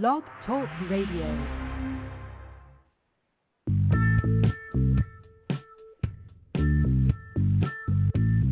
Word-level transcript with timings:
Blog 0.00 0.22
Talk 0.46 0.70
Radio. 0.88 1.46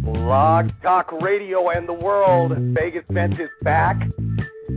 Blog 0.02 0.70
Talk 0.82 1.10
Radio 1.22 1.70
and 1.70 1.88
the 1.88 1.94
world. 1.94 2.52
Vegas 2.74 3.04
Vince 3.08 3.36
is 3.40 3.48
back. 3.62 3.96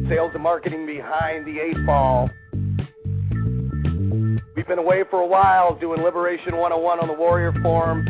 Sales 0.07 0.31
and 0.33 0.41
marketing 0.41 0.85
behind 0.85 1.45
the 1.45 1.59
eight 1.59 1.85
ball. 1.85 2.29
We've 4.55 4.65
been 4.65 4.79
away 4.79 5.03
for 5.09 5.19
a 5.19 5.27
while 5.27 5.77
doing 5.77 6.01
Liberation 6.01 6.55
101 6.55 6.99
on 7.01 7.09
the 7.09 7.13
Warrior 7.13 7.51
Forum, 7.61 8.05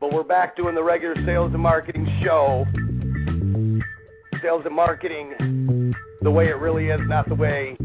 but 0.00 0.14
we're 0.14 0.22
back 0.22 0.56
doing 0.56 0.74
the 0.74 0.82
regular 0.82 1.14
sales 1.26 1.52
and 1.52 1.62
marketing 1.62 2.08
show. 2.24 2.64
Sales 4.40 4.62
and 4.64 4.74
marketing 4.74 5.79
the 6.22 6.30
way 6.30 6.48
it 6.48 6.58
really 6.58 6.88
is, 6.88 7.00
not 7.06 7.28
the 7.28 7.34
way 7.34 7.76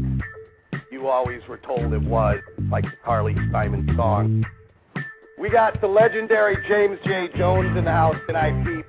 you 0.90 1.08
always 1.08 1.40
were 1.48 1.58
told 1.58 1.92
it 1.92 2.02
was, 2.02 2.38
like 2.70 2.84
the 2.84 2.90
Carly 3.04 3.34
Simon 3.50 3.88
song. 3.96 4.44
We 5.38 5.50
got 5.50 5.80
the 5.80 5.86
legendary 5.86 6.56
James 6.68 6.98
J. 7.04 7.28
Jones 7.36 7.76
in 7.76 7.84
the 7.84 7.90
house 7.90 8.16
tonight, 8.26 8.64
peeps. 8.64 8.88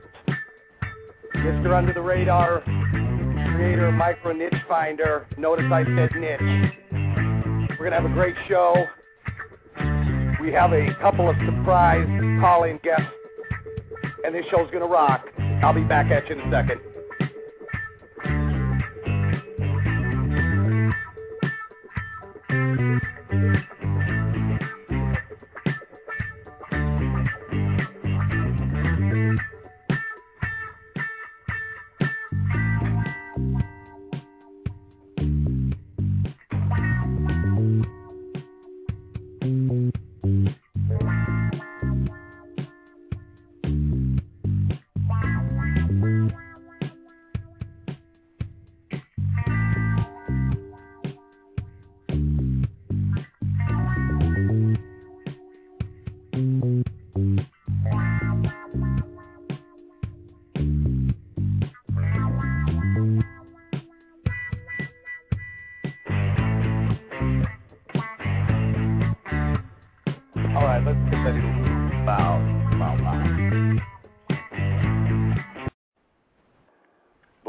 Mr. 1.35 1.77
Under 1.77 1.93
the 1.93 2.01
Radar, 2.01 2.61
creator 3.55 3.87
of 3.87 3.93
Micro 3.93 4.33
Niche 4.33 4.53
Finder. 4.67 5.27
Notice 5.37 5.65
I 5.71 5.83
said 5.83 6.09
niche. 6.15 6.73
We're 7.79 7.89
going 7.89 7.91
to 7.91 8.01
have 8.01 8.05
a 8.05 8.13
great 8.13 8.35
show. 8.47 8.73
We 10.41 10.51
have 10.53 10.73
a 10.73 10.95
couple 11.01 11.29
of 11.29 11.35
surprise 11.45 12.07
call-in 12.39 12.79
guests, 12.83 13.05
and 14.25 14.33
this 14.33 14.45
show's 14.49 14.69
going 14.71 14.81
to 14.81 14.87
rock. 14.87 15.25
I'll 15.63 15.73
be 15.73 15.83
back 15.83 16.11
at 16.11 16.27
you 16.29 16.35
in 16.35 16.41
a 16.41 16.51
second. 16.51 16.81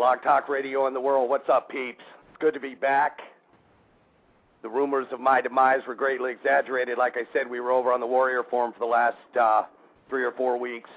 Blog 0.08 0.22
Talk 0.22 0.48
Radio 0.48 0.86
in 0.86 0.94
the 0.94 1.00
world. 1.00 1.28
What's 1.28 1.50
up, 1.50 1.68
peeps? 1.68 2.02
It's 2.30 2.38
good 2.40 2.54
to 2.54 2.60
be 2.60 2.74
back. 2.74 3.18
The 4.62 4.68
rumors 4.70 5.06
of 5.12 5.20
my 5.20 5.42
demise 5.42 5.80
were 5.86 5.94
greatly 5.94 6.32
exaggerated. 6.32 6.96
Like 6.96 7.16
I 7.18 7.30
said, 7.34 7.46
we 7.46 7.60
were 7.60 7.72
over 7.72 7.92
on 7.92 8.00
the 8.00 8.06
Warrior 8.06 8.42
Forum 8.48 8.72
for 8.72 8.78
the 8.78 8.86
last 8.86 9.18
uh, 9.38 9.64
three 10.08 10.24
or 10.24 10.32
four 10.32 10.58
weeks, 10.58 10.88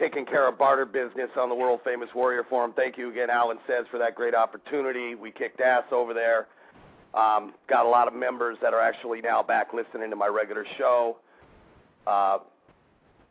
taking 0.00 0.26
care 0.26 0.48
of 0.48 0.58
barter 0.58 0.84
business 0.84 1.30
on 1.38 1.48
the 1.48 1.54
world 1.54 1.78
famous 1.84 2.08
Warrior 2.12 2.42
Forum. 2.50 2.72
Thank 2.74 2.98
you 2.98 3.08
again, 3.08 3.30
Allen 3.30 3.58
Says, 3.68 3.84
for 3.88 3.98
that 3.98 4.16
great 4.16 4.34
opportunity. 4.34 5.14
We 5.14 5.30
kicked 5.30 5.60
ass 5.60 5.84
over 5.92 6.12
there. 6.12 6.48
Um, 7.14 7.54
got 7.68 7.86
a 7.86 7.88
lot 7.88 8.08
of 8.08 8.14
members 8.14 8.58
that 8.62 8.74
are 8.74 8.80
actually 8.80 9.20
now 9.20 9.44
back 9.44 9.68
listening 9.72 10.10
to 10.10 10.16
my 10.16 10.26
regular 10.26 10.66
show. 10.76 11.18
Uh, 12.04 12.38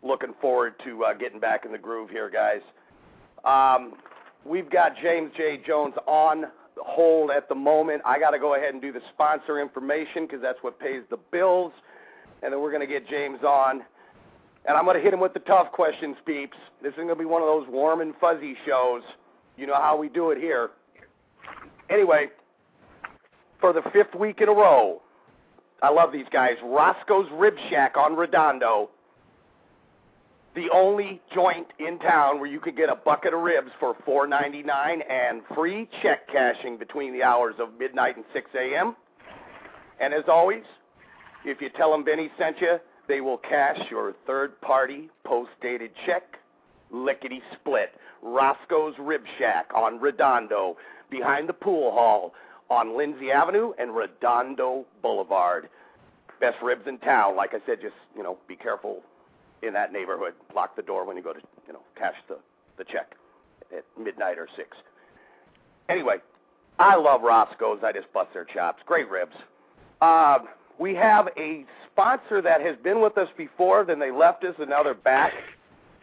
looking 0.01 0.33
forward 0.39 0.75
to 0.85 1.03
uh, 1.03 1.13
getting 1.13 1.41
back 1.41 1.65
in 1.65 1.73
the 1.73 1.77
groove 1.77 2.09
here, 2.09 2.29
guys. 2.29 2.61
Um, 3.43 3.95
we've 4.45 4.69
got 4.69 4.93
James 5.01 5.31
J. 5.35 5.61
Jones 5.65 5.95
on 6.07 6.45
hold 6.77 7.31
at 7.31 7.49
the 7.49 7.55
moment. 7.55 8.01
I 8.05 8.19
got 8.19 8.31
to 8.31 8.39
go 8.39 8.55
ahead 8.55 8.73
and 8.73 8.81
do 8.81 8.91
the 8.91 9.01
sponsor 9.13 9.59
information 9.59 10.25
because 10.25 10.41
that's 10.41 10.59
what 10.61 10.79
pays 10.79 11.03
the 11.09 11.17
bills. 11.31 11.71
And 12.41 12.53
then 12.53 12.61
we're 12.61 12.71
going 12.71 12.85
to 12.85 12.87
get 12.87 13.07
James 13.07 13.43
on. 13.43 13.81
And 14.65 14.77
I'm 14.77 14.85
going 14.85 14.97
to 14.97 15.03
hit 15.03 15.13
him 15.13 15.19
with 15.19 15.33
the 15.33 15.39
tough 15.39 15.71
questions, 15.71 16.15
peeps. 16.25 16.57
This 16.81 16.91
is 16.91 16.97
going 16.97 17.09
to 17.09 17.15
be 17.15 17.25
one 17.25 17.41
of 17.41 17.47
those 17.47 17.67
warm 17.67 18.01
and 18.01 18.13
fuzzy 18.19 18.55
shows. 18.65 19.01
You 19.57 19.67
know 19.67 19.75
how 19.75 19.97
we 19.97 20.09
do 20.09 20.31
it 20.31 20.37
here. 20.37 20.71
Anyway, 21.89 22.27
for 23.59 23.73
the 23.73 23.81
fifth 23.93 24.15
week 24.15 24.41
in 24.41 24.49
a 24.49 24.53
row. 24.53 25.01
I 25.81 25.89
love 25.89 26.11
these 26.11 26.25
guys. 26.31 26.55
Roscoe's 26.63 27.27
Rib 27.31 27.55
Shack 27.69 27.95
on 27.97 28.15
Redondo. 28.15 28.89
The 30.55 30.69
only 30.73 31.21
joint 31.33 31.67
in 31.77 31.99
town 31.99 32.39
where 32.39 32.49
you 32.49 32.59
could 32.59 32.75
get 32.75 32.89
a 32.89 32.95
bucket 32.95 33.33
of 33.33 33.41
ribs 33.41 33.71
for 33.79 33.95
four 34.05 34.27
ninety 34.27 34.63
nine 34.63 35.01
and 35.09 35.41
free 35.55 35.87
check 36.01 36.27
cashing 36.27 36.77
between 36.77 37.13
the 37.13 37.23
hours 37.23 37.55
of 37.59 37.69
midnight 37.79 38.15
and 38.15 38.25
6 38.33 38.49
a.m. 38.55 38.95
And 39.99 40.13
as 40.13 40.23
always, 40.27 40.63
if 41.45 41.61
you 41.61 41.69
tell 41.69 41.91
them 41.91 42.03
Benny 42.03 42.31
sent 42.37 42.59
you, 42.61 42.79
they 43.07 43.21
will 43.21 43.37
cash 43.37 43.79
your 43.91 44.15
third 44.25 44.59
party 44.61 45.09
post 45.23 45.51
dated 45.61 45.91
check 46.05 46.23
lickety 46.91 47.41
split. 47.53 47.91
Roscoe's 48.21 48.95
Rib 48.99 49.21
Shack 49.37 49.69
on 49.75 49.99
Redondo, 49.99 50.77
behind 51.09 51.47
the 51.47 51.53
pool 51.53 51.91
hall 51.91 52.33
on 52.69 52.97
Lindsay 52.97 53.31
Avenue 53.31 53.73
and 53.79 53.95
Redondo 53.95 54.85
Boulevard. 55.01 55.69
Best 56.39 56.57
ribs 56.61 56.87
in 56.87 56.97
town. 56.99 57.35
Like 57.35 57.53
I 57.53 57.59
said, 57.65 57.79
just 57.81 57.95
you 58.15 58.23
know, 58.23 58.37
be 58.47 58.55
careful 58.55 59.03
in 59.61 59.73
that 59.73 59.91
neighborhood. 59.93 60.33
Lock 60.55 60.75
the 60.75 60.81
door 60.81 61.05
when 61.05 61.17
you 61.17 61.23
go 61.23 61.33
to 61.33 61.41
you 61.67 61.73
know 61.73 61.81
cash 61.97 62.15
the 62.27 62.37
the 62.77 62.83
check 62.83 63.15
at 63.75 63.83
midnight 64.01 64.37
or 64.37 64.47
six. 64.55 64.77
Anyway, 65.89 66.17
I 66.77 66.95
love 66.95 67.21
Roscoe's. 67.21 67.79
I 67.83 67.91
just 67.91 68.11
bust 68.13 68.29
their 68.33 68.45
chops. 68.45 68.81
Great 68.85 69.09
ribs. 69.09 69.35
Um, 70.01 70.47
we 70.79 70.95
have 70.95 71.27
a 71.37 71.65
sponsor 71.91 72.41
that 72.41 72.61
has 72.61 72.77
been 72.83 73.01
with 73.01 73.17
us 73.17 73.27
before, 73.35 73.83
then 73.83 73.99
they 73.99 74.11
left 74.11 74.43
us, 74.45 74.55
and 74.59 74.69
now 74.69 74.81
they're 74.81 74.93
back. 74.93 75.33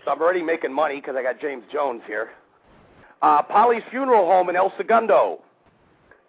So 0.04 0.10
I'm 0.10 0.20
already 0.20 0.42
making 0.42 0.72
money 0.72 0.96
because 0.96 1.16
I 1.16 1.22
got 1.22 1.40
James 1.40 1.64
Jones 1.72 2.02
here. 2.06 2.30
Uh, 3.22 3.42
Polly's 3.42 3.82
Funeral 3.90 4.26
Home 4.26 4.50
in 4.50 4.56
El 4.56 4.72
Segundo. 4.76 5.40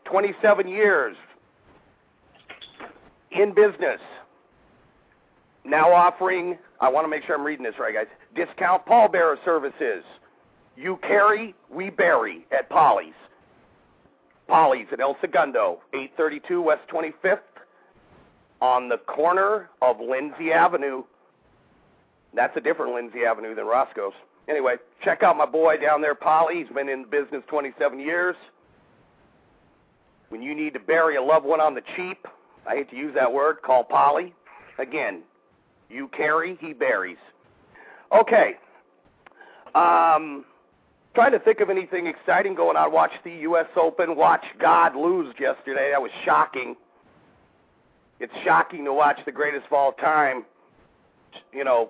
27 0.06 0.68
years 0.68 1.18
in 3.32 3.54
business. 3.54 4.00
Now 5.66 5.92
offering, 5.92 6.58
I 6.80 6.90
want 6.90 7.06
to 7.06 7.10
make 7.10 7.24
sure 7.26 7.36
I'm 7.36 7.44
reading 7.44 7.64
this 7.64 7.76
right, 7.80 7.94
guys, 7.94 8.08
discount 8.36 8.86
pallbearer 8.86 9.38
services. 9.44 10.04
You 10.76 10.98
carry, 11.02 11.56
we 11.70 11.90
bury 11.90 12.46
at 12.52 12.70
Polly's. 12.70 13.14
Polly's 14.48 14.88
at 14.92 15.00
El 15.00 15.18
Segundo, 15.20 15.82
832 15.94 16.62
West 16.62 16.82
25th, 16.94 17.40
on 18.62 18.88
the 18.88 18.98
corner 18.98 19.70
of 19.82 20.00
Lindsay 20.00 20.52
Avenue. 20.52 21.04
That's 22.34 22.56
a 22.56 22.62
different 22.62 22.94
Lindsay 22.94 23.26
Avenue 23.26 23.56
than 23.56 23.66
Roscoe's. 23.66 24.14
Anyway, 24.48 24.76
check 25.04 25.24
out 25.24 25.36
my 25.36 25.46
boy 25.46 25.78
down 25.78 26.02
there, 26.02 26.16
Polly. 26.16 26.64
He's 26.64 26.74
been 26.74 26.88
in 26.88 27.04
business 27.04 27.44
27 27.48 28.00
years. 28.00 28.36
When 30.30 30.42
you 30.42 30.56
need 30.56 30.74
to 30.74 30.80
bury 30.80 31.18
a 31.18 31.22
loved 31.22 31.46
one 31.46 31.60
on 31.60 31.74
the 31.74 31.82
cheap, 31.96 32.26
I 32.66 32.76
hate 32.76 32.90
to 32.92 32.96
use 32.96 33.14
that 33.16 33.32
word, 33.32 33.62
call 33.62 33.84
Polly. 33.84 34.34
Again, 34.78 35.24
you 35.90 36.10
carry, 36.10 36.58
he 36.60 36.74
buries. 36.74 37.18
Okay. 38.12 38.56
Um, 39.76 40.46
trying 41.14 41.32
to 41.32 41.40
think 41.40 41.60
of 41.60 41.70
anything 41.70 42.08
exciting 42.08 42.56
going 42.56 42.78
on. 42.78 42.92
Watch 42.92 43.12
the 43.24 43.32
U.S. 43.32 43.68
Open. 43.76 44.16
Watch 44.16 44.46
God 44.60 44.96
lose 44.96 45.34
yesterday. 45.40 45.92
That 45.92 46.02
was 46.02 46.12
shocking. 46.26 46.76
It's 48.20 48.34
shocking 48.44 48.84
to 48.86 48.94
watch 48.94 49.20
the 49.26 49.32
greatest 49.32 49.68
of 49.68 49.74
all 49.74 49.92
time, 49.94 50.46
you 51.54 51.64
know, 51.64 51.90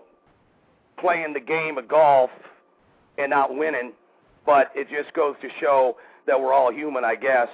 playing 1.00 1.34
the 1.34 1.40
game 1.40 1.78
of 1.78 1.88
golf 1.88 2.30
and 3.18 3.30
not 3.30 3.56
winning. 3.56 3.94
But 4.46 4.72
it 4.76 4.88
just 4.90 5.14
goes 5.14 5.36
to 5.42 5.48
show 5.62 5.98
that 6.26 6.40
we're 6.40 6.54
all 6.54 6.72
human, 6.72 7.06
I 7.06 7.16
guess. 7.16 7.48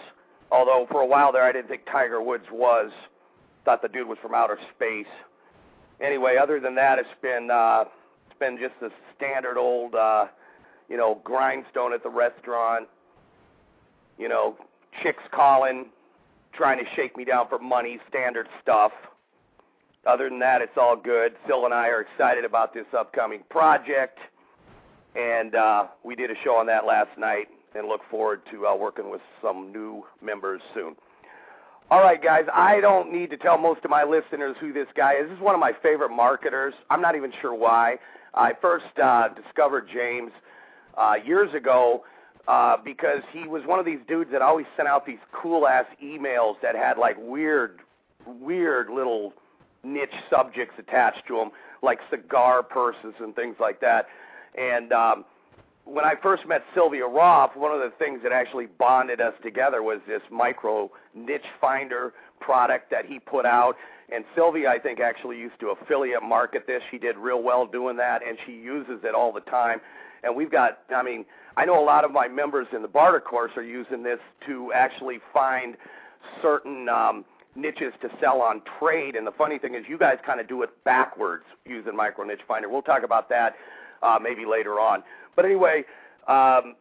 Although 0.51 0.87
for 0.91 1.01
a 1.01 1.05
while 1.05 1.31
there, 1.31 1.43
I 1.43 1.51
didn't 1.51 1.67
think 1.67 1.81
Tiger 1.91 2.21
Woods 2.21 2.45
was. 2.51 2.91
Thought 3.65 3.81
the 3.81 3.87
dude 3.87 4.07
was 4.07 4.17
from 4.21 4.33
outer 4.33 4.59
space. 4.75 5.05
Anyway, 6.03 6.35
other 6.41 6.59
than 6.59 6.75
that, 6.75 6.99
it's 6.99 7.07
been 7.21 7.49
uh, 7.49 7.85
it's 8.27 8.37
been 8.37 8.57
just 8.57 8.73
the 8.81 8.91
standard 9.15 9.57
old, 9.57 9.95
uh, 9.95 10.25
you 10.89 10.97
know, 10.97 11.21
grindstone 11.23 11.93
at 11.93 12.03
the 12.03 12.09
restaurant. 12.09 12.87
You 14.17 14.27
know, 14.27 14.57
chicks 15.01 15.23
calling, 15.31 15.85
trying 16.53 16.77
to 16.77 16.85
shake 16.95 17.15
me 17.15 17.23
down 17.23 17.47
for 17.47 17.57
money, 17.57 17.99
standard 18.09 18.47
stuff. 18.61 18.91
Other 20.05 20.29
than 20.29 20.39
that, 20.39 20.61
it's 20.61 20.77
all 20.77 20.97
good. 20.97 21.33
Phil 21.47 21.63
and 21.63 21.73
I 21.73 21.87
are 21.87 22.01
excited 22.01 22.43
about 22.43 22.73
this 22.73 22.85
upcoming 22.95 23.41
project, 23.49 24.19
and 25.15 25.55
uh, 25.55 25.87
we 26.03 26.15
did 26.15 26.29
a 26.29 26.35
show 26.43 26.55
on 26.55 26.65
that 26.67 26.85
last 26.85 27.17
night 27.17 27.47
and 27.75 27.87
look 27.87 28.01
forward 28.11 28.41
to 28.51 28.67
uh, 28.67 28.75
working 28.75 29.09
with 29.09 29.21
some 29.41 29.71
new 29.71 30.03
members 30.21 30.61
soon. 30.73 30.95
All 31.91 32.01
right, 32.01 32.21
guys, 32.21 32.45
I 32.53 32.79
don't 32.81 33.11
need 33.11 33.29
to 33.31 33.37
tell 33.37 33.57
most 33.57 33.83
of 33.83 33.91
my 33.91 34.03
listeners 34.03 34.55
who 34.59 34.73
this 34.73 34.87
guy 34.95 35.13
is. 35.15 35.27
This 35.27 35.37
is 35.37 35.43
one 35.43 35.53
of 35.53 35.59
my 35.59 35.73
favorite 35.83 36.09
marketers. 36.09 36.73
I'm 36.89 37.01
not 37.01 37.15
even 37.15 37.31
sure 37.41 37.53
why. 37.53 37.97
I 38.33 38.53
first 38.61 38.97
uh, 39.01 39.29
discovered 39.29 39.87
James 39.93 40.31
uh, 40.97 41.15
years 41.23 41.53
ago 41.53 42.03
uh, 42.47 42.77
because 42.83 43.21
he 43.31 43.47
was 43.47 43.63
one 43.65 43.79
of 43.79 43.85
these 43.85 43.99
dudes 44.07 44.31
that 44.31 44.41
always 44.41 44.65
sent 44.75 44.87
out 44.87 45.05
these 45.05 45.19
cool 45.33 45.67
ass 45.67 45.85
emails 46.03 46.55
that 46.61 46.75
had 46.75 46.97
like 46.97 47.17
weird, 47.19 47.79
weird 48.25 48.89
little 48.89 49.33
niche 49.83 50.09
subjects 50.29 50.75
attached 50.79 51.27
to 51.27 51.35
them, 51.35 51.51
like 51.83 51.99
cigar 52.09 52.63
purses 52.63 53.13
and 53.19 53.35
things 53.35 53.57
like 53.59 53.81
that. 53.81 54.07
And 54.57 54.91
um, 54.93 55.25
when 55.85 56.05
I 56.05 56.13
first 56.21 56.47
met 56.47 56.63
Sylvia 56.73 57.05
Roth, 57.05 57.55
one 57.55 57.71
of 57.71 57.79
the 57.79 57.91
things 57.99 58.21
that 58.23 58.31
actually 58.31 58.67
bonded 58.67 59.19
us 59.19 59.33
together 59.43 59.83
was 59.83 59.99
this 60.07 60.21
micro 60.31 60.89
niche 61.13 61.41
finder 61.59 62.13
product 62.39 62.89
that 62.91 63.05
he 63.05 63.19
put 63.19 63.45
out. 63.45 63.75
And 64.13 64.23
Sylvia, 64.35 64.69
I 64.69 64.79
think, 64.79 64.99
actually 64.99 65.37
used 65.37 65.59
to 65.59 65.69
affiliate 65.69 66.23
market 66.23 66.67
this. 66.67 66.81
She 66.91 66.97
did 66.97 67.17
real 67.17 67.41
well 67.41 67.65
doing 67.65 67.97
that, 67.97 68.25
and 68.25 68.37
she 68.45 68.53
uses 68.53 68.99
it 69.03 69.15
all 69.15 69.31
the 69.31 69.41
time. 69.41 69.81
And 70.23 70.35
we've 70.35 70.51
got, 70.51 70.79
I 70.95 71.03
mean, 71.03 71.25
I 71.57 71.65
know 71.65 71.81
a 71.81 71.83
lot 71.83 72.05
of 72.05 72.11
my 72.11 72.27
members 72.27 72.67
in 72.73 72.81
the 72.81 72.87
barter 72.87 73.19
course 73.19 73.51
are 73.57 73.63
using 73.63 74.03
this 74.03 74.19
to 74.47 74.71
actually 74.73 75.19
find 75.33 75.75
certain 76.41 76.87
um, 76.87 77.25
niches 77.55 77.93
to 78.01 78.09
sell 78.21 78.41
on 78.41 78.61
trade. 78.79 79.15
And 79.15 79.27
the 79.27 79.31
funny 79.31 79.59
thing 79.59 79.75
is, 79.75 79.83
you 79.87 79.97
guys 79.97 80.17
kind 80.25 80.39
of 80.39 80.47
do 80.47 80.61
it 80.63 80.69
backwards 80.85 81.43
using 81.65 81.95
Micro 81.95 82.23
Niche 82.23 82.41
Finder. 82.47 82.69
We'll 82.69 82.81
talk 82.81 83.03
about 83.03 83.29
that 83.29 83.55
uh, 84.01 84.19
maybe 84.21 84.45
later 84.45 84.79
on. 84.79 85.03
But 85.35 85.45
anyway, 85.45 85.83
um, 86.27 86.75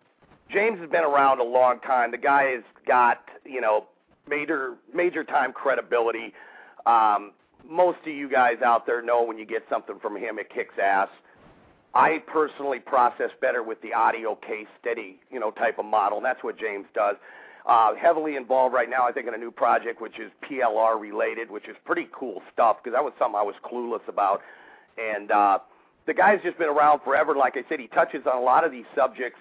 James 0.50 0.78
has 0.81 0.90
been 0.90 1.04
around 1.04 1.40
a 1.40 1.44
long 1.44 1.81
time. 1.81 2.10
The 2.10 2.19
guy 2.19 2.50
has 2.52 2.62
got 2.87 3.22
you 3.44 3.60
know 3.60 3.87
major 4.28 4.75
major 4.94 5.25
time 5.25 5.52
credibility. 5.52 6.32
Um, 6.87 7.32
most 7.69 7.99
of 8.00 8.12
you 8.12 8.28
guys 8.28 8.56
out 8.64 8.87
there 8.87 9.02
know 9.02 9.22
when 9.22 9.38
you 9.38 9.46
get 9.46 9.64
something 9.70 9.99
from 10.00 10.16
him, 10.16 10.38
it 10.38 10.50
kicks 10.50 10.75
ass. 10.82 11.08
I 11.94 12.22
personally 12.26 12.78
process 12.78 13.31
better 13.40 13.62
with 13.62 13.81
the 13.82 13.93
audio 13.93 14.34
case 14.34 14.66
study, 14.81 15.20
you 15.31 15.38
know, 15.38 15.50
type 15.50 15.78
of 15.78 15.84
model, 15.84 16.19
and 16.19 16.25
that's 16.25 16.43
what 16.43 16.58
James 16.58 16.87
does. 16.94 17.16
Uh, 17.66 17.94
heavily 17.94 18.34
involved 18.37 18.75
right 18.75 18.90
now, 18.90 19.06
I 19.06 19.12
think, 19.12 19.28
in 19.28 19.34
a 19.34 19.38
new 19.38 19.50
project 19.50 20.00
which 20.00 20.19
is 20.19 20.32
PLR 20.43 21.00
related, 21.00 21.50
which 21.50 21.69
is 21.69 21.76
pretty 21.84 22.08
cool 22.12 22.43
stuff 22.52 22.78
because 22.82 22.96
that 22.96 23.04
was 23.04 23.12
something 23.19 23.38
I 23.38 23.43
was 23.43 23.54
clueless 23.64 24.06
about. 24.08 24.40
And 24.99 25.31
uh, 25.31 25.58
the 26.06 26.14
guy's 26.14 26.40
just 26.43 26.58
been 26.58 26.69
around 26.69 27.00
forever. 27.04 27.34
Like 27.37 27.56
I 27.56 27.62
said, 27.69 27.81
he 27.81 27.88
touches 27.88 28.22
on 28.26 28.37
a 28.37 28.44
lot 28.44 28.64
of 28.64 28.72
these 28.72 28.84
subjects 28.94 29.38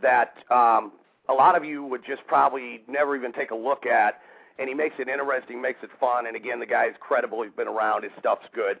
that 0.00 0.34
um, 0.50 0.92
a 1.28 1.34
lot 1.34 1.56
of 1.56 1.64
you 1.64 1.84
would 1.84 2.04
just 2.06 2.26
probably 2.26 2.82
never 2.88 3.16
even 3.16 3.32
take 3.32 3.50
a 3.50 3.54
look 3.56 3.86
at. 3.86 4.20
And 4.58 4.68
he 4.68 4.74
makes 4.74 4.96
it 4.98 5.08
interesting, 5.08 5.62
makes 5.62 5.82
it 5.82 5.90
fun. 6.00 6.26
And 6.26 6.34
again, 6.34 6.58
the 6.58 6.66
guy's 6.66 6.94
credible. 6.98 7.42
He's 7.42 7.52
been 7.52 7.68
around. 7.68 8.02
His 8.02 8.12
stuff's 8.18 8.46
good. 8.54 8.78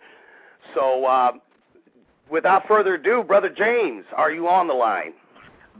So, 0.74 1.04
uh, 1.04 1.32
without 2.28 2.66
further 2.66 2.94
ado, 2.94 3.22
brother 3.22 3.48
James, 3.48 4.04
are 4.16 4.32
you 4.32 4.48
on 4.48 4.66
the 4.66 4.74
line? 4.74 5.12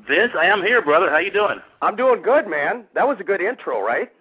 Vince, 0.06 0.32
I 0.38 0.46
am 0.46 0.62
here, 0.62 0.80
brother. 0.80 1.10
How 1.10 1.18
you 1.18 1.32
doing? 1.32 1.58
I'm 1.82 1.96
doing 1.96 2.22
good, 2.22 2.46
man. 2.46 2.84
That 2.94 3.08
was 3.08 3.16
a 3.18 3.24
good 3.24 3.40
intro, 3.40 3.80
right? 3.80 4.12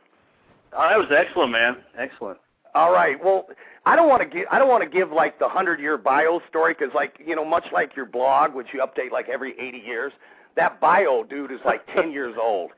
Oh, 0.73 0.87
that 0.89 0.97
was 0.97 1.07
excellent, 1.15 1.51
man. 1.51 1.77
Excellent. 1.97 2.39
All 2.73 2.91
right. 2.91 3.23
Well, 3.23 3.47
I 3.87 3.95
don't 3.95 4.09
want 4.09 4.21
to 4.21 4.27
give 4.27 4.45
I 4.51 4.59
don't 4.59 4.67
want 4.67 4.83
to 4.83 4.89
give 4.89 5.13
like 5.13 5.39
the 5.39 5.47
hundred 5.47 5.79
year 5.79 5.97
bio 5.97 6.41
story 6.49 6.75
because 6.77 6.93
like 6.93 7.21
you 7.25 7.37
know 7.37 7.45
much 7.45 7.63
like 7.71 7.95
your 7.95 8.05
blog 8.05 8.53
which 8.53 8.67
you 8.73 8.81
update 8.81 9.11
like 9.11 9.29
every 9.29 9.57
80 9.57 9.77
years, 9.77 10.11
that 10.57 10.81
bio 10.81 11.23
dude 11.23 11.51
is 11.51 11.59
like 11.63 11.87
10 11.95 12.11
years 12.11 12.35
old. 12.41 12.71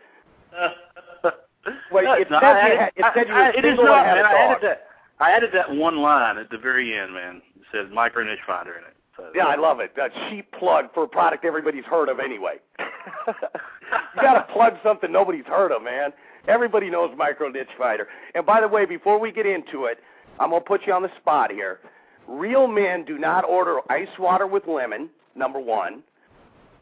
well, 0.53 2.13
it, 2.13 2.27
said 2.29 2.41
you 2.41 2.77
had, 2.77 2.91
it 2.95 3.05
said 3.15 3.27
you 3.27 3.33
were 3.33 3.49
it 3.49 3.65
is 3.65 3.77
not, 3.77 4.05
man. 4.05 4.23
I 4.23 4.33
added 4.33 4.57
that. 4.61 4.85
I 5.19 5.31
added 5.31 5.49
that 5.53 5.75
one 5.75 5.97
line 5.97 6.37
at 6.37 6.51
the 6.51 6.59
very 6.59 6.97
end, 6.97 7.13
man. 7.13 7.41
It 7.55 7.63
says 7.71 7.87
micro 7.91 8.23
niche 8.23 8.39
finder 8.45 8.73
in 8.73 8.83
it. 8.83 8.95
So, 9.17 9.31
yeah, 9.35 9.47
I 9.47 9.55
love 9.55 9.79
it. 9.79 9.95
That 9.95 10.11
cheap 10.29 10.51
plug 10.51 10.93
for 10.93 11.03
a 11.03 11.07
product 11.07 11.43
everybody's 11.43 11.83
heard 11.85 12.07
of 12.07 12.19
anyway. 12.19 12.57
you 13.27 13.33
got 14.21 14.47
to 14.47 14.53
plug 14.53 14.75
something 14.83 15.11
nobody's 15.11 15.45
heard 15.45 15.71
of, 15.71 15.81
man. 15.83 16.11
Everybody 16.47 16.89
knows 16.89 17.11
micro 17.17 17.49
niche 17.49 17.67
finder. 17.77 18.07
And 18.35 18.45
by 18.45 18.61
the 18.61 18.67
way, 18.67 18.85
before 18.85 19.19
we 19.19 19.31
get 19.31 19.45
into 19.45 19.85
it, 19.85 19.99
I'm 20.39 20.49
going 20.49 20.61
to 20.61 20.67
put 20.67 20.81
you 20.87 20.93
on 20.93 21.01
the 21.01 21.11
spot 21.19 21.51
here. 21.51 21.79
Real 22.27 22.67
men 22.67 23.05
do 23.05 23.17
not 23.17 23.43
order 23.45 23.79
ice 23.89 24.07
water 24.17 24.47
with 24.47 24.67
lemon, 24.67 25.09
number 25.35 25.59
one. 25.59 26.03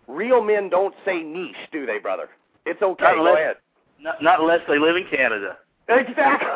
Real 0.07 0.44
men 0.44 0.69
don't 0.69 0.94
say 1.06 1.21
niche, 1.24 1.56
do 1.71 1.86
they, 1.86 2.00
brother? 2.00 2.30
It's 2.65 2.81
okay. 2.81 3.04
Not 3.04 3.13
Go 3.15 3.19
unless, 3.19 3.38
ahead. 3.38 3.56
Not, 4.00 4.21
not 4.21 4.39
unless 4.39 4.62
they 4.68 4.77
live 4.77 4.95
in 4.95 5.06
Canada. 5.09 5.57
Exactly. 5.89 6.50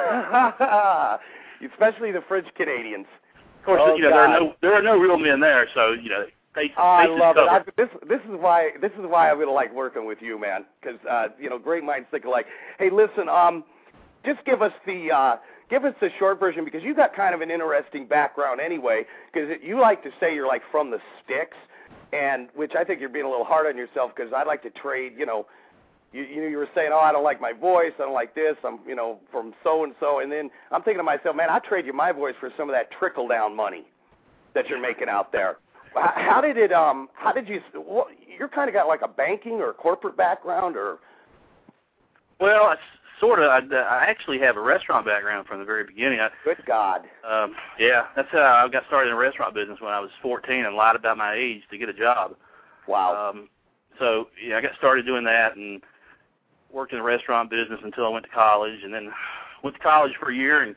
Especially 1.71 2.11
the 2.11 2.21
French 2.27 2.47
Canadians. 2.55 3.05
Of 3.59 3.65
course, 3.65 3.81
oh, 3.83 3.95
you 3.95 4.01
know 4.01 4.09
God. 4.09 4.15
there 4.15 4.23
are 4.23 4.39
no 4.39 4.55
there 4.61 4.73
are 4.73 4.81
no 4.81 4.97
real 4.97 5.17
men 5.17 5.39
there, 5.39 5.67
so 5.75 5.91
you 5.91 6.09
know 6.09 6.25
they. 6.55 6.71
Oh, 6.77 6.83
I 6.83 7.05
they 7.05 7.19
love 7.19 7.37
it. 7.37 7.41
I, 7.41 7.59
this 7.77 7.89
this 8.09 8.19
is 8.21 8.39
why 8.39 8.71
this 8.81 8.91
is 8.93 9.05
why 9.07 9.29
I'm 9.29 9.39
gonna 9.39 9.51
like 9.51 9.73
working 9.73 10.07
with 10.07 10.17
you, 10.19 10.39
man. 10.39 10.65
Because 10.81 10.99
uh, 11.09 11.27
you 11.39 11.47
know, 11.47 11.59
great 11.59 11.83
minds 11.83 12.07
think 12.09 12.25
alike. 12.25 12.47
Hey, 12.79 12.89
listen, 12.89 13.29
um, 13.29 13.63
just 14.25 14.43
give 14.45 14.63
us 14.63 14.71
the 14.87 15.11
uh, 15.11 15.35
give 15.71 15.85
us 15.85 15.95
the 16.01 16.09
short 16.19 16.39
version 16.39 16.63
because 16.65 16.83
you 16.83 16.93
got 16.93 17.15
kind 17.15 17.33
of 17.33 17.41
an 17.41 17.49
interesting 17.49 18.05
background 18.05 18.59
anyway. 18.59 19.05
Because 19.33 19.49
you 19.63 19.79
like 19.79 20.03
to 20.03 20.11
say 20.19 20.35
you're 20.35 20.47
like 20.47 20.61
from 20.69 20.91
the 20.91 20.99
sticks, 21.23 21.57
and 22.13 22.49
which 22.53 22.73
I 22.77 22.83
think 22.83 22.99
you're 22.99 23.09
being 23.09 23.25
a 23.25 23.29
little 23.29 23.45
hard 23.45 23.65
on 23.65 23.77
yourself. 23.77 24.11
Because 24.15 24.31
I'd 24.35 24.45
like 24.45 24.61
to 24.63 24.69
trade, 24.69 25.13
you 25.17 25.25
know. 25.25 25.47
You, 26.13 26.23
you 26.23 26.57
were 26.57 26.67
saying, 26.75 26.89
"Oh, 26.93 26.99
I 26.99 27.13
don't 27.13 27.23
like 27.23 27.39
my 27.39 27.53
voice. 27.53 27.93
I 27.97 28.01
don't 28.01 28.13
like 28.13 28.35
this. 28.35 28.57
I'm, 28.65 28.79
you 28.85 28.95
know, 28.95 29.19
from 29.31 29.53
so 29.63 29.85
and 29.85 29.95
so." 30.01 30.19
And 30.19 30.29
then 30.29 30.49
I'm 30.69 30.83
thinking 30.83 30.99
to 30.99 31.03
myself, 31.03 31.37
"Man, 31.37 31.49
I 31.49 31.59
trade 31.59 31.85
you 31.85 31.93
my 31.93 32.11
voice 32.11 32.35
for 32.37 32.51
some 32.57 32.67
of 32.69 32.75
that 32.75 32.91
trickle 32.91 33.29
down 33.29 33.55
money 33.55 33.85
that 34.53 34.67
you're 34.67 34.81
making 34.81 35.07
out 35.07 35.31
there." 35.31 35.55
How 35.95 36.41
did 36.41 36.57
it? 36.57 36.73
Um, 36.73 37.07
how 37.13 37.31
did 37.31 37.47
you? 37.47 37.61
Well, 37.73 38.07
you're 38.37 38.49
kind 38.49 38.67
of 38.67 38.73
got 38.73 38.87
like 38.87 39.03
a 39.03 39.07
banking 39.07 39.61
or 39.61 39.71
corporate 39.71 40.17
background, 40.17 40.75
or 40.75 40.99
Well, 42.41 42.65
I 42.65 42.75
sort 43.21 43.39
of. 43.39 43.45
I, 43.45 43.59
I 43.75 44.05
actually 44.05 44.39
have 44.39 44.57
a 44.57 44.61
restaurant 44.61 45.05
background 45.05 45.47
from 45.47 45.59
the 45.59 45.65
very 45.65 45.85
beginning. 45.85 46.19
I, 46.19 46.29
good 46.43 46.57
God, 46.67 47.01
um, 47.29 47.55
yeah, 47.79 48.07
that's 48.15 48.27
how 48.31 48.65
I 48.65 48.67
got 48.67 48.85
started 48.87 49.11
in 49.11 49.15
the 49.15 49.21
restaurant 49.21 49.53
business 49.53 49.79
when 49.79 49.93
I 49.93 50.01
was 50.01 50.09
14 50.21 50.65
and 50.65 50.75
lied 50.75 50.97
about 50.97 51.17
my 51.17 51.33
age 51.33 51.61
to 51.71 51.77
get 51.77 51.87
a 51.87 51.93
job. 51.93 52.35
wow. 52.87 53.29
Um, 53.29 53.47
so 53.99 54.27
yeah, 54.45 54.57
I 54.57 54.61
got 54.61 54.71
started 54.77 55.05
doing 55.05 55.23
that 55.23 55.55
and 55.55 55.81
worked 56.73 56.91
in 56.91 56.99
the 56.99 57.03
restaurant 57.03 57.49
business 57.49 57.79
until 57.83 58.05
I 58.05 58.09
went 58.09 58.25
to 58.25 58.31
college, 58.31 58.83
and 58.83 58.93
then 58.93 59.11
went 59.63 59.77
to 59.77 59.81
college 59.81 60.13
for 60.19 60.31
a 60.31 60.35
year 60.35 60.63
and 60.63 60.75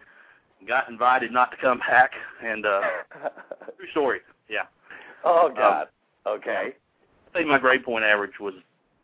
got 0.68 0.88
invited 0.88 1.32
not 1.32 1.50
to 1.50 1.56
come 1.56 1.78
back. 1.78 2.12
And 2.44 2.66
uh, 2.66 2.82
true 3.76 3.90
story. 3.90 4.20
Yeah, 4.48 4.66
oh 5.24 5.50
God. 5.56 5.88
okay. 6.26 6.74
I 7.34 7.38
think 7.38 7.48
my 7.48 7.58
grade 7.58 7.82
point 7.82 8.04
average 8.04 8.38
was 8.38 8.54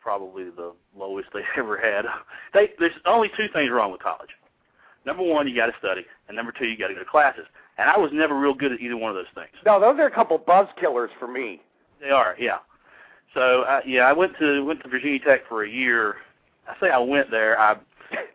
probably 0.01 0.45
the 0.45 0.73
lowest 0.97 1.29
they 1.33 1.43
ever 1.57 1.77
had. 1.77 2.05
They, 2.53 2.71
there's 2.79 2.93
only 3.05 3.29
two 3.37 3.47
things 3.53 3.71
wrong 3.71 3.91
with 3.91 4.01
college. 4.01 4.29
Number 5.05 5.23
one, 5.23 5.47
you 5.47 5.55
got 5.55 5.67
to 5.67 5.73
study, 5.79 6.05
and 6.27 6.37
number 6.37 6.51
two, 6.51 6.65
you 6.65 6.77
got 6.77 6.89
to 6.89 6.93
go 6.93 6.99
to 6.99 7.05
classes. 7.05 7.45
And 7.77 7.89
I 7.89 7.97
was 7.97 8.11
never 8.13 8.37
real 8.37 8.53
good 8.53 8.71
at 8.71 8.79
either 8.81 8.97
one 8.97 9.09
of 9.09 9.15
those 9.15 9.31
things. 9.33 9.49
No, 9.65 9.79
those 9.79 9.97
are 9.99 10.05
a 10.05 10.11
couple 10.11 10.37
buzz 10.37 10.67
killers 10.79 11.09
for 11.17 11.27
me. 11.27 11.61
They 11.99 12.09
are, 12.09 12.35
yeah. 12.37 12.57
So 13.33 13.61
uh, 13.61 13.81
yeah, 13.85 14.01
I 14.01 14.13
went 14.13 14.33
to 14.39 14.63
went 14.65 14.83
to 14.83 14.89
Virginia 14.89 15.19
Tech 15.19 15.47
for 15.47 15.63
a 15.63 15.69
year. 15.69 16.15
I 16.67 16.75
say 16.79 16.89
I 16.89 16.99
went 16.99 17.31
there. 17.31 17.59
I 17.59 17.77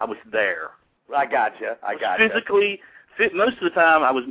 I 0.01 0.05
was 0.05 0.17
there. 0.33 0.71
I 1.15 1.27
gotcha. 1.27 1.77
I 1.83 1.97
gotcha. 1.97 2.29
Physically, 2.29 2.81
fit, 3.17 3.35
most 3.35 3.59
of 3.59 3.65
the 3.65 3.71
time 3.71 4.03
I 4.03 4.11
was. 4.11 4.25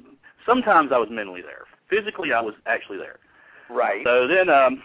Sometimes 0.46 0.92
I 0.92 0.98
was 0.98 1.10
mentally 1.12 1.42
there. 1.42 1.66
Physically, 1.90 2.34
I 2.34 2.42
was 2.42 2.56
actually 2.66 2.98
there. 2.98 3.20
Right. 3.70 4.04
So 4.04 4.28
then, 4.28 4.50
um, 4.50 4.84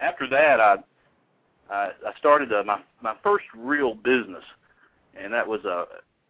after 0.00 0.28
that, 0.28 0.60
I 0.60 0.76
I, 1.70 1.90
I 2.06 2.12
started 2.18 2.52
uh, 2.52 2.62
my 2.64 2.80
my 3.02 3.14
first 3.22 3.44
real 3.56 3.94
business, 3.94 4.44
and 5.18 5.32
that 5.32 5.46
was 5.46 5.64
uh, 5.64 5.84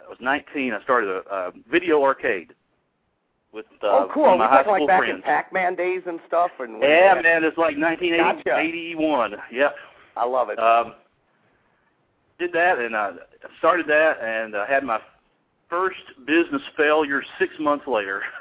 I 0.05 0.09
was 0.09 0.19
19. 0.21 0.73
I 0.73 0.83
started 0.83 1.11
a, 1.11 1.35
a 1.35 1.53
video 1.71 2.03
arcade 2.03 2.55
with 3.53 3.67
uh, 3.83 3.87
oh, 3.87 4.11
cool. 4.13 4.37
my 4.39 4.49
high 4.49 4.63
school 4.63 4.81
like 4.81 4.89
back 4.89 5.01
friends. 5.01 5.17
in 5.17 5.23
Pac-Man 5.23 5.75
days 5.75 6.03
and 6.07 6.19
stuff. 6.27 6.51
And 6.59 6.81
yeah, 6.81 7.21
man, 7.23 7.45
it's 7.45 7.59
like 7.59 7.77
1981. 7.77 9.31
Gotcha. 9.31 9.43
Yep. 9.53 9.75
I 10.17 10.25
love 10.25 10.49
it. 10.49 10.59
Um, 10.59 10.95
did 12.39 12.53
that 12.55 12.79
and 12.79 12.97
I 12.97 13.13
started 13.59 13.87
that 13.87 14.21
and 14.23 14.57
I 14.57 14.67
had 14.67 14.85
my 14.85 14.99
first 15.69 16.01
business 16.27 16.63
failure 16.77 17.23
six 17.39 17.53
months 17.61 17.87
later. 17.87 18.23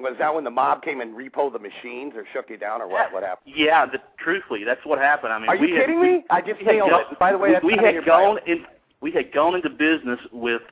Was 0.00 0.16
that 0.18 0.34
when 0.34 0.44
the 0.44 0.50
mob 0.50 0.82
came 0.82 1.00
and 1.00 1.14
repoed 1.16 1.52
the 1.52 1.58
machines 1.58 2.14
or 2.16 2.24
shook 2.32 2.48
you 2.48 2.56
down 2.56 2.80
or 2.80 2.88
what? 2.88 3.12
What 3.12 3.22
happened? 3.22 3.54
Yeah, 3.54 3.84
the, 3.86 3.98
truthfully, 4.18 4.64
that's 4.64 4.84
what 4.84 4.98
happened. 4.98 5.32
I 5.32 5.38
mean, 5.38 5.48
Are 5.48 5.56
you 5.56 5.74
had, 5.74 5.82
kidding 5.86 6.02
me? 6.02 6.24
I 6.30 6.40
just 6.40 6.62
nailed 6.62 6.90
gone- 6.90 7.04
it. 7.12 7.18
By 7.18 7.32
the 7.32 7.38
way, 7.38 7.52
that's 7.52 7.64
we, 7.64 7.76
we 7.76 7.84
had 7.84 7.96
bio. 7.96 8.34
gone 8.34 8.38
in. 8.46 8.64
we 9.02 9.12
had 9.12 9.32
gone 9.32 9.54
into 9.56 9.68
business 9.70 10.18
with 10.32 10.62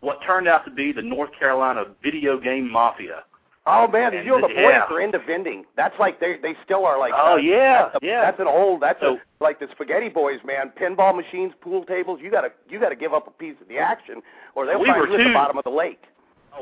what 0.00 0.18
turned 0.26 0.48
out 0.48 0.64
to 0.64 0.70
be 0.70 0.90
the 0.92 1.02
North 1.02 1.30
Carolina 1.38 1.84
video 2.02 2.38
game 2.40 2.68
mafia. 2.70 3.22
Oh 3.64 3.86
man, 3.86 4.12
And 4.12 4.26
you 4.26 4.32
know 4.32 4.40
the 4.48 4.52
boys 4.52 4.56
yeah. 4.74 4.86
are 4.90 5.00
into 5.00 5.20
vending. 5.20 5.64
That's 5.76 5.94
like 6.00 6.18
they 6.18 6.34
they 6.42 6.54
still 6.64 6.84
are 6.84 6.98
like. 6.98 7.12
Oh 7.16 7.34
uh, 7.34 7.36
yeah, 7.36 7.90
that's 7.92 8.02
a- 8.02 8.06
yeah. 8.06 8.22
That's 8.22 8.40
an 8.40 8.48
old. 8.48 8.82
That's 8.82 8.98
So- 9.00 9.14
a, 9.14 9.18
like 9.44 9.60
the 9.60 9.68
spaghetti 9.70 10.08
boys, 10.08 10.40
man. 10.44 10.72
Pinball 10.76 11.14
machines, 11.14 11.52
pool 11.60 11.84
tables. 11.84 12.18
You 12.20 12.28
gotta 12.32 12.48
you 12.68 12.80
gotta 12.80 12.96
give 12.96 13.14
up 13.14 13.28
a 13.28 13.30
piece 13.30 13.54
of 13.62 13.68
the 13.68 13.78
action, 13.78 14.20
or 14.56 14.66
they'll 14.66 14.80
We 14.80 14.88
find 14.88 15.08
you 15.08 15.14
at 15.20 15.24
the 15.28 15.32
bottom 15.32 15.56
of 15.58 15.62
the 15.64 15.70
lake. 15.70 16.02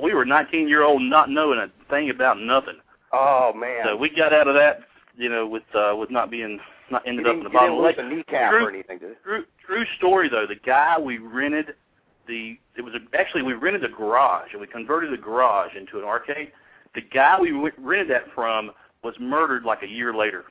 We 0.02 0.14
were 0.14 0.24
19 0.24 0.68
year 0.68 0.82
old, 0.82 1.02
not 1.02 1.30
knowing 1.30 1.58
a 1.58 1.68
thing 1.90 2.10
about 2.10 2.38
nothing. 2.40 2.76
Oh 3.12 3.52
man. 3.54 3.84
So 3.86 3.96
we 3.96 4.08
got 4.10 4.32
out 4.32 4.46
of 4.48 4.54
that, 4.54 4.80
you 5.16 5.28
know, 5.28 5.46
with 5.46 5.62
uh, 5.74 5.94
with 5.96 6.10
not 6.10 6.30
being 6.30 6.60
not 6.90 7.06
ended 7.06 7.26
up 7.26 7.36
in 7.36 7.44
the 7.44 7.50
bottom 7.50 7.76
didn't 7.76 7.86
of 7.90 7.96
the 7.96 8.02
lose 8.02 8.12
lake. 8.12 8.26
a 8.26 8.32
kneecap 8.32 8.50
True. 8.52 8.64
or 8.66 8.68
anything, 8.70 8.98
did? 8.98 9.16
True, 9.22 9.44
true 9.64 9.84
story 9.98 10.28
though. 10.28 10.46
The 10.46 10.56
guy 10.56 10.98
we 10.98 11.18
rented 11.18 11.74
the 12.26 12.58
it 12.76 12.82
was 12.82 12.94
a, 12.94 13.16
actually 13.18 13.42
we 13.42 13.54
rented 13.54 13.84
a 13.84 13.88
garage 13.88 14.48
and 14.52 14.60
we 14.60 14.66
converted 14.66 15.12
the 15.12 15.22
garage 15.22 15.74
into 15.76 15.98
an 15.98 16.04
arcade. 16.04 16.52
The 16.94 17.00
guy 17.02 17.40
we 17.40 17.52
rented 17.78 18.10
that 18.10 18.24
from 18.34 18.72
was 19.02 19.14
murdered 19.20 19.64
like 19.64 19.82
a 19.82 19.88
year 19.88 20.14
later. 20.14 20.44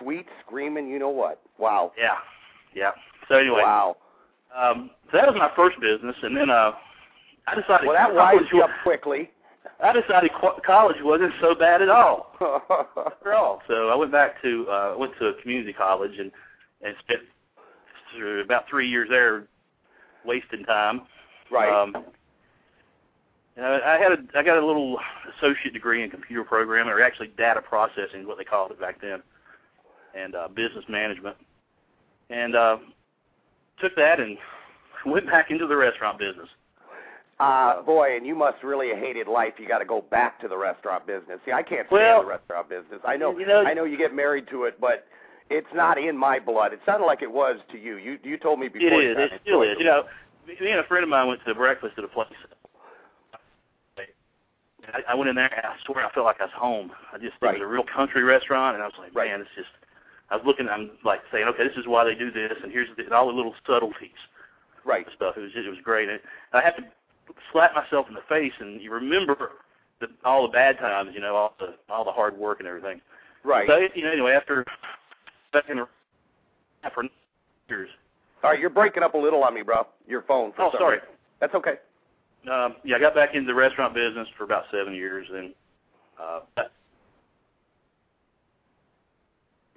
Sweet 0.00 0.26
screaming, 0.44 0.88
you 0.88 0.98
know 0.98 1.08
what? 1.10 1.40
Wow. 1.58 1.92
Yeah, 1.98 2.16
yeah. 2.74 2.90
So 3.28 3.36
anyway, 3.36 3.62
Wow. 3.62 3.96
um, 4.54 4.90
so 5.10 5.16
that 5.18 5.26
was 5.26 5.36
my 5.38 5.50
first 5.56 5.80
business, 5.80 6.14
and 6.22 6.36
then 6.36 6.50
uh, 6.50 6.72
I 7.46 7.54
decided 7.54 7.86
Well, 7.86 7.94
that 7.94 8.14
college 8.14 8.46
you 8.52 8.62
up 8.62 8.70
quickly. 8.82 9.30
I 9.82 9.92
decided 9.92 10.30
qu- 10.40 10.60
college 10.64 10.96
wasn't 11.02 11.32
so 11.40 11.54
bad 11.54 11.82
at 11.82 11.88
all. 11.88 12.34
After 13.06 13.34
all, 13.34 13.62
so 13.68 13.88
I 13.88 13.94
went 13.94 14.10
back 14.10 14.40
to 14.42 14.68
uh, 14.68 14.94
went 14.98 15.12
to 15.18 15.26
a 15.26 15.34
community 15.42 15.72
college 15.72 16.18
and 16.18 16.32
and 16.82 16.94
spent 17.00 17.20
about 18.42 18.66
three 18.68 18.88
years 18.88 19.08
there, 19.10 19.44
wasting 20.24 20.64
time. 20.64 21.02
right. 21.50 21.70
Um, 21.70 22.04
you 23.56 23.62
know, 23.62 23.80
I 23.84 23.98
had 23.98 24.12
a 24.12 24.18
I 24.34 24.42
got 24.42 24.58
a 24.58 24.66
little 24.66 24.98
associate 25.36 25.72
degree 25.72 26.02
in 26.02 26.10
computer 26.10 26.44
programming, 26.44 26.92
or 26.92 27.00
actually 27.00 27.28
data 27.36 27.60
processing, 27.60 28.20
is 28.20 28.26
what 28.26 28.38
they 28.38 28.44
called 28.44 28.70
it 28.70 28.80
back 28.80 29.00
then, 29.00 29.22
and 30.14 30.34
uh, 30.34 30.48
business 30.48 30.84
management, 30.88 31.36
and 32.30 32.54
uh, 32.54 32.78
took 33.78 33.94
that 33.96 34.20
and 34.20 34.38
went 35.06 35.26
back 35.26 35.50
into 35.50 35.66
the 35.66 35.76
restaurant 35.76 36.18
business. 36.18 36.48
Uh, 37.38 37.82
boy, 37.82 38.16
and 38.16 38.26
you 38.26 38.34
must 38.34 38.62
really 38.62 38.88
have 38.88 38.98
hated 38.98 39.28
life. 39.28 39.54
You 39.58 39.68
got 39.68 39.80
to 39.80 39.84
go 39.84 40.00
back 40.00 40.40
to 40.40 40.48
the 40.48 40.56
restaurant 40.56 41.06
business. 41.06 41.38
See, 41.44 41.52
I 41.52 41.62
can't 41.62 41.86
stand 41.86 41.90
Well, 41.90 42.22
the 42.22 42.28
restaurant 42.28 42.68
business. 42.70 43.00
I 43.04 43.16
know, 43.18 43.36
you 43.38 43.46
know- 43.46 43.62
I 43.64 43.74
know 43.74 43.84
you 43.84 43.98
get 43.98 44.14
married 44.14 44.46
to 44.48 44.64
it, 44.64 44.80
but 44.80 45.06
it's 45.50 45.66
not 45.74 45.98
in 45.98 46.16
my 46.16 46.38
blood. 46.38 46.72
It 46.72 46.80
sounded 46.86 47.04
like 47.04 47.20
it 47.20 47.30
was 47.30 47.58
to 47.72 47.78
you. 47.78 47.98
You 47.98 48.18
you 48.24 48.38
told 48.38 48.58
me 48.58 48.68
before. 48.68 49.02
is. 49.02 49.16
you 49.16 49.22
It 49.22 49.40
still 49.42 49.62
is. 49.62 49.76
You 49.78 49.84
know, 49.84 50.04
me 50.46 50.70
and 50.70 50.80
a 50.80 50.84
friend 50.84 51.04
of 51.04 51.10
mine 51.10 51.28
went 51.28 51.40
to 51.44 51.46
the 51.52 51.54
breakfast 51.54 51.94
at 51.98 52.04
a 52.04 52.08
place. 52.08 52.28
I, 54.94 55.00
I 55.08 55.14
went 55.14 55.28
in 55.28 55.36
there, 55.36 55.52
and 55.52 55.66
I 55.66 55.74
swear 55.84 56.06
I 56.06 56.12
felt 56.12 56.26
like 56.26 56.40
I 56.40 56.44
was 56.44 56.52
home. 56.54 56.92
I 57.12 57.18
just 57.18 57.34
it 57.42 57.46
was 57.46 57.60
a 57.60 57.66
real 57.66 57.82
country 57.84 58.22
restaurant, 58.22 58.74
and 58.76 58.82
I 58.82 58.86
was 58.86 58.94
like, 58.98 59.14
Right. 59.14 59.30
man, 59.30 59.40
it's 59.40 59.50
just. 59.56 59.68
I 60.30 60.36
was 60.36 60.44
looking, 60.44 60.68
I'm 60.68 60.90
like 61.04 61.20
saying, 61.30 61.46
okay, 61.48 61.62
this 61.68 61.76
is 61.76 61.86
why 61.86 62.02
they 62.02 62.14
do 62.16 62.32
this, 62.32 62.54
and 62.62 62.72
here's 62.72 62.88
the, 62.96 63.04
and 63.04 63.12
all 63.12 63.28
the 63.28 63.32
little 63.32 63.54
subtleties 63.64 64.10
right. 64.84 65.06
stuff. 65.14 65.36
It 65.36 65.40
was 65.40 65.50
it 65.54 65.68
was 65.68 65.78
great. 65.84 66.08
And 66.08 66.18
I 66.52 66.62
have 66.62 66.76
to 66.76 66.84
slap 67.52 67.74
myself 67.74 68.06
in 68.08 68.14
the 68.14 68.20
face, 68.28 68.52
and 68.58 68.80
you 68.80 68.92
remember 68.92 69.50
the, 70.00 70.08
all 70.24 70.42
the 70.42 70.52
bad 70.52 70.78
times, 70.78 71.10
you 71.14 71.20
know, 71.20 71.34
all 71.34 71.54
the 71.58 71.74
all 71.88 72.04
the 72.04 72.12
hard 72.12 72.36
work 72.36 72.60
and 72.60 72.68
everything. 72.68 73.00
Right. 73.44 73.68
So 73.68 73.86
you 73.94 74.04
know, 74.04 74.12
anyway, 74.12 74.32
after 74.32 74.64
back 75.52 75.64
in 75.68 75.84
for 76.94 77.04
years. 77.68 77.88
All 78.44 78.50
right, 78.50 78.60
you're 78.60 78.70
breaking 78.70 79.02
up 79.02 79.14
a 79.14 79.18
little 79.18 79.42
on 79.42 79.54
me, 79.54 79.62
bro. 79.62 79.86
Your 80.06 80.22
phone. 80.22 80.52
For 80.52 80.62
Oh, 80.62 80.70
some 80.72 80.80
sorry. 80.80 80.96
reason. 80.96 81.08
That's 81.40 81.54
okay. 81.54 81.74
Um, 82.50 82.76
yeah, 82.84 82.96
I 82.96 82.98
got 83.00 83.14
back 83.14 83.34
into 83.34 83.46
the 83.48 83.54
restaurant 83.54 83.92
business 83.94 84.28
for 84.38 84.44
about 84.44 84.64
seven 84.70 84.94
years, 84.94 85.26
and 85.32 85.52
uh, 86.20 86.40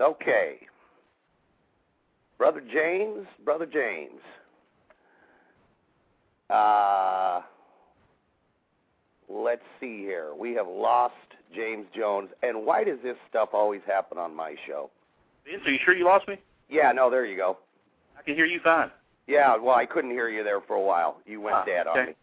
Okay. 0.02 0.58
Brother 2.38 2.62
James, 2.72 3.28
Brother 3.44 3.66
James. 3.66 4.22
Uh, 6.50 7.42
let's 9.30 9.62
see 9.80 10.00
here. 10.00 10.32
We 10.38 10.54
have 10.54 10.68
lost 10.68 11.14
James 11.54 11.86
Jones. 11.96 12.30
And 12.44 12.66
why 12.66 12.84
does 12.84 12.98
this 13.04 13.18
stuff 13.30 13.50
always 13.54 13.82
happen 13.86 14.18
on 14.18 14.36
my 14.36 14.56
show? 14.68 14.90
Vince, 15.46 15.62
are 15.66 15.72
you 15.72 15.80
sure 15.84 15.96
you 15.96 16.06
lost 16.06 16.28
me? 16.28 16.38
Yeah, 16.70 16.92
no, 16.92 17.10
there 17.10 17.26
you 17.26 17.38
go. 17.38 17.58
I 18.18 18.22
can 18.22 18.36
hear 18.36 18.46
you 18.46 18.60
fine. 18.64 18.92
Yeah, 19.28 19.56
well, 19.58 19.76
I 19.76 19.86
couldn't 19.86 20.12
hear 20.12 20.30
you 20.30 20.44
there 20.44 20.62
for 20.62 20.76
a 20.76 20.82
while. 20.82 21.18
You 21.26 21.40
went 21.42 21.56
Ah, 21.56 21.66
dead 21.66 21.88
on 21.88 21.98
okay. 21.98 22.10
me. 22.10 22.16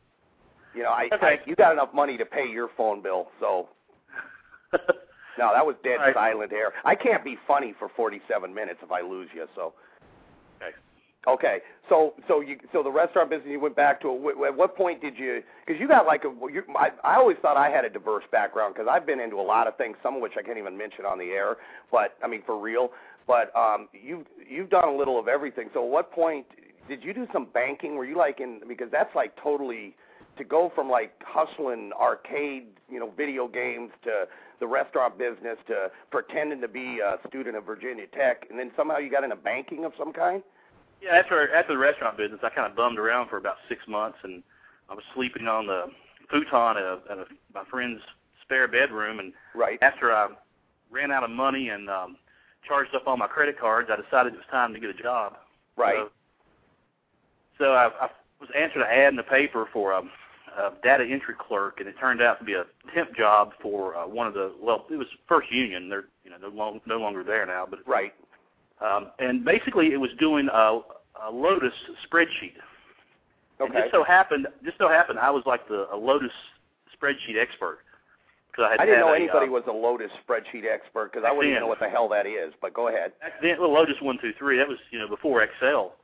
You 0.74 0.82
know, 0.82 0.90
I, 0.90 1.08
Okay. 1.12 1.38
I 1.44 1.48
you 1.48 1.54
got 1.56 1.72
enough 1.72 1.94
money 1.94 2.18
to 2.18 2.26
pay 2.26 2.46
your 2.48 2.68
phone 2.76 3.00
bill, 3.00 3.28
so 3.40 3.68
no, 5.38 5.52
that 5.54 5.64
was 5.64 5.76
dead 5.82 5.96
right. 5.98 6.14
silent 6.14 6.52
air. 6.52 6.72
I 6.84 6.94
can't 6.94 7.24
be 7.24 7.38
funny 7.46 7.74
for 7.78 7.88
47 7.96 8.52
minutes 8.52 8.80
if 8.82 8.90
I 8.92 9.00
lose 9.00 9.28
you, 9.34 9.46
so. 9.54 9.72
Okay, 11.28 11.58
so 11.88 12.14
so 12.28 12.40
you 12.40 12.56
so 12.72 12.84
the 12.84 12.90
restaurant 12.90 13.30
business 13.30 13.48
you 13.50 13.58
went 13.58 13.74
back 13.74 14.00
to. 14.02 14.32
At 14.46 14.56
what 14.56 14.76
point 14.76 15.00
did 15.00 15.18
you? 15.18 15.42
Because 15.66 15.80
you 15.80 15.88
got 15.88 16.06
like 16.06 16.22
a. 16.24 16.28
You, 16.28 16.62
I, 16.76 16.90
I 17.02 17.16
always 17.16 17.36
thought 17.42 17.56
I 17.56 17.68
had 17.68 17.84
a 17.84 17.90
diverse 17.90 18.22
background 18.30 18.74
because 18.74 18.88
I've 18.88 19.04
been 19.04 19.18
into 19.18 19.36
a 19.36 19.42
lot 19.42 19.66
of 19.66 19.76
things, 19.76 19.96
some 20.04 20.14
of 20.16 20.22
which 20.22 20.34
I 20.38 20.42
can't 20.42 20.58
even 20.58 20.78
mention 20.78 21.04
on 21.04 21.18
the 21.18 21.26
air. 21.26 21.56
But 21.90 22.16
I 22.22 22.28
mean, 22.28 22.42
for 22.46 22.60
real. 22.60 22.90
But 23.26 23.54
um, 23.56 23.88
you 23.92 24.24
you've 24.48 24.70
done 24.70 24.88
a 24.88 24.96
little 24.96 25.18
of 25.18 25.26
everything. 25.26 25.68
So 25.74 25.84
at 25.84 25.90
what 25.90 26.12
point 26.12 26.46
did 26.88 27.02
you 27.02 27.12
do 27.12 27.26
some 27.32 27.48
banking? 27.52 27.96
Were 27.96 28.04
you 28.04 28.16
like 28.16 28.38
in? 28.40 28.60
Because 28.68 28.88
that's 28.92 29.14
like 29.16 29.34
totally 29.42 29.96
to 30.38 30.44
go 30.44 30.70
from 30.76 30.88
like 30.88 31.12
hustling 31.24 31.90
arcade, 31.98 32.66
you 32.88 33.00
know, 33.00 33.10
video 33.16 33.48
games 33.48 33.90
to 34.04 34.26
the 34.60 34.66
restaurant 34.66 35.18
business 35.18 35.58
to 35.66 35.90
pretending 36.10 36.60
to 36.60 36.68
be 36.68 37.00
a 37.04 37.16
student 37.28 37.56
of 37.56 37.64
Virginia 37.64 38.06
Tech, 38.14 38.46
and 38.48 38.58
then 38.58 38.70
somehow 38.76 38.98
you 38.98 39.10
got 39.10 39.24
into 39.24 39.36
banking 39.36 39.84
of 39.84 39.92
some 39.98 40.12
kind. 40.12 40.42
Yeah, 41.02 41.16
after 41.16 41.54
after 41.54 41.72
the 41.74 41.78
restaurant 41.78 42.16
business, 42.16 42.40
I 42.42 42.48
kind 42.48 42.68
of 42.70 42.76
bummed 42.76 42.98
around 42.98 43.28
for 43.28 43.36
about 43.36 43.56
six 43.68 43.82
months, 43.86 44.18
and 44.22 44.42
I 44.88 44.94
was 44.94 45.04
sleeping 45.14 45.46
on 45.46 45.66
the 45.66 45.86
futon 46.30 46.76
at, 46.76 46.82
a, 46.82 46.98
at 47.10 47.18
a, 47.18 47.24
my 47.54 47.64
friend's 47.70 48.00
spare 48.42 48.68
bedroom. 48.68 49.18
And 49.18 49.32
Right. 49.54 49.78
after 49.82 50.12
I 50.12 50.28
ran 50.90 51.10
out 51.10 51.24
of 51.24 51.30
money 51.30 51.68
and 51.70 51.90
um, 51.90 52.16
charged 52.66 52.94
up 52.94 53.06
all 53.06 53.16
my 53.16 53.26
credit 53.26 53.58
cards, 53.58 53.90
I 53.92 53.96
decided 54.00 54.34
it 54.34 54.36
was 54.36 54.46
time 54.50 54.72
to 54.74 54.80
get 54.80 54.90
a 54.90 54.94
job. 55.02 55.36
Right. 55.76 55.96
So, 55.96 56.10
so 57.58 57.72
I, 57.72 57.86
I 58.04 58.10
was 58.40 58.48
answering 58.56 58.84
an 58.84 58.90
ad 58.90 59.12
in 59.12 59.16
the 59.16 59.22
paper 59.22 59.68
for 59.72 59.92
a, 59.92 60.02
a 60.58 60.72
data 60.82 61.04
entry 61.04 61.34
clerk, 61.38 61.80
and 61.80 61.88
it 61.88 61.96
turned 61.98 62.22
out 62.22 62.38
to 62.38 62.44
be 62.44 62.54
a 62.54 62.64
temp 62.94 63.14
job 63.16 63.52
for 63.60 63.96
uh, 63.96 64.06
one 64.06 64.26
of 64.26 64.34
the 64.34 64.52
well, 64.60 64.86
it 64.90 64.96
was 64.96 65.08
First 65.28 65.50
Union. 65.52 65.88
They're 65.88 66.04
you 66.24 66.30
know 66.30 66.36
no, 66.40 66.48
long, 66.48 66.80
no 66.86 66.98
longer 66.98 67.22
there 67.22 67.46
now, 67.46 67.66
but 67.68 67.80
Right. 67.86 68.14
Um, 68.80 69.10
and 69.18 69.44
basically 69.44 69.92
it 69.92 69.96
was 69.96 70.10
doing 70.18 70.48
a, 70.52 70.80
a 71.24 71.30
Lotus 71.30 71.72
spreadsheet. 72.08 72.54
And 73.58 73.70
Okay. 73.70 73.80
just 73.80 73.90
so 73.90 74.04
happened, 74.04 74.46
just 74.64 74.76
so 74.78 74.88
happened, 74.88 75.18
I 75.18 75.30
was 75.30 75.42
like 75.46 75.66
the 75.68 75.88
a 75.92 75.96
Lotus 75.96 76.32
spreadsheet 76.94 77.38
expert 77.40 77.78
because 78.50 78.68
I 78.68 78.70
had 78.72 78.80
I 78.80 78.84
didn't 78.86 79.00
know 79.00 79.12
a, 79.12 79.16
anybody 79.16 79.46
uh, 79.46 79.50
was 79.50 79.64
a 79.66 79.72
Lotus 79.72 80.10
spreadsheet 80.26 80.64
expert 80.70 81.12
because 81.12 81.24
I 81.26 81.32
wouldn't 81.32 81.52
even 81.52 81.62
know 81.62 81.66
what 81.66 81.80
the 81.80 81.88
hell 81.88 82.08
that 82.10 82.26
is. 82.26 82.52
But 82.60 82.74
go 82.74 82.88
ahead. 82.88 83.12
then, 83.42 83.58
well, 83.58 83.72
Lotus 83.72 83.96
one 84.00 84.18
two 84.20 84.32
three. 84.38 84.58
That 84.58 84.68
was 84.68 84.78
you 84.90 84.98
know 84.98 85.08
before 85.08 85.42
Excel. 85.42 85.94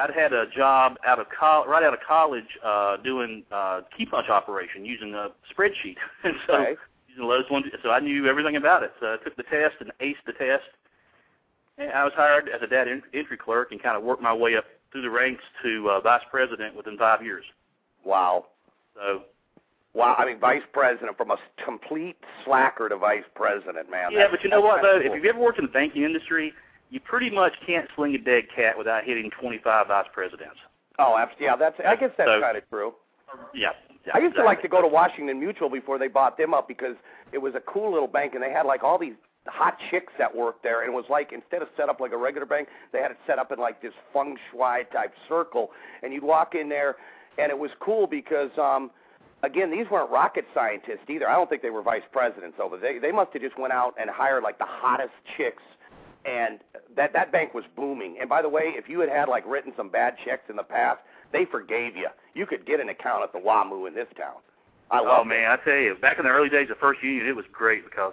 I'd 0.00 0.10
had 0.10 0.32
a 0.32 0.46
job 0.46 0.96
out 1.04 1.18
of 1.18 1.26
col- 1.36 1.66
right 1.66 1.82
out 1.82 1.92
of 1.92 2.00
college 2.06 2.44
uh, 2.64 2.96
doing 2.98 3.42
uh, 3.50 3.82
key 3.96 4.06
punch 4.06 4.28
operation 4.28 4.84
using 4.84 5.14
a 5.14 5.28
spreadsheet, 5.52 5.96
and 6.24 6.34
so 6.46 6.54
Okay. 6.54 6.76
using 7.08 7.24
Lotus 7.24 7.50
one. 7.50 7.64
So 7.82 7.90
I 7.90 8.00
knew 8.00 8.26
everything 8.26 8.56
about 8.56 8.82
it. 8.82 8.92
So 9.00 9.14
I 9.14 9.24
took 9.24 9.36
the 9.36 9.42
test 9.44 9.76
and 9.80 9.90
aced 10.00 10.24
the 10.26 10.32
test. 10.32 10.64
And 11.80 11.90
I 11.92 12.04
was 12.04 12.12
hired 12.14 12.48
as 12.48 12.60
a 12.62 12.66
data 12.66 13.00
entry 13.14 13.36
clerk 13.36 13.72
and 13.72 13.82
kind 13.82 13.96
of 13.96 14.02
worked 14.02 14.22
my 14.22 14.34
way 14.34 14.56
up 14.56 14.64
through 14.92 15.02
the 15.02 15.10
ranks 15.10 15.42
to 15.62 15.88
uh, 15.90 16.00
vice 16.00 16.22
president 16.30 16.76
within 16.76 16.96
five 16.98 17.22
years. 17.22 17.44
Wow. 18.04 18.46
So 18.94 19.22
Wow. 19.92 20.14
I 20.18 20.24
mean, 20.26 20.38
vice 20.38 20.62
president 20.72 21.16
from 21.16 21.32
a 21.32 21.36
complete 21.64 22.16
slacker 22.44 22.88
to 22.88 22.96
vice 22.96 23.24
president, 23.34 23.90
man. 23.90 24.12
yeah, 24.12 24.28
but 24.30 24.44
you 24.44 24.48
know 24.50 24.60
what 24.60 24.82
though? 24.82 25.00
cool. 25.02 25.10
If 25.10 25.16
you've 25.16 25.24
ever 25.24 25.40
worked 25.40 25.58
in 25.58 25.64
the 25.64 25.70
banking 25.72 26.04
industry, 26.04 26.52
you 26.90 27.00
pretty 27.00 27.28
much 27.30 27.54
can't 27.66 27.88
sling 27.96 28.14
a 28.14 28.18
dead 28.18 28.44
cat 28.54 28.78
without 28.78 29.02
hitting 29.04 29.30
25 29.40 29.88
vice 29.88 30.06
presidents. 30.12 30.56
Oh, 31.00 31.16
abs- 31.16 31.32
yeah. 31.40 31.56
That's. 31.56 31.74
I 31.84 31.96
guess 31.96 32.10
that's 32.16 32.28
So- 32.28 32.40
kind 32.40 32.56
of 32.56 32.68
true. 32.70 32.94
Yeah. 33.54 33.70
yeah 34.06 34.12
I 34.14 34.18
used 34.18 34.36
to 34.36 34.44
like 34.44 34.60
to 34.62 34.68
go 34.68 34.80
to 34.80 34.86
Washington 34.88 35.40
Mutual 35.40 35.68
before 35.70 35.98
they 35.98 36.08
bought 36.08 36.36
them 36.36 36.52
up 36.54 36.68
because 36.68 36.94
it 37.32 37.38
was 37.38 37.54
a 37.56 37.60
cool 37.60 37.90
little 37.92 38.08
bank 38.08 38.34
and 38.34 38.42
they 38.42 38.50
had 38.52 38.66
like 38.66 38.82
all 38.84 38.98
these 38.98 39.14
hot 39.50 39.76
chicks 39.90 40.12
that 40.18 40.34
worked 40.34 40.62
there 40.62 40.82
and 40.82 40.92
it 40.92 40.96
was 40.96 41.04
like 41.10 41.32
instead 41.32 41.62
of 41.62 41.68
set 41.76 41.88
up 41.88 42.00
like 42.00 42.12
a 42.12 42.16
regular 42.16 42.46
bank, 42.46 42.68
they 42.92 43.00
had 43.00 43.10
it 43.10 43.18
set 43.26 43.38
up 43.38 43.52
in 43.52 43.58
like 43.58 43.82
this 43.82 43.92
feng 44.12 44.36
shui 44.50 44.84
type 44.92 45.12
circle 45.28 45.70
and 46.02 46.12
you'd 46.12 46.24
walk 46.24 46.54
in 46.54 46.68
there 46.68 46.96
and 47.38 47.50
it 47.50 47.58
was 47.58 47.70
cool 47.80 48.06
because 48.06 48.50
um 48.58 48.90
again 49.42 49.70
these 49.70 49.86
weren't 49.90 50.10
rocket 50.10 50.46
scientists 50.54 51.08
either. 51.08 51.28
I 51.28 51.34
don't 51.34 51.48
think 51.50 51.62
they 51.62 51.70
were 51.70 51.82
vice 51.82 52.02
presidents 52.12 52.58
over. 52.62 52.76
They 52.76 52.98
they 52.98 53.12
must 53.12 53.32
have 53.32 53.42
just 53.42 53.58
went 53.58 53.72
out 53.72 53.94
and 54.00 54.08
hired 54.08 54.42
like 54.42 54.58
the 54.58 54.66
hottest 54.68 55.12
chicks 55.36 55.62
and 56.24 56.60
that 56.96 57.12
that 57.12 57.32
bank 57.32 57.54
was 57.54 57.64
booming. 57.76 58.18
And 58.20 58.28
by 58.28 58.42
the 58.42 58.48
way, 58.48 58.72
if 58.76 58.88
you 58.88 59.00
had 59.00 59.08
had 59.08 59.28
like 59.28 59.44
written 59.46 59.72
some 59.76 59.88
bad 59.88 60.16
checks 60.24 60.44
in 60.48 60.56
the 60.56 60.62
past, 60.62 61.00
they 61.32 61.44
forgave 61.44 61.96
you. 61.96 62.08
You 62.34 62.46
could 62.46 62.66
get 62.66 62.80
an 62.80 62.88
account 62.88 63.22
at 63.22 63.32
the 63.32 63.38
WAMU 63.38 63.88
in 63.88 63.94
this 63.94 64.08
town. 64.16 64.36
I 64.90 65.00
love. 65.00 65.20
oh 65.20 65.24
man, 65.24 65.50
I 65.50 65.56
tell 65.64 65.76
you, 65.76 65.94
back 65.94 66.18
in 66.18 66.24
the 66.24 66.30
early 66.30 66.48
days 66.48 66.68
of 66.70 66.78
First 66.78 67.02
Union, 67.02 67.26
it 67.26 67.36
was 67.36 67.44
great 67.52 67.84
because 67.84 68.12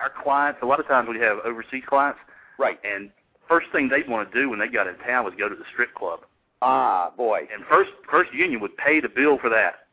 our 0.00 0.10
clients. 0.22 0.60
A 0.62 0.66
lot 0.66 0.80
of 0.80 0.86
times 0.86 1.08
we 1.08 1.18
have 1.20 1.38
overseas 1.44 1.84
clients, 1.86 2.18
Right. 2.58 2.78
and 2.84 3.10
first 3.48 3.66
thing 3.72 3.88
they'd 3.88 4.08
want 4.08 4.30
to 4.30 4.38
do 4.40 4.48
when 4.50 4.58
they 4.58 4.68
got 4.68 4.86
in 4.86 4.96
town 4.98 5.24
was 5.24 5.34
go 5.38 5.48
to 5.48 5.54
the 5.54 5.64
strip 5.72 5.94
club. 5.94 6.20
Ah, 6.62 7.10
boy. 7.16 7.48
And 7.52 7.64
First 7.66 7.90
First 8.10 8.32
Union 8.34 8.60
would 8.60 8.76
pay 8.76 9.00
the 9.00 9.08
bill 9.08 9.38
for 9.38 9.48
that. 9.48 9.86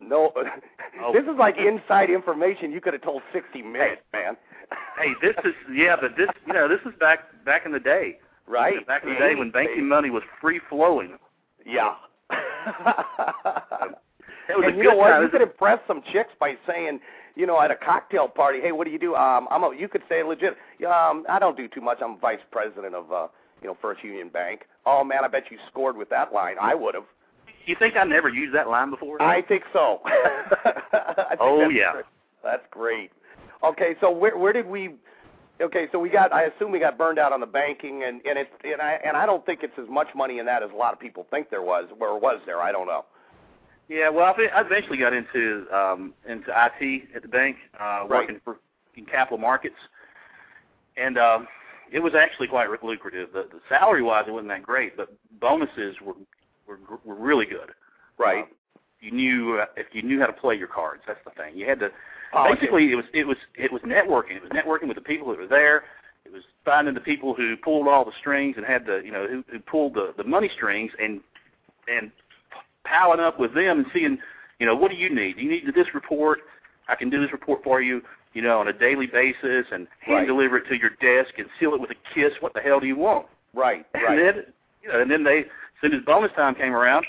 No, 0.00 0.32
Oh. 1.02 1.12
this 1.12 1.24
is 1.24 1.36
like 1.38 1.56
inside 1.58 2.10
information 2.10 2.70
you 2.72 2.80
could 2.80 2.92
have 2.92 3.02
told 3.02 3.22
60 3.32 3.62
Minutes, 3.62 4.02
man. 4.12 4.36
Hey, 4.98 5.12
this 5.20 5.34
is 5.44 5.54
yeah, 5.72 5.96
but 6.00 6.16
this 6.16 6.28
you 6.46 6.52
know 6.52 6.68
this 6.68 6.80
is 6.86 6.92
back 7.00 7.20
back 7.44 7.66
in 7.66 7.72
the 7.72 7.80
day. 7.80 8.18
right? 8.46 8.86
Back 8.86 9.02
in 9.04 9.10
the 9.10 9.16
day 9.18 9.34
when 9.34 9.50
banking 9.50 9.86
money 9.88 10.10
was 10.10 10.22
free 10.40 10.60
flowing. 10.68 11.18
Yeah. 11.66 11.94
It 14.48 14.56
was 14.56 14.66
and 14.66 14.74
a 14.74 14.76
you 14.76 14.82
good 14.84 14.90
know 14.90 14.96
what? 14.96 15.10
time. 15.10 15.22
You 15.22 15.28
could 15.28 15.42
impress 15.42 15.78
some 15.86 16.02
chicks 16.12 16.30
by 16.38 16.54
saying, 16.66 17.00
you 17.36 17.46
know, 17.46 17.60
at 17.60 17.70
a 17.70 17.76
cocktail 17.76 18.28
party, 18.28 18.60
hey, 18.60 18.72
what 18.72 18.84
do 18.86 18.90
you 18.92 18.98
do? 18.98 19.14
Um, 19.14 19.48
I'm 19.50 19.62
a. 19.64 19.74
You 19.76 19.88
could 19.88 20.02
say 20.08 20.22
legit. 20.22 20.56
Um, 20.86 21.24
I 21.28 21.38
don't 21.40 21.56
do 21.56 21.68
too 21.68 21.80
much. 21.80 21.98
I'm 22.02 22.18
vice 22.18 22.38
president 22.50 22.94
of, 22.94 23.10
uh, 23.12 23.28
you 23.62 23.68
know, 23.68 23.76
First 23.80 24.04
Union 24.04 24.28
Bank. 24.28 24.62
Oh 24.86 25.02
man, 25.04 25.24
I 25.24 25.28
bet 25.28 25.44
you 25.50 25.58
scored 25.70 25.96
with 25.96 26.08
that 26.10 26.32
line. 26.32 26.56
I 26.60 26.74
would 26.74 26.94
have. 26.94 27.04
You 27.66 27.74
think 27.78 27.96
I 27.96 28.04
never 28.04 28.28
used 28.28 28.54
that 28.54 28.68
line 28.68 28.90
before? 28.90 29.20
I 29.22 29.40
think 29.40 29.62
so. 29.72 30.00
I 30.04 31.26
think 31.30 31.40
Oh, 31.40 31.60
that's 31.60 31.72
yeah. 31.72 31.92
great. 31.92 32.04
That's 32.42 32.62
great. 32.70 33.10
Okay, 33.62 33.94
so 34.00 34.10
where 34.10 34.36
where 34.36 34.52
did 34.52 34.66
we? 34.66 34.90
Okay, 35.62 35.86
so 35.92 35.98
we 35.98 36.10
got. 36.10 36.32
I 36.32 36.44
assume 36.44 36.70
we 36.72 36.78
got 36.78 36.98
burned 36.98 37.18
out 37.18 37.32
on 37.32 37.40
the 37.40 37.46
banking, 37.46 38.02
and 38.04 38.20
and 38.26 38.38
it's 38.38 38.50
and 38.64 38.82
I 38.82 38.98
and 39.04 39.16
I 39.16 39.24
don't 39.24 39.44
think 39.46 39.60
it's 39.62 39.78
as 39.78 39.88
much 39.88 40.08
money 40.14 40.38
in 40.40 40.46
that 40.46 40.62
as 40.62 40.70
a 40.72 40.76
lot 40.76 40.92
of 40.92 41.00
people 41.00 41.26
think 41.30 41.48
there 41.48 41.62
was. 41.62 41.86
Or 41.98 42.18
was 42.20 42.40
there? 42.44 42.60
I 42.60 42.70
don't 42.72 42.86
know. 42.86 43.04
Yeah, 43.88 44.08
well, 44.08 44.34
I 44.36 44.60
eventually 44.60 44.98
got 44.98 45.12
into 45.12 45.66
um, 45.74 46.14
into 46.26 46.48
IT 46.48 47.08
at 47.14 47.22
the 47.22 47.28
bank, 47.28 47.56
uh, 47.78 48.06
Right. 48.08 48.08
working 48.10 48.40
for 48.44 48.58
in 48.96 49.04
capital 49.04 49.38
markets, 49.38 49.76
and 50.96 51.18
um, 51.18 51.46
it 51.92 51.98
was 51.98 52.14
actually 52.14 52.48
quite 52.48 52.68
lucrative. 52.82 53.30
The, 53.32 53.46
the 53.52 53.60
salary 53.68 54.02
wise, 54.02 54.24
it 54.26 54.30
wasn't 54.30 54.48
that 54.48 54.62
great, 54.62 54.96
but 54.96 55.12
bonuses 55.40 55.96
were 56.00 56.14
were, 56.66 56.78
were 57.04 57.14
really 57.14 57.46
good. 57.46 57.72
Right. 58.18 58.44
Um, 58.44 58.48
you 59.00 59.10
knew 59.10 59.58
uh, 59.58 59.66
if 59.76 59.86
you 59.92 60.02
knew 60.02 60.18
how 60.18 60.26
to 60.26 60.32
play 60.32 60.54
your 60.54 60.68
cards. 60.68 61.02
That's 61.06 61.20
the 61.24 61.30
thing. 61.32 61.56
You 61.56 61.66
had 61.66 61.80
to. 61.80 61.90
Oh, 62.32 62.44
okay. 62.44 62.54
basically, 62.54 62.90
it 62.90 62.96
was 62.96 63.04
it 63.12 63.26
was 63.26 63.36
it 63.54 63.70
was 63.70 63.82
networking. 63.82 64.36
It 64.36 64.42
was 64.42 64.50
networking 64.52 64.88
with 64.88 64.96
the 64.96 65.02
people 65.02 65.28
that 65.28 65.38
were 65.38 65.46
there. 65.46 65.84
It 66.24 66.32
was 66.32 66.42
finding 66.64 66.94
the 66.94 67.00
people 67.00 67.34
who 67.34 67.54
pulled 67.58 67.86
all 67.86 68.04
the 68.04 68.12
strings 68.18 68.56
and 68.56 68.64
had 68.64 68.86
the 68.86 69.02
you 69.04 69.12
know 69.12 69.26
who, 69.26 69.44
who 69.52 69.58
pulled 69.58 69.94
the 69.94 70.14
the 70.16 70.24
money 70.24 70.50
strings 70.54 70.90
and 71.00 71.20
and 71.86 72.10
piling 72.84 73.20
up 73.20 73.38
with 73.38 73.54
them 73.54 73.78
and 73.80 73.86
seeing 73.92 74.18
you 74.58 74.66
know 74.66 74.74
what 74.74 74.90
do 74.90 74.96
you 74.96 75.10
need? 75.12 75.36
Do 75.36 75.42
you 75.42 75.50
need 75.50 75.74
this 75.74 75.94
report. 75.94 76.40
I 76.88 76.94
can 76.94 77.10
do 77.10 77.20
this 77.20 77.32
report 77.32 77.62
for 77.64 77.80
you. 77.80 78.02
You 78.34 78.42
know, 78.42 78.58
on 78.58 78.66
a 78.68 78.72
daily 78.72 79.06
basis, 79.06 79.66
and 79.70 79.86
hand 80.00 80.16
Right. 80.18 80.26
deliver 80.26 80.56
it 80.56 80.66
to 80.68 80.76
your 80.76 80.90
desk 81.00 81.38
and 81.38 81.48
seal 81.58 81.72
it 81.74 81.80
with 81.80 81.90
a 81.90 81.94
kiss. 82.14 82.32
What 82.40 82.52
the 82.52 82.60
hell 82.60 82.80
do 82.80 82.86
you 82.86 82.96
want? 82.96 83.26
Right. 83.54 83.86
And 83.94 84.02
Right. 84.02 84.16
then, 84.18 84.52
you 84.82 84.88
know, 84.88 85.00
and 85.00 85.08
then 85.08 85.22
they, 85.22 85.38
as 85.40 85.46
soon 85.80 85.94
as 85.94 86.02
bonus 86.02 86.32
time 86.32 86.56
came 86.56 86.74
around, 86.74 87.06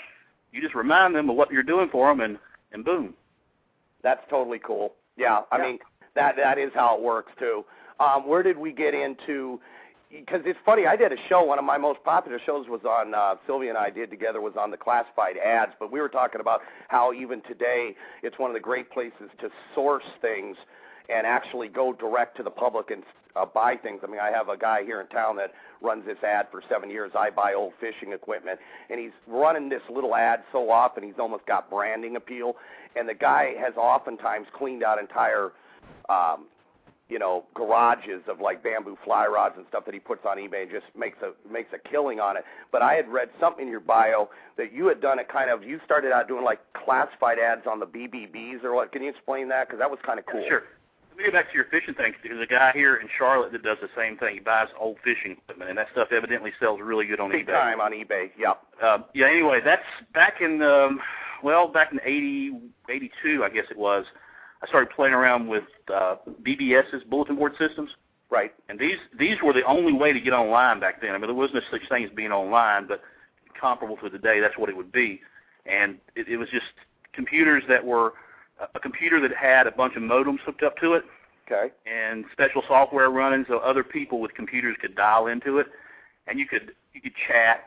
you 0.52 0.60
just 0.62 0.76
remind 0.76 1.16
them 1.16 1.28
of 1.28 1.34
what 1.34 1.50
you're 1.50 1.64
doing 1.64 1.88
for 1.88 2.08
them, 2.08 2.20
and 2.20 2.38
and 2.72 2.84
boom. 2.84 3.14
That's 4.02 4.22
totally 4.30 4.60
cool. 4.60 4.94
Yeah, 5.16 5.42
I 5.50 5.56
Yeah. 5.58 5.62
mean 5.64 5.78
that 6.14 6.36
that 6.36 6.58
is 6.58 6.72
how 6.74 6.94
it 6.96 7.02
works 7.02 7.32
too. 7.38 7.64
Um, 7.98 8.26
where 8.26 8.42
did 8.42 8.56
we 8.56 8.70
get 8.72 8.94
into? 8.94 9.60
Because 10.10 10.42
it's 10.44 10.58
funny, 10.64 10.86
I 10.86 10.96
did 10.96 11.12
a 11.12 11.16
show. 11.28 11.42
One 11.42 11.58
of 11.58 11.64
my 11.64 11.78
most 11.78 12.02
popular 12.04 12.38
shows 12.44 12.68
was 12.68 12.82
on 12.84 13.14
uh, 13.14 13.34
Sylvia 13.46 13.70
and 13.70 13.78
I 13.78 13.90
did 13.90 14.08
together 14.08 14.40
was 14.40 14.54
on 14.58 14.70
the 14.70 14.76
classified 14.76 15.36
ads. 15.36 15.72
But 15.80 15.90
we 15.90 16.00
were 16.00 16.08
talking 16.08 16.40
about 16.40 16.60
how 16.88 17.12
even 17.12 17.42
today 17.42 17.96
it's 18.22 18.38
one 18.38 18.50
of 18.50 18.54
the 18.54 18.60
great 18.60 18.90
places 18.90 19.30
to 19.40 19.50
source 19.74 20.04
things 20.20 20.56
and 21.08 21.26
actually 21.26 21.68
go 21.68 21.92
direct 21.92 22.36
to 22.36 22.42
the 22.42 22.50
public 22.50 22.90
and 22.90 23.02
uh, 23.36 23.44
buy 23.44 23.76
things. 23.76 24.00
I 24.02 24.06
mean, 24.06 24.20
I 24.20 24.30
have 24.30 24.48
a 24.48 24.56
guy 24.56 24.82
here 24.82 25.00
in 25.00 25.06
town 25.08 25.36
that 25.36 25.52
runs 25.82 26.06
this 26.06 26.18
ad 26.24 26.46
for 26.50 26.62
seven 26.68 26.90
years. 26.90 27.12
I 27.16 27.30
buy 27.30 27.54
old 27.54 27.74
fishing 27.80 28.12
equipment, 28.12 28.58
and 28.90 28.98
he's 28.98 29.12
running 29.26 29.68
this 29.68 29.82
little 29.90 30.14
ad 30.14 30.42
so 30.52 30.70
often 30.70 31.02
he's 31.02 31.18
almost 31.18 31.46
got 31.46 31.70
branding 31.70 32.16
appeal. 32.16 32.56
And 32.96 33.08
the 33.08 33.14
guy 33.14 33.54
has 33.60 33.74
oftentimes 33.76 34.46
cleaned 34.56 34.82
out 34.82 34.98
entire, 34.98 35.52
um, 36.08 36.46
you 37.08 37.18
know, 37.18 37.44
garages 37.54 38.22
of 38.28 38.40
like 38.40 38.62
bamboo 38.62 38.96
fly 39.04 39.26
rods 39.26 39.54
and 39.56 39.64
stuff 39.68 39.84
that 39.84 39.94
he 39.94 40.00
puts 40.00 40.26
on 40.26 40.38
eBay 40.38 40.62
and 40.62 40.70
just 40.70 40.86
makes 40.98 41.18
a 41.22 41.32
makes 41.50 41.72
a 41.72 41.78
killing 41.88 42.18
on 42.18 42.36
it. 42.36 42.44
But 42.72 42.82
I 42.82 42.94
had 42.94 43.08
read 43.08 43.28
something 43.38 43.66
in 43.66 43.70
your 43.70 43.80
bio 43.80 44.28
that 44.56 44.72
you 44.72 44.86
had 44.86 45.00
done 45.00 45.18
it 45.18 45.28
kind 45.28 45.48
of. 45.50 45.62
You 45.62 45.80
started 45.84 46.12
out 46.12 46.26
doing 46.26 46.44
like 46.44 46.60
classified 46.72 47.38
ads 47.38 47.66
on 47.66 47.78
the 47.78 47.86
BBSs 47.86 48.64
or 48.64 48.74
what? 48.74 48.90
Can 48.92 49.02
you 49.02 49.10
explain 49.10 49.48
that? 49.50 49.68
Because 49.68 49.78
that 49.78 49.90
was 49.90 50.00
kind 50.04 50.18
of 50.18 50.26
cool. 50.26 50.44
Sure. 50.48 50.64
Let 51.10 51.18
me 51.18 51.24
get 51.24 51.32
back 51.32 51.50
to 51.50 51.54
your 51.56 51.64
fishing 51.66 51.94
thing. 51.94 52.12
There's 52.22 52.42
a 52.42 52.46
guy 52.46 52.72
here 52.74 52.96
in 52.96 53.08
Charlotte 53.16 53.52
that 53.52 53.62
does 53.62 53.78
the 53.80 53.88
same 53.96 54.18
thing. 54.18 54.34
He 54.34 54.40
buys 54.40 54.68
old 54.78 54.98
fishing 55.02 55.32
equipment, 55.32 55.70
and 55.70 55.78
that 55.78 55.86
stuff 55.92 56.08
evidently 56.12 56.52
sells 56.60 56.78
really 56.82 57.06
good 57.06 57.20
on 57.20 57.30
Big 57.30 57.46
eBay. 57.46 57.52
time 57.52 57.80
on 57.80 57.92
eBay. 57.92 58.30
Yep. 58.36 58.62
Uh, 58.82 58.98
yeah. 59.14 59.26
Anyway, 59.26 59.60
that's 59.64 59.86
back 60.12 60.42
in 60.42 60.60
um, 60.60 61.00
well, 61.42 61.68
back 61.68 61.92
in 61.92 62.00
eighty, 62.04 62.52
eighty-two, 62.90 63.44
I 63.44 63.48
guess 63.48 63.64
it 63.70 63.78
was. 63.78 64.04
I 64.62 64.66
started 64.66 64.90
playing 64.94 65.14
around 65.14 65.48
with 65.48 65.64
uh, 65.92 66.16
BBS's 66.42 67.04
bulletin 67.08 67.36
board 67.36 67.52
systems. 67.58 67.90
Right. 68.30 68.52
And 68.68 68.78
these 68.78 68.96
these 69.18 69.36
were 69.42 69.52
the 69.52 69.62
only 69.64 69.92
way 69.92 70.12
to 70.12 70.20
get 70.20 70.32
online 70.32 70.80
back 70.80 71.00
then. 71.00 71.10
I 71.10 71.18
mean, 71.18 71.28
there 71.28 71.34
was 71.34 71.50
no 71.54 71.60
such 71.70 71.88
thing 71.88 72.04
as 72.04 72.10
being 72.10 72.32
online, 72.32 72.88
but 72.88 73.00
comparable 73.58 73.96
to 73.98 74.10
today, 74.10 74.40
that's 74.40 74.58
what 74.58 74.68
it 74.68 74.76
would 74.76 74.90
be. 74.90 75.20
And 75.64 75.98
it, 76.16 76.28
it 76.28 76.36
was 76.36 76.48
just 76.50 76.66
computers 77.12 77.62
that 77.68 77.84
were 77.84 78.14
a 78.74 78.80
computer 78.80 79.20
that 79.20 79.34
had 79.34 79.66
a 79.66 79.70
bunch 79.70 79.96
of 79.96 80.02
modems 80.02 80.40
hooked 80.40 80.62
up 80.62 80.76
to 80.78 80.94
it 80.94 81.04
Okay. 81.46 81.72
and 81.86 82.24
special 82.32 82.62
software 82.66 83.10
running 83.10 83.44
so 83.48 83.58
other 83.58 83.84
people 83.84 84.20
with 84.20 84.34
computers 84.34 84.76
could 84.80 84.96
dial 84.96 85.28
into 85.28 85.58
it, 85.58 85.66
and 86.26 86.38
you 86.38 86.46
could 86.46 86.72
you 86.92 87.00
could 87.00 87.14
chat. 87.28 87.66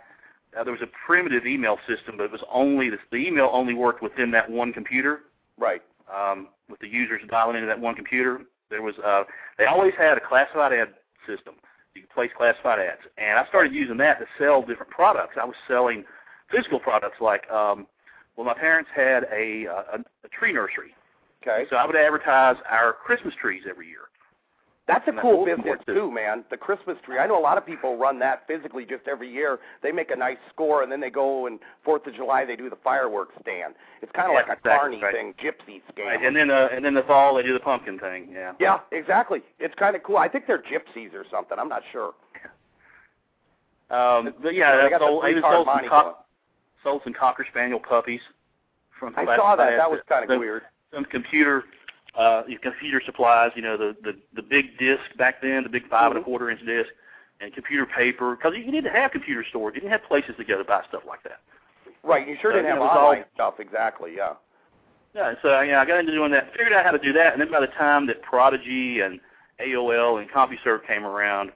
Uh, 0.59 0.63
there 0.63 0.73
was 0.73 0.81
a 0.81 0.89
primitive 1.05 1.45
email 1.45 1.77
system, 1.87 2.17
but 2.17 2.23
it 2.23 2.31
was 2.31 2.41
only 2.51 2.89
the, 2.89 2.97
the 3.11 3.17
email 3.17 3.49
only 3.53 3.75
worked 3.75 4.01
within 4.01 4.31
that 4.31 4.49
one 4.49 4.73
computer 4.73 5.21
Right. 5.59 5.81
Um, 6.13 6.49
with 6.69 6.79
the 6.79 6.87
users 6.87 7.21
dialing 7.29 7.55
into 7.55 7.67
that 7.67 7.79
one 7.79 7.95
computer. 7.95 8.41
There 8.69 8.81
was 8.81 8.95
uh, 9.03 9.23
they 9.57 9.65
always 9.65 9.93
had 9.97 10.17
a 10.17 10.21
classified 10.21 10.73
ad 10.73 10.89
system. 11.27 11.55
You 11.95 12.01
could 12.01 12.11
place 12.11 12.31
classified 12.37 12.79
ads, 12.79 13.01
and 13.17 13.39
I 13.39 13.47
started 13.47 13.73
using 13.73 13.97
that 13.97 14.19
to 14.19 14.25
sell 14.37 14.61
different 14.61 14.91
products. 14.91 15.37
I 15.41 15.45
was 15.45 15.55
selling 15.67 16.03
physical 16.51 16.79
products 16.79 17.17
like, 17.19 17.49
um, 17.51 17.87
well, 18.35 18.45
my 18.45 18.53
parents 18.53 18.89
had 18.95 19.25
a, 19.33 19.65
a, 19.65 19.99
a 20.23 20.27
tree 20.29 20.53
nursery, 20.53 20.95
Okay. 21.41 21.65
so 21.69 21.75
I 21.75 21.85
would 21.85 21.95
advertise 21.95 22.57
our 22.69 22.93
Christmas 22.93 23.33
trees 23.41 23.63
every 23.69 23.87
year. 23.87 24.09
That's 24.89 25.07
a 25.07 25.21
cool 25.21 25.45
business 25.45 25.77
too, 25.85 26.11
man. 26.11 26.43
The 26.49 26.57
Christmas 26.57 26.97
tree. 27.05 27.19
I 27.19 27.27
know 27.27 27.39
a 27.39 27.41
lot 27.41 27.59
of 27.59 27.65
people 27.65 27.95
run 27.95 28.17
that 28.19 28.47
physically 28.47 28.85
just 28.85 29.07
every 29.07 29.31
year. 29.31 29.59
They 29.83 29.91
make 29.91 30.09
a 30.09 30.15
nice 30.15 30.39
score 30.51 30.81
and 30.81 30.91
then 30.91 30.99
they 30.99 31.11
go 31.11 31.45
and 31.45 31.59
Fourth 31.85 32.07
of 32.07 32.15
July 32.15 32.43
they 32.43 32.55
do 32.55 32.71
the 32.71 32.75
fireworks 32.83 33.35
stand. 33.39 33.75
It's 34.01 34.11
kind 34.13 34.29
of 34.29 34.33
Yeah, 34.33 34.39
like 34.39 34.49
a 34.49 34.53
exactly, 34.53 34.99
carny 34.99 35.01
right. 35.03 35.13
thing, 35.13 35.33
gypsy 35.35 35.81
scam. 35.93 36.05
Right, 36.07 36.25
and 36.25 36.35
then 36.35 36.49
uh, 36.49 36.69
and 36.73 36.83
then 36.83 36.95
the 36.95 37.03
fall 37.03 37.35
they 37.35 37.43
do 37.43 37.53
the 37.53 37.59
pumpkin 37.59 37.99
thing. 37.99 38.29
Yeah. 38.33 38.53
yeah, 38.59 38.79
exactly. 38.91 39.41
It's 39.59 39.75
kind 39.75 39.95
of 39.95 40.01
cool. 40.01 40.17
I 40.17 40.27
think 40.27 40.47
they're 40.47 40.57
gypsies 40.63 41.13
or 41.13 41.23
something. 41.29 41.57
I'm 41.59 41.69
not 41.69 41.83
sure. 41.91 42.13
Um, 43.91 44.35
but 44.43 44.53
yeah, 44.53 44.75
they 44.83 44.89
the 44.89 44.99
sold, 44.99 45.25
even 45.27 45.41
sold 45.41 45.65
some, 45.65 45.89
co- 45.89 46.15
sold 46.83 47.01
some 47.03 47.11
cocker 47.13 47.43
spaniel 47.49 47.79
puppies 47.79 48.21
from. 48.99 49.15
I 49.17 49.25
saw 49.35 49.55
that. 49.55 49.77
That 49.77 49.89
was 49.89 49.99
kind 50.07 50.29
of 50.29 50.39
weird. 50.39 50.61
Some 50.93 51.05
computer, 51.05 51.63
uh, 52.19 52.43
your 52.47 52.59
computer 52.59 53.01
supplies. 53.05 53.51
You 53.55 53.61
know, 53.63 53.77
the 53.77 53.95
the 54.03 54.15
the 54.35 54.41
big 54.43 54.77
disc 54.77 55.01
back 55.17 55.41
then, 55.41 55.63
the 55.63 55.69
big 55.69 55.87
5 55.89 56.11
and 56.11 56.19
Mhm. 56.19 56.21
a 56.21 56.25
quarter 56.25 56.49
inch 56.49 56.63
disc, 56.65 56.89
and 57.39 57.53
computer 57.53 57.85
paper. 57.85 58.35
Because 58.35 58.53
you 58.55 58.81
to 58.81 58.89
have 58.89 59.11
computer 59.11 59.43
storage. 59.49 59.75
You 59.75 59.81
didn't 59.81 59.93
have 59.93 60.03
places 60.03 60.35
to 60.37 60.43
go 60.43 60.57
to 60.57 60.63
buy 60.63 60.83
stuff 60.89 61.03
like 61.07 61.23
that. 61.23 61.39
Right. 62.03 62.27
You 62.27 62.35
sure 62.41 62.51
So, 62.51 62.57
didn't 62.57 62.65
you 62.65 62.69
have 62.71 62.79
know, 62.79 62.85
was 62.85 62.97
all- 62.97 63.05
online 63.07 63.25
stuff. 63.33 63.59
Exactly. 63.59 64.15
Yeah. 64.15 64.33
Yeah, 65.15 65.33
so 65.41 65.61
yeah, 65.61 65.81
I 65.81 65.85
got 65.85 65.99
into 65.99 66.11
doing 66.11 66.31
that. 66.31 66.51
Figured 66.51 66.71
out 66.71 66.85
how 66.85 66.91
to 66.91 66.99
do 66.99 67.11
that, 67.13 67.33
and 67.33 67.41
then 67.41 67.49
by 67.49 67.59
the 67.59 67.67
time 67.67 68.05
that 68.07 68.21
Prodigy 68.21 69.01
and 69.01 69.19
AOL 69.59 70.17
and 70.17 70.29
CompuServe 70.29 70.85
came 70.85 71.03
around, 71.03 71.51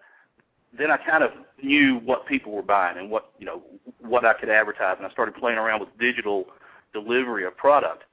then 0.74 0.90
I 0.90 0.98
kind 0.98 1.24
of 1.24 1.34
knew 1.62 1.98
what 2.00 2.26
people 2.26 2.52
were 2.52 2.64
buying 2.64 2.98
and 2.98 3.12
what 3.12 3.30
you 3.38 3.46
know 3.46 3.62
what 4.00 4.26
I 4.26 4.34
could 4.34 4.50
advertise, 4.50 4.98
and 4.98 5.06
I 5.06 5.10
started 5.12 5.36
playing 5.36 5.60
around 5.60 5.82
with 5.82 5.96
digital 6.00 6.48
delivery 6.94 7.44
of 7.46 7.56
product 7.56 8.04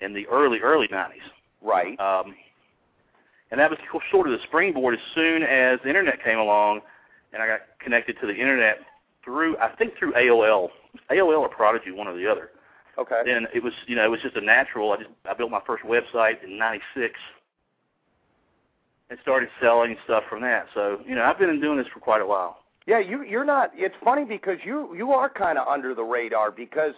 in 0.00 0.14
the 0.14 0.26
early 0.28 0.60
early 0.60 0.88
'90s. 0.88 1.20
Right. 1.62 1.98
Um, 2.00 2.34
and 3.50 3.60
that 3.60 3.70
was 3.70 3.78
sort 4.10 4.26
of 4.26 4.32
the 4.32 4.44
springboard 4.46 4.94
as 4.94 5.00
soon 5.14 5.42
as 5.42 5.78
the 5.82 5.88
internet 5.88 6.22
came 6.24 6.38
along, 6.38 6.80
and 7.32 7.42
I 7.42 7.46
got 7.46 7.60
connected 7.78 8.16
to 8.20 8.26
the 8.26 8.34
internet 8.34 8.78
through 9.24 9.56
I 9.58 9.68
think 9.76 9.96
through 9.98 10.12
AOL, 10.12 10.70
AOL 11.10 11.40
or 11.40 11.48
Prodigy, 11.48 11.92
one 11.92 12.08
or 12.08 12.16
the 12.16 12.30
other 12.30 12.50
Okay. 12.98 13.22
then 13.24 13.46
it 13.54 13.62
was 13.62 13.72
you 13.86 13.96
know 13.96 14.04
it 14.04 14.10
was 14.10 14.20
just 14.20 14.36
a 14.36 14.40
natural. 14.40 14.92
I 14.92 14.96
just 14.96 15.10
I 15.28 15.34
built 15.34 15.50
my 15.50 15.62
first 15.66 15.84
website 15.84 16.42
in 16.44 16.58
'96 16.58 17.14
and 19.10 19.18
started 19.22 19.48
selling 19.60 19.96
stuff 20.04 20.24
from 20.28 20.42
that. 20.42 20.66
So 20.74 21.00
you 21.06 21.14
know 21.14 21.22
I've 21.22 21.38
been 21.38 21.60
doing 21.60 21.78
this 21.78 21.86
for 21.92 22.00
quite 22.00 22.20
a 22.20 22.26
while. 22.26 22.58
Yeah, 22.86 22.98
you 22.98 23.22
you're 23.22 23.44
not. 23.44 23.70
It's 23.74 23.94
funny 24.04 24.24
because 24.24 24.58
you 24.64 24.94
you 24.94 25.12
are 25.12 25.30
kind 25.30 25.56
of 25.58 25.66
under 25.68 25.94
the 25.94 26.02
radar 26.02 26.50
because 26.50 26.92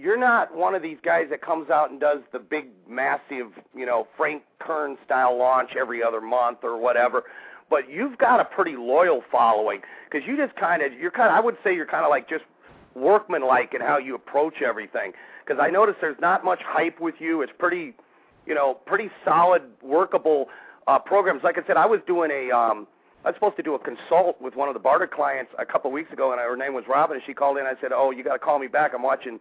you're 0.00 0.18
not 0.18 0.54
one 0.54 0.74
of 0.74 0.82
these 0.82 0.98
guys 1.02 1.26
that 1.30 1.42
comes 1.42 1.70
out 1.70 1.90
and 1.90 2.00
does 2.00 2.18
the 2.32 2.38
big, 2.38 2.66
massive, 2.88 3.52
you 3.74 3.86
know, 3.86 4.06
Frank 4.16 4.42
Kern 4.58 4.96
style 5.04 5.36
launch 5.38 5.70
every 5.78 6.02
other 6.02 6.20
month 6.20 6.58
or 6.62 6.78
whatever. 6.78 7.24
But 7.68 7.90
you've 7.90 8.18
got 8.18 8.40
a 8.40 8.44
pretty 8.44 8.76
loyal 8.76 9.22
following 9.30 9.80
because 10.10 10.26
you 10.26 10.36
just 10.36 10.56
kind 10.56 10.82
of 10.82 10.92
you're 10.92 11.10
kind 11.10 11.28
of 11.28 11.36
I 11.36 11.40
would 11.40 11.56
say 11.62 11.74
you're 11.74 11.86
kind 11.86 12.04
of 12.04 12.10
like 12.10 12.28
just 12.28 12.44
workmanlike 12.94 13.74
in 13.74 13.80
how 13.80 13.98
you 13.98 14.14
approach 14.14 14.62
everything. 14.62 15.12
Because 15.46 15.62
I 15.62 15.70
notice 15.70 15.94
there's 16.00 16.20
not 16.20 16.44
much 16.44 16.60
hype 16.64 17.00
with 17.00 17.14
you. 17.18 17.42
It's 17.42 17.52
pretty, 17.58 17.94
you 18.46 18.54
know, 18.54 18.74
pretty 18.86 19.10
solid, 19.24 19.62
workable 19.82 20.48
uh, 20.86 20.98
programs. 20.98 21.42
Like 21.44 21.58
I 21.58 21.66
said, 21.66 21.76
I 21.76 21.86
was 21.86 22.00
doing 22.06 22.30
a 22.30 22.50
um, 22.54 22.86
I 23.24 23.28
was 23.28 23.36
supposed 23.36 23.56
to 23.56 23.62
do 23.62 23.74
a 23.74 23.78
consult 23.78 24.40
with 24.40 24.56
one 24.56 24.68
of 24.68 24.74
the 24.74 24.80
barter 24.80 25.06
clients 25.06 25.52
a 25.58 25.66
couple 25.66 25.90
of 25.90 25.92
weeks 25.92 26.12
ago, 26.12 26.32
and 26.32 26.40
her 26.40 26.56
name 26.56 26.74
was 26.74 26.84
Robin, 26.88 27.16
and 27.16 27.24
she 27.26 27.34
called 27.34 27.58
in. 27.58 27.66
I 27.66 27.74
said, 27.80 27.92
"Oh, 27.94 28.10
you 28.10 28.24
got 28.24 28.32
to 28.32 28.38
call 28.38 28.58
me 28.58 28.66
back. 28.66 28.92
I'm 28.94 29.02
watching 29.02 29.40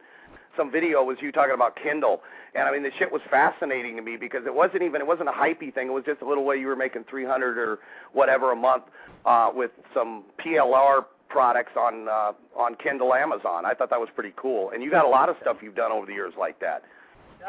some 0.59 0.71
video 0.71 1.03
with 1.03 1.19
you 1.21 1.31
talking 1.31 1.55
about 1.55 1.77
Kindle." 1.81 2.21
And 2.53 2.63
I 2.63 2.71
mean, 2.71 2.83
the 2.83 2.91
shit 2.97 3.11
was 3.11 3.21
fascinating 3.29 3.95
to 3.95 4.01
me 4.01 4.17
because 4.17 4.45
it 4.45 4.53
wasn't 4.53 4.83
even 4.83 5.01
it 5.01 5.07
wasn't 5.07 5.29
a 5.29 5.31
hypey 5.31 5.73
thing. 5.73 5.87
It 5.87 5.93
was 5.93 6.03
just 6.05 6.21
a 6.21 6.27
little 6.27 6.43
way 6.43 6.57
you 6.57 6.67
were 6.67 6.75
making 6.75 7.05
300 7.09 7.57
or 7.57 7.79
whatever 8.13 8.51
a 8.51 8.55
month 8.55 8.83
uh, 9.25 9.51
with 9.53 9.71
some 9.93 10.23
PLR 10.43 11.05
products 11.29 11.71
on 11.77 12.07
uh, 12.09 12.33
on 12.59 12.75
Kindle 12.75 13.13
Amazon. 13.13 13.65
I 13.65 13.73
thought 13.73 13.89
that 13.91 13.99
was 13.99 14.09
pretty 14.13 14.33
cool. 14.35 14.71
And 14.71 14.83
you 14.83 14.91
got 14.91 15.05
a 15.05 15.09
lot 15.09 15.29
of 15.29 15.37
stuff 15.41 15.57
you've 15.61 15.75
done 15.75 15.91
over 15.91 16.05
the 16.05 16.13
years 16.13 16.33
like 16.37 16.59
that. 16.59 16.83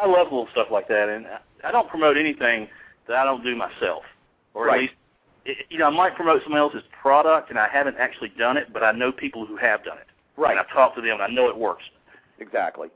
I 0.00 0.06
love 0.06 0.26
little 0.30 0.48
stuff 0.52 0.68
like 0.70 0.86
that, 0.88 1.08
and 1.08 1.26
I 1.64 1.72
don't 1.72 1.88
promote 1.88 2.16
anything 2.16 2.68
that 3.08 3.16
I 3.16 3.24
don't 3.24 3.42
do 3.42 3.56
myself, 3.56 4.04
or 4.54 4.66
right. 4.66 4.74
at 4.74 4.80
least 4.82 4.94
you 5.68 5.78
know, 5.78 5.86
I 5.86 5.90
might 5.90 6.14
promote 6.14 6.42
someone 6.42 6.60
else's 6.60 6.82
product, 7.00 7.50
and 7.50 7.58
I 7.58 7.68
haven't 7.68 7.96
actually 7.98 8.30
done 8.38 8.56
it, 8.56 8.72
but 8.72 8.82
I 8.82 8.92
know 8.92 9.10
people 9.10 9.46
who 9.46 9.56
have 9.56 9.84
done 9.84 9.98
it. 9.98 10.06
Right. 10.36 10.52
And 10.52 10.60
I've 10.60 10.68
talked 10.68 10.96
to 10.96 11.02
them, 11.02 11.14
and 11.14 11.22
I 11.22 11.28
know 11.28 11.48
it 11.48 11.56
works. 11.56 11.82
Exactly. 12.38 12.88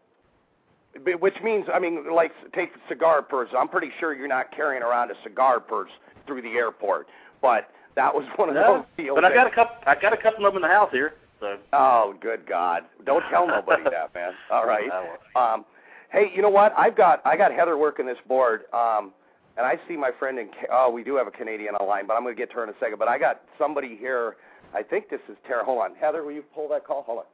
Which 1.19 1.35
means, 1.43 1.67
I 1.73 1.79
mean, 1.79 2.15
like 2.15 2.33
take 2.55 2.73
the 2.73 2.81
cigar 2.89 3.23
purse. 3.23 3.49
I'm 3.57 3.69
pretty 3.69 3.91
sure 3.99 4.15
you're 4.15 4.29
not 4.29 4.55
carrying 4.55 4.83
around 4.83 5.11
a 5.11 5.15
cigar 5.25 5.59
purse 5.59 5.91
through 6.27 6.43
the 6.43 6.51
airport, 6.51 7.09
but 7.43 7.71
that 7.97 8.15
was 8.15 8.25
one 8.37 8.49
of 8.49 8.55
no, 8.55 8.79
those 8.79 8.85
deals. 8.97 9.17
But 9.17 9.25
I 9.25 9.35
got 9.35 9.47
a 9.47 9.55
couple. 9.55 9.77
I 9.87 9.95
got 9.95 10.13
a 10.13 10.17
couple 10.17 10.47
of 10.47 10.55
them 10.55 10.63
in 10.63 10.69
the 10.69 10.75
house 10.75 10.91
here. 10.93 11.15
So. 11.41 11.59
Oh, 11.73 12.15
good 12.21 12.47
God! 12.47 12.83
Don't 13.05 13.25
tell 13.31 13.47
nobody 13.47 13.83
that, 13.91 14.15
man. 14.15 14.33
All 14.51 14.67
right. 14.67 14.89
Um, 15.35 15.65
hey, 16.13 16.31
you 16.35 16.43
know 16.43 16.49
what? 16.49 16.73
I've 16.79 16.97
got 16.97 17.21
I 17.27 17.37
got 17.37 17.53
Heather 17.53 17.77
working 17.77 18.07
this 18.07 18.19
board. 18.29 18.63
Um, 18.73 19.13
and 19.57 19.65
I 19.65 19.79
see 19.89 19.97
my 19.97 20.11
friend 20.19 20.39
in. 20.39 20.49
Oh, 20.73 20.91
we 20.91 21.05
do 21.05 21.17
have 21.17 21.27
a 21.27 21.31
Canadian 21.31 21.75
online, 21.77 22.07
but 22.07 22.15
I'm 22.15 22.23
going 22.23 22.35
to 22.35 22.41
get 22.41 22.51
to 22.51 22.57
her 22.57 22.65
in 22.65 22.71
a 22.71 22.79
second. 22.81 22.99
But 22.99 23.09
I 23.09 23.19
got 23.19 23.43
somebody 23.59 23.97
here. 23.97 24.37
I 24.75 24.83
think 24.83 25.09
this 25.09 25.21
is 25.29 25.37
Tara. 25.47 25.65
Hold 25.65 25.83
on, 25.83 25.95
Heather, 25.95 26.25
will 26.25 26.33
you 26.33 26.43
pull 26.55 26.69
that 26.71 26.85
call? 26.85 27.03
Hold 27.03 27.19
on. 27.19 27.25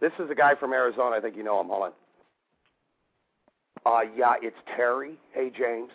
This 0.00 0.12
is 0.18 0.30
a 0.30 0.34
guy 0.34 0.54
from 0.58 0.72
Arizona. 0.72 1.16
I 1.16 1.20
think 1.20 1.36
you 1.36 1.44
know 1.44 1.60
him. 1.60 1.68
Hold 1.68 1.82
on. 1.84 1.92
Uh, 3.86 4.00
yeah, 4.16 4.34
it's 4.42 4.56
Terry. 4.76 5.14
Hey, 5.32 5.50
James. 5.56 5.90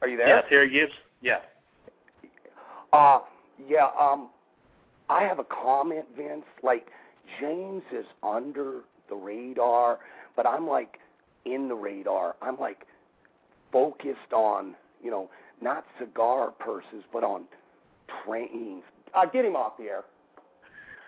Are 0.00 0.08
you 0.08 0.16
there? 0.16 0.28
Yeah, 0.28 0.40
Terry 0.42 0.70
Gibbs. 0.70 0.92
Yeah. 1.22 1.38
Uh, 2.92 3.20
yeah. 3.68 3.88
Um, 4.00 4.30
I 5.08 5.22
have 5.22 5.38
a 5.38 5.44
comment, 5.44 6.06
Vince. 6.16 6.44
Like 6.62 6.88
James 7.40 7.82
is 7.92 8.06
under 8.22 8.80
the 9.08 9.14
radar, 9.14 9.98
but 10.36 10.46
I'm 10.46 10.66
like 10.66 10.98
in 11.44 11.68
the 11.68 11.74
radar. 11.74 12.36
I'm 12.42 12.58
like 12.58 12.86
focused 13.72 14.32
on, 14.32 14.74
you 15.02 15.10
know, 15.10 15.30
not 15.60 15.84
cigar 15.98 16.52
purses, 16.58 17.04
but 17.12 17.24
on 17.24 17.44
trains. 18.24 18.82
Uh, 19.14 19.26
get 19.26 19.44
him 19.44 19.56
off 19.56 19.76
the 19.78 19.84
air. 19.84 20.04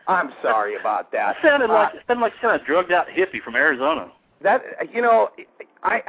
I'm 0.06 0.32
sorry 0.42 0.76
about 0.76 1.12
that. 1.12 1.36
It 1.36 1.46
sounded 1.46 1.68
like 1.68 1.94
uh, 1.94 1.98
it 1.98 2.02
sounded 2.08 2.22
like 2.22 2.32
some 2.40 2.50
kind 2.50 2.60
of 2.60 2.66
drugged 2.66 2.90
out 2.90 3.06
hippie 3.06 3.40
from 3.42 3.54
Arizona. 3.54 4.10
That 4.42 4.62
you 4.92 5.02
know, 5.02 5.30
I. 5.82 6.02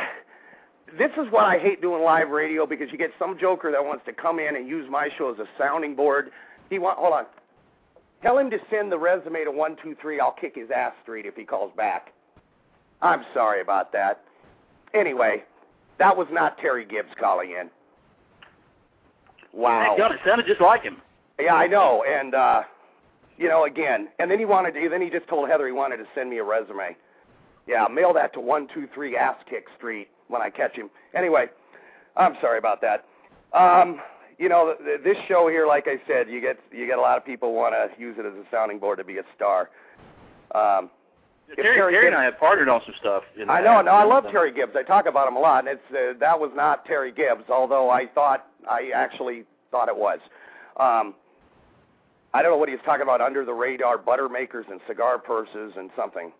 This 0.97 1.11
is 1.11 1.31
what 1.31 1.45
I 1.45 1.57
hate 1.57 1.81
doing 1.81 2.03
live 2.03 2.29
radio 2.29 2.65
because 2.65 2.89
you 2.91 2.97
get 2.97 3.11
some 3.17 3.37
joker 3.39 3.71
that 3.71 3.81
wants 3.83 4.03
to 4.07 4.13
come 4.13 4.39
in 4.39 4.57
and 4.57 4.67
use 4.67 4.89
my 4.89 5.07
show 5.17 5.33
as 5.33 5.39
a 5.39 5.45
sounding 5.57 5.95
board. 5.95 6.31
He 6.69 6.79
want 6.79 6.97
hold 6.97 7.13
on. 7.13 7.25
Tell 8.21 8.37
him 8.37 8.49
to 8.51 8.57
send 8.69 8.91
the 8.91 8.97
resume 8.97 9.45
to 9.45 9.51
one 9.51 9.77
two 9.81 9.95
three. 10.01 10.19
I'll 10.19 10.33
kick 10.33 10.55
his 10.55 10.69
ass 10.69 10.91
straight 11.01 11.25
if 11.25 11.35
he 11.35 11.43
calls 11.45 11.71
back. 11.77 12.13
I'm 13.01 13.23
sorry 13.33 13.61
about 13.61 13.93
that. 13.93 14.21
Anyway, 14.93 15.43
that 15.97 16.15
was 16.15 16.27
not 16.29 16.57
Terry 16.57 16.85
Gibbs 16.85 17.11
calling 17.17 17.51
in. 17.51 17.69
Wow. 19.53 19.85
Thank 19.87 19.97
God, 19.97 20.11
it 20.11 20.19
sounded 20.25 20.45
just 20.45 20.61
like 20.61 20.83
him. 20.83 20.97
Yeah, 21.39 21.55
I 21.55 21.67
know. 21.67 22.03
And 22.07 22.35
uh 22.35 22.63
you 23.37 23.47
know, 23.47 23.65
again, 23.65 24.09
and 24.19 24.29
then 24.29 24.37
he 24.37 24.45
wanted 24.45 24.73
to, 24.73 24.89
then 24.89 25.01
he 25.01 25.09
just 25.09 25.27
told 25.27 25.49
Heather 25.49 25.65
he 25.65 25.71
wanted 25.71 25.97
to 25.97 26.05
send 26.13 26.29
me 26.29 26.37
a 26.37 26.43
resume. 26.43 26.95
Yeah, 27.67 27.87
mail 27.87 28.13
that 28.13 28.33
to 28.33 28.39
one 28.39 28.67
two 28.73 28.87
three 28.93 29.15
Ass 29.15 29.35
Kick 29.49 29.65
Street 29.77 30.09
when 30.27 30.41
I 30.41 30.49
catch 30.49 30.75
him. 30.75 30.89
Anyway, 31.15 31.47
I'm 32.15 32.35
sorry 32.41 32.57
about 32.57 32.81
that. 32.81 33.05
Um, 33.53 34.01
you 34.37 34.49
know, 34.49 34.75
th- 34.83 35.01
this 35.03 35.17
show 35.27 35.47
here, 35.47 35.67
like 35.67 35.87
I 35.87 36.01
said, 36.07 36.29
you 36.29 36.41
get 36.41 36.59
you 36.71 36.87
get 36.87 36.97
a 36.97 37.01
lot 37.01 37.17
of 37.17 37.25
people 37.25 37.53
want 37.53 37.73
to 37.73 38.01
use 38.01 38.15
it 38.17 38.25
as 38.25 38.33
a 38.33 38.43
sounding 38.49 38.79
board 38.79 38.97
to 38.97 39.03
be 39.03 39.17
a 39.17 39.23
star. 39.35 39.69
Um, 40.55 40.89
if 41.49 41.57
Terry, 41.57 41.75
Terry 41.75 41.93
Terry 41.93 42.07
and 42.07 42.15
I 42.15 42.23
have 42.23 42.39
partnered 42.39 42.69
on 42.69 42.81
some 42.85 42.95
stuff. 42.99 43.23
in 43.39 43.49
I 43.49 43.61
know, 43.61 43.81
no, 43.81 43.91
I 43.91 44.03
love 44.03 44.23
Terry 44.31 44.53
Gibbs. 44.53 44.71
I 44.75 44.83
talk 44.83 45.05
about 45.05 45.27
him 45.27 45.35
a 45.35 45.39
lot, 45.39 45.67
and 45.67 45.77
it's 45.77 45.91
uh, 45.91 46.17
that 46.19 46.39
was 46.39 46.51
not 46.55 46.85
Terry 46.85 47.11
Gibbs, 47.11 47.43
although 47.49 47.89
I 47.89 48.07
thought 48.07 48.47
I 48.69 48.91
actually 48.95 49.43
thought 49.69 49.89
it 49.89 49.97
was. 49.97 50.19
Um, 50.77 51.13
I 52.33 52.41
don't 52.41 52.51
know 52.51 52.57
what 52.57 52.69
he 52.69 52.75
was 52.75 52.83
talking 52.85 53.03
about 53.03 53.19
under 53.19 53.43
the 53.43 53.53
radar 53.53 53.97
butter 53.97 54.29
makers 54.29 54.65
and 54.69 54.79
cigar 54.87 55.19
purses 55.19 55.73
and 55.77 55.89
something. 55.95 56.31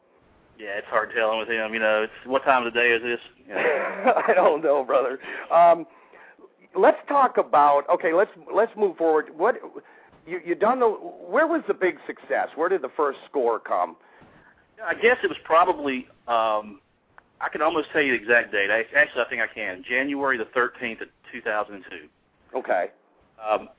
Yeah, 0.59 0.77
it's 0.77 0.87
hard 0.87 1.11
telling 1.15 1.39
with 1.39 1.49
him. 1.49 1.73
You 1.73 1.79
know, 1.79 2.03
it's 2.03 2.27
what 2.27 2.43
time 2.43 2.65
of 2.65 2.73
the 2.73 2.79
day 2.79 2.91
is 2.91 3.01
this? 3.01 3.19
You 3.47 3.55
know. 3.55 4.13
I 4.27 4.33
don't 4.33 4.63
know, 4.63 4.83
brother. 4.85 5.19
Um, 5.51 5.85
let's 6.75 6.99
talk 7.07 7.37
about. 7.37 7.83
Okay, 7.89 8.13
let's 8.13 8.31
let's 8.53 8.71
move 8.77 8.95
forward. 8.95 9.29
What 9.35 9.55
you 10.25 10.39
you 10.45 10.55
done 10.55 10.79
the? 10.79 10.87
Where 10.87 11.47
was 11.47 11.63
the 11.67 11.73
big 11.73 11.97
success? 12.07 12.49
Where 12.55 12.69
did 12.69 12.81
the 12.81 12.91
first 12.95 13.19
score 13.29 13.59
come? 13.59 13.97
I 14.83 14.93
guess 14.93 15.17
it 15.23 15.27
was 15.27 15.37
probably. 15.43 16.07
Um, 16.27 16.79
I 17.41 17.49
can 17.51 17.61
almost 17.61 17.89
tell 17.91 18.01
you 18.01 18.11
the 18.11 18.21
exact 18.21 18.51
date. 18.51 18.69
I, 18.69 18.85
actually, 18.95 19.23
I 19.23 19.29
think 19.29 19.41
I 19.41 19.47
can. 19.47 19.83
January 19.87 20.37
the 20.37 20.45
13th 20.45 21.01
of 21.01 21.07
2002. 21.31 22.07
Okay. 22.55 22.91
Um, 23.43 23.69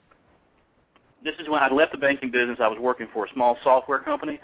this 1.25 1.35
is 1.39 1.49
when 1.49 1.63
I 1.63 1.73
left 1.73 1.93
the 1.93 1.99
banking 1.99 2.31
business. 2.31 2.59
I 2.61 2.67
was 2.67 2.79
working 2.81 3.07
for 3.13 3.27
a 3.27 3.33
small 3.33 3.57
software 3.63 4.01
company, 4.01 4.41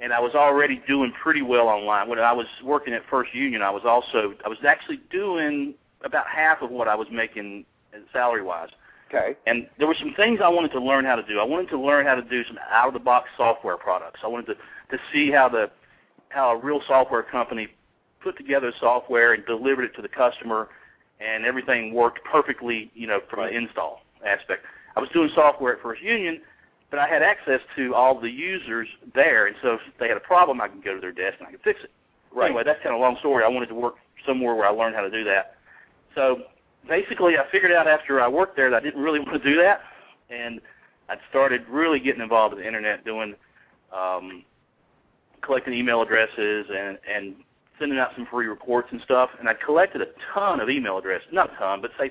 and 0.00 0.12
I 0.12 0.20
was 0.20 0.34
already 0.34 0.82
doing 0.86 1.12
pretty 1.12 1.42
well 1.42 1.68
online. 1.68 2.08
When 2.08 2.18
I 2.18 2.32
was 2.32 2.46
working 2.62 2.94
at 2.94 3.02
First 3.08 3.34
Union, 3.34 3.62
I 3.62 3.70
was 3.70 3.82
also 3.84 4.34
I 4.44 4.48
was 4.48 4.58
actually 4.66 5.00
doing 5.10 5.74
about 6.04 6.26
half 6.26 6.62
of 6.62 6.70
what 6.70 6.88
I 6.88 6.94
was 6.94 7.08
making 7.10 7.64
salary 8.12 8.42
wise. 8.42 8.68
Okay. 9.08 9.36
And 9.46 9.68
there 9.78 9.86
were 9.86 9.96
some 9.98 10.12
things 10.14 10.40
I 10.42 10.48
wanted 10.48 10.72
to 10.72 10.80
learn 10.80 11.04
how 11.04 11.16
to 11.16 11.22
do. 11.22 11.38
I 11.38 11.44
wanted 11.44 11.68
to 11.70 11.78
learn 11.80 12.06
how 12.06 12.16
to 12.16 12.22
do 12.22 12.44
some 12.44 12.58
out 12.70 12.88
of 12.88 12.94
the 12.94 13.00
box 13.00 13.28
software 13.36 13.76
products. 13.76 14.20
I 14.22 14.26
wanted 14.26 14.46
to 14.46 14.54
to 14.96 15.02
see 15.12 15.30
how 15.30 15.48
the 15.48 15.70
how 16.30 16.50
a 16.50 16.58
real 16.58 16.80
software 16.86 17.22
company 17.22 17.68
put 18.20 18.36
together 18.36 18.72
software 18.80 19.32
and 19.32 19.46
delivered 19.46 19.84
it 19.84 19.94
to 19.96 20.02
the 20.02 20.08
customer 20.08 20.68
and 21.20 21.46
everything 21.46 21.94
worked 21.94 22.22
perfectly, 22.24 22.90
you 22.94 23.06
know, 23.06 23.20
from 23.30 23.40
Right. 23.40 23.52
the 23.52 23.56
install 23.56 24.02
aspect. 24.26 24.64
I 24.96 25.00
was 25.00 25.08
doing 25.10 25.30
software 25.34 25.74
at 25.76 25.82
First 25.82 26.02
Union, 26.02 26.40
but 26.90 26.98
I 26.98 27.08
had 27.08 27.22
access 27.22 27.60
to 27.76 27.94
all 27.94 28.18
the 28.18 28.30
users 28.30 28.88
there, 29.14 29.46
and 29.46 29.56
so 29.62 29.74
if 29.74 29.80
they 29.98 30.08
had 30.08 30.16
a 30.16 30.20
problem, 30.20 30.60
I 30.60 30.68
could 30.68 30.84
go 30.84 30.94
to 30.94 31.00
their 31.00 31.12
desk 31.12 31.36
and 31.38 31.48
I 31.48 31.50
could 31.50 31.62
fix 31.62 31.80
it. 31.82 31.90
Right. 32.32 32.46
Anyway, 32.46 32.62
that's 32.64 32.82
kind 32.82 32.94
of 32.94 33.00
a 33.00 33.02
long 33.02 33.16
story. 33.18 33.44
I 33.44 33.48
wanted 33.48 33.68
to 33.68 33.74
work 33.74 33.96
somewhere 34.26 34.54
where 34.54 34.66
I 34.66 34.70
learned 34.70 34.94
how 34.94 35.02
to 35.02 35.10
do 35.10 35.24
that. 35.24 35.56
So 36.14 36.42
basically, 36.88 37.38
I 37.38 37.44
figured 37.50 37.72
out 37.72 37.86
after 37.88 38.20
I 38.20 38.28
worked 38.28 38.56
there 38.56 38.70
that 38.70 38.76
I 38.76 38.80
didn't 38.80 39.02
really 39.02 39.20
want 39.26 39.42
to 39.42 39.50
do 39.50 39.60
that, 39.60 39.80
and 40.30 40.60
I 41.08 41.16
started 41.30 41.64
really 41.68 41.98
getting 41.98 42.22
involved 42.22 42.54
with 42.54 42.62
the 42.62 42.66
internet, 42.66 43.04
doing 43.04 43.34
um, 43.96 44.44
collecting 45.42 45.74
email 45.74 46.02
addresses 46.02 46.66
and 46.74 46.98
and 47.08 47.36
sending 47.78 47.98
out 47.98 48.10
some 48.14 48.26
free 48.26 48.46
reports 48.46 48.88
and 48.90 49.00
stuff. 49.02 49.30
And 49.38 49.48
I 49.48 49.54
collected 49.54 50.00
a 50.02 50.06
ton 50.32 50.60
of 50.60 50.70
email 50.70 50.98
addresses, 50.98 51.28
not 51.32 51.52
a 51.52 51.56
ton, 51.56 51.80
but 51.82 51.90
say 51.98 52.10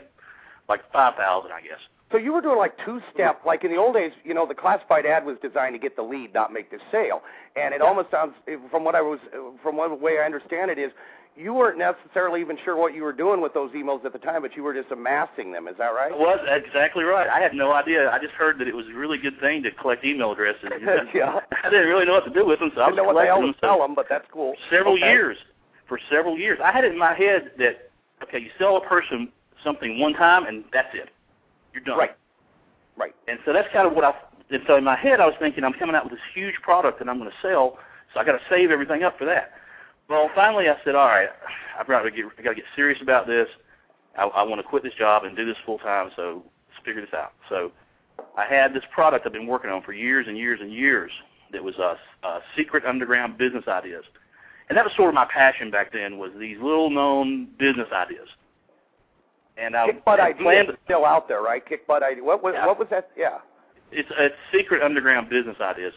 like 0.69 0.81
five 0.91 1.15
thousand, 1.15 1.51
I 1.51 1.61
guess. 1.61 1.79
So 2.11 2.17
you 2.17 2.31
were 2.33 2.41
doing 2.41 2.57
like 2.57 2.73
two 2.85 3.01
step, 3.13 3.41
like 3.45 3.63
in 3.63 3.71
the 3.71 3.77
old 3.77 3.95
days, 3.95 4.11
you 4.23 4.33
know, 4.33 4.45
the 4.45 4.53
classified 4.53 5.05
ad 5.05 5.25
was 5.25 5.37
designed 5.41 5.73
to 5.73 5.79
get 5.79 5.95
the 5.95 6.03
lead, 6.03 6.33
not 6.33 6.53
make 6.53 6.69
the 6.71 6.77
sale. 6.91 7.21
And 7.55 7.73
it 7.73 7.81
almost 7.81 8.11
sounds, 8.11 8.33
from 8.69 8.83
what 8.85 8.95
I 8.95 9.01
was, 9.01 9.19
from 9.63 9.75
one 9.75 9.99
way 9.99 10.19
I 10.21 10.25
understand 10.25 10.69
it, 10.69 10.77
is 10.77 10.91
you 11.35 11.53
weren't 11.53 11.77
necessarily 11.79 12.39
even 12.41 12.57
sure 12.63 12.77
what 12.77 12.93
you 12.93 13.01
were 13.03 13.11
doing 13.11 13.41
with 13.41 13.53
those 13.53 13.71
emails 13.71 14.05
at 14.05 14.13
the 14.13 14.19
time, 14.19 14.43
but 14.43 14.55
you 14.55 14.63
were 14.63 14.73
just 14.73 14.91
amassing 14.91 15.51
them. 15.51 15.67
Is 15.67 15.75
that 15.79 15.89
right? 15.89 16.11
I 16.13 16.15
was 16.15 16.39
exactly 16.47 17.03
right. 17.03 17.27
I 17.27 17.39
had 17.41 17.53
no 17.53 17.73
idea. 17.73 18.09
I 18.11 18.19
just 18.19 18.33
heard 18.33 18.59
that 18.59 18.67
it 18.67 18.75
was 18.75 18.85
a 18.87 18.93
really 18.97 19.17
good 19.17 19.37
thing 19.41 19.63
to 19.63 19.71
collect 19.71 20.05
email 20.05 20.31
addresses. 20.31 20.69
yeah. 21.13 21.39
I 21.63 21.69
didn't 21.69 21.87
really 21.87 22.05
know 22.05 22.13
what 22.13 22.25
to 22.25 22.29
do 22.33 22.45
with 22.45 22.59
them, 22.59 22.71
so 22.75 22.81
I 22.83 22.91
Didn't 22.91 22.97
was 23.07 23.13
know 23.13 23.13
what 23.15 23.21
the 23.25 23.27
collecting 23.27 23.53
to 23.53 23.59
them. 23.61 23.69
sell 23.69 23.79
them, 23.79 23.95
but 23.95 24.05
that's 24.09 24.25
cool. 24.31 24.53
several 24.69 24.93
Okay. 24.93 25.09
years. 25.11 25.37
For 25.87 25.99
several 26.09 26.37
years, 26.37 26.59
I 26.63 26.71
had 26.71 26.83
it 26.85 26.93
in 26.93 26.97
my 26.97 27.13
head 27.13 27.51
that 27.57 27.89
okay, 28.23 28.39
you 28.39 28.49
sell 28.57 28.77
a 28.77 28.81
person 28.81 29.29
something 29.63 29.99
one 29.99 30.13
time 30.13 30.45
and 30.45 30.63
that's 30.71 30.93
it. 30.93 31.09
You're 31.73 31.83
done. 31.83 31.97
Right. 31.97 32.15
Right. 32.97 33.15
And 33.27 33.39
so 33.45 33.53
that's 33.53 33.67
kind 33.73 33.87
of 33.87 33.93
what 33.93 34.03
I. 34.05 34.13
And 34.49 34.61
so 34.67 34.75
in 34.75 34.83
my 34.83 34.95
head, 34.95 35.19
I 35.19 35.25
was 35.25 35.35
thinking 35.39 35.63
I'm 35.63 35.73
coming 35.73 35.95
out 35.95 36.03
with 36.03 36.13
this 36.13 36.21
huge 36.33 36.55
product 36.61 36.99
that 36.99 37.09
I'm 37.09 37.17
going 37.17 37.29
to 37.29 37.35
sell, 37.41 37.79
so 38.13 38.19
I 38.19 38.23
got 38.23 38.33
to 38.33 38.41
save 38.49 38.69
everything 38.69 39.03
up 39.03 39.17
for 39.17 39.25
that. 39.25 39.53
Well, 40.07 40.29
finally, 40.35 40.69
I 40.69 40.75
said, 40.85 40.93
all 40.93 41.07
right, 41.07 41.29
I've 41.79 41.87
got 41.87 42.03
to 42.03 42.11
get, 42.11 42.25
I 42.37 42.41
got 42.43 42.49
to 42.49 42.55
get 42.55 42.65
serious 42.75 43.01
about 43.01 43.25
this. 43.25 43.47
I, 44.17 44.25
I 44.25 44.43
want 44.43 44.59
to 44.59 44.63
quit 44.63 44.83
this 44.83 44.93
job 44.93 45.23
and 45.23 45.35
do 45.35 45.45
this 45.45 45.57
full 45.65 45.79
time. 45.79 46.11
So 46.15 46.43
let's 46.69 46.85
figure 46.85 47.01
this 47.01 47.13
out. 47.13 47.33
So 47.49 47.71
I 48.37 48.45
had 48.45 48.73
this 48.73 48.83
product 48.91 49.25
I've 49.25 49.33
been 49.33 49.47
working 49.47 49.71
on 49.71 49.81
for 49.81 49.93
years 49.93 50.27
and 50.27 50.37
years 50.37 50.59
and 50.61 50.71
years. 50.71 51.11
That 51.51 51.63
was 51.63 51.75
a, 51.79 51.97
a 52.23 52.41
secret 52.55 52.85
underground 52.85 53.37
business 53.37 53.67
ideas, 53.67 54.03
and 54.69 54.77
that 54.77 54.85
was 54.85 54.93
sort 54.95 55.09
of 55.09 55.15
my 55.15 55.25
passion 55.25 55.71
back 55.71 55.91
then. 55.91 56.17
Was 56.17 56.31
these 56.37 56.57
little 56.61 56.89
known 56.89 57.47
business 57.57 57.87
ideas. 57.91 58.27
And 59.57 59.75
I 59.75 59.87
Kick 59.87 60.03
butt 60.05 60.19
idea 60.19 60.41
planned, 60.43 60.69
is 60.69 60.75
still 60.83 61.05
out 61.05 61.27
there, 61.27 61.41
right? 61.41 61.65
Kick 61.65 61.87
butt 61.87 62.03
idea. 62.03 62.23
What 62.23 62.43
was 62.43 62.53
Yeah. 62.55 62.65
what 62.67 62.77
was 62.79 62.87
that? 62.89 63.09
Yeah. 63.15 63.39
it's 63.91 64.09
it's 64.17 64.35
secret 64.51 64.81
underground 64.83 65.29
business 65.29 65.57
ideas. 65.61 65.93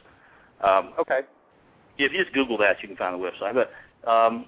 Um, 0.61 0.93
Okay. 0.99 1.21
if 1.99 2.13
you 2.13 2.19
just 2.23 2.33
Google 2.35 2.57
that, 2.59 2.81
you 2.83 2.89
can 2.89 2.97
find 2.97 3.15
the 3.15 3.25
website. 3.25 3.55
But 3.55 3.73
um, 4.11 4.47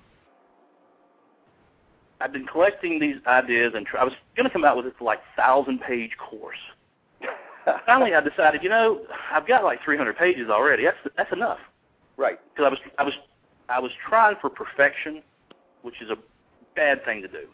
I've 2.20 2.32
been 2.32 2.46
collecting 2.46 2.98
these 3.00 3.16
ideas, 3.26 3.72
and 3.74 3.86
tr- 3.86 3.98
I 3.98 4.04
was 4.04 4.12
going 4.36 4.44
to 4.44 4.50
come 4.52 4.64
out 4.64 4.76
with 4.76 4.84
this 4.84 4.94
like 5.00 5.20
thousand 5.36 5.80
page 5.80 6.12
course. 6.18 6.58
Finally, 7.86 8.14
I 8.14 8.20
decided, 8.20 8.62
you 8.62 8.68
know, 8.68 9.00
I've 9.32 9.46
got 9.46 9.64
like 9.64 9.82
300 9.84 10.16
pages 10.16 10.48
already. 10.50 10.84
That's 10.84 10.98
that's 11.16 11.32
enough. 11.32 11.58
right. 12.16 12.38
Because 12.54 12.66
I 12.66 12.68
was 12.70 12.78
I 12.98 13.02
was 13.04 13.14
I 13.68 13.80
was 13.80 13.90
trying 14.08 14.36
for 14.40 14.50
perfection, 14.50 15.22
which 15.82 16.00
is 16.02 16.10
a 16.10 16.16
bad 16.76 17.04
thing 17.04 17.22
to 17.22 17.28
do. 17.28 17.46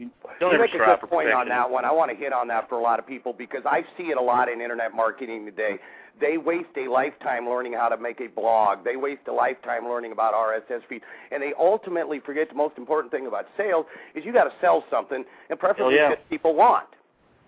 You 0.00 0.08
don't 0.40 0.54
you 0.54 0.58
make 0.58 0.72
a 0.72 0.78
good 0.78 1.10
point 1.10 1.30
on 1.30 1.46
that 1.48 1.70
one. 1.70 1.84
I 1.84 1.92
want 1.92 2.10
to 2.10 2.16
hit 2.16 2.32
on 2.32 2.48
that 2.48 2.70
for 2.70 2.78
a 2.78 2.82
lot 2.82 2.98
of 2.98 3.06
people 3.06 3.34
because 3.34 3.60
I 3.66 3.82
see 3.98 4.04
it 4.04 4.16
a 4.16 4.22
lot 4.22 4.48
in 4.48 4.62
internet 4.62 4.94
marketing 4.94 5.44
today. 5.44 5.76
They 6.18 6.38
waste 6.38 6.70
a 6.78 6.88
lifetime 6.88 7.46
learning 7.46 7.74
how 7.74 7.90
to 7.90 7.98
make 7.98 8.18
a 8.22 8.28
blog. 8.28 8.82
They 8.82 8.96
waste 8.96 9.28
a 9.28 9.32
lifetime 9.32 9.84
learning 9.84 10.12
about 10.12 10.32
RSS 10.32 10.80
feeds, 10.88 11.04
and 11.30 11.42
they 11.42 11.52
ultimately 11.58 12.18
forget 12.18 12.48
the 12.48 12.54
most 12.54 12.78
important 12.78 13.12
thing 13.12 13.26
about 13.26 13.46
sales 13.58 13.84
is 14.14 14.24
you 14.24 14.32
got 14.32 14.44
to 14.44 14.52
sell 14.58 14.84
something, 14.90 15.22
and 15.50 15.58
preferably 15.58 15.98
oh, 15.98 16.02
yeah. 16.02 16.08
that 16.08 16.30
people 16.30 16.54
want. 16.54 16.88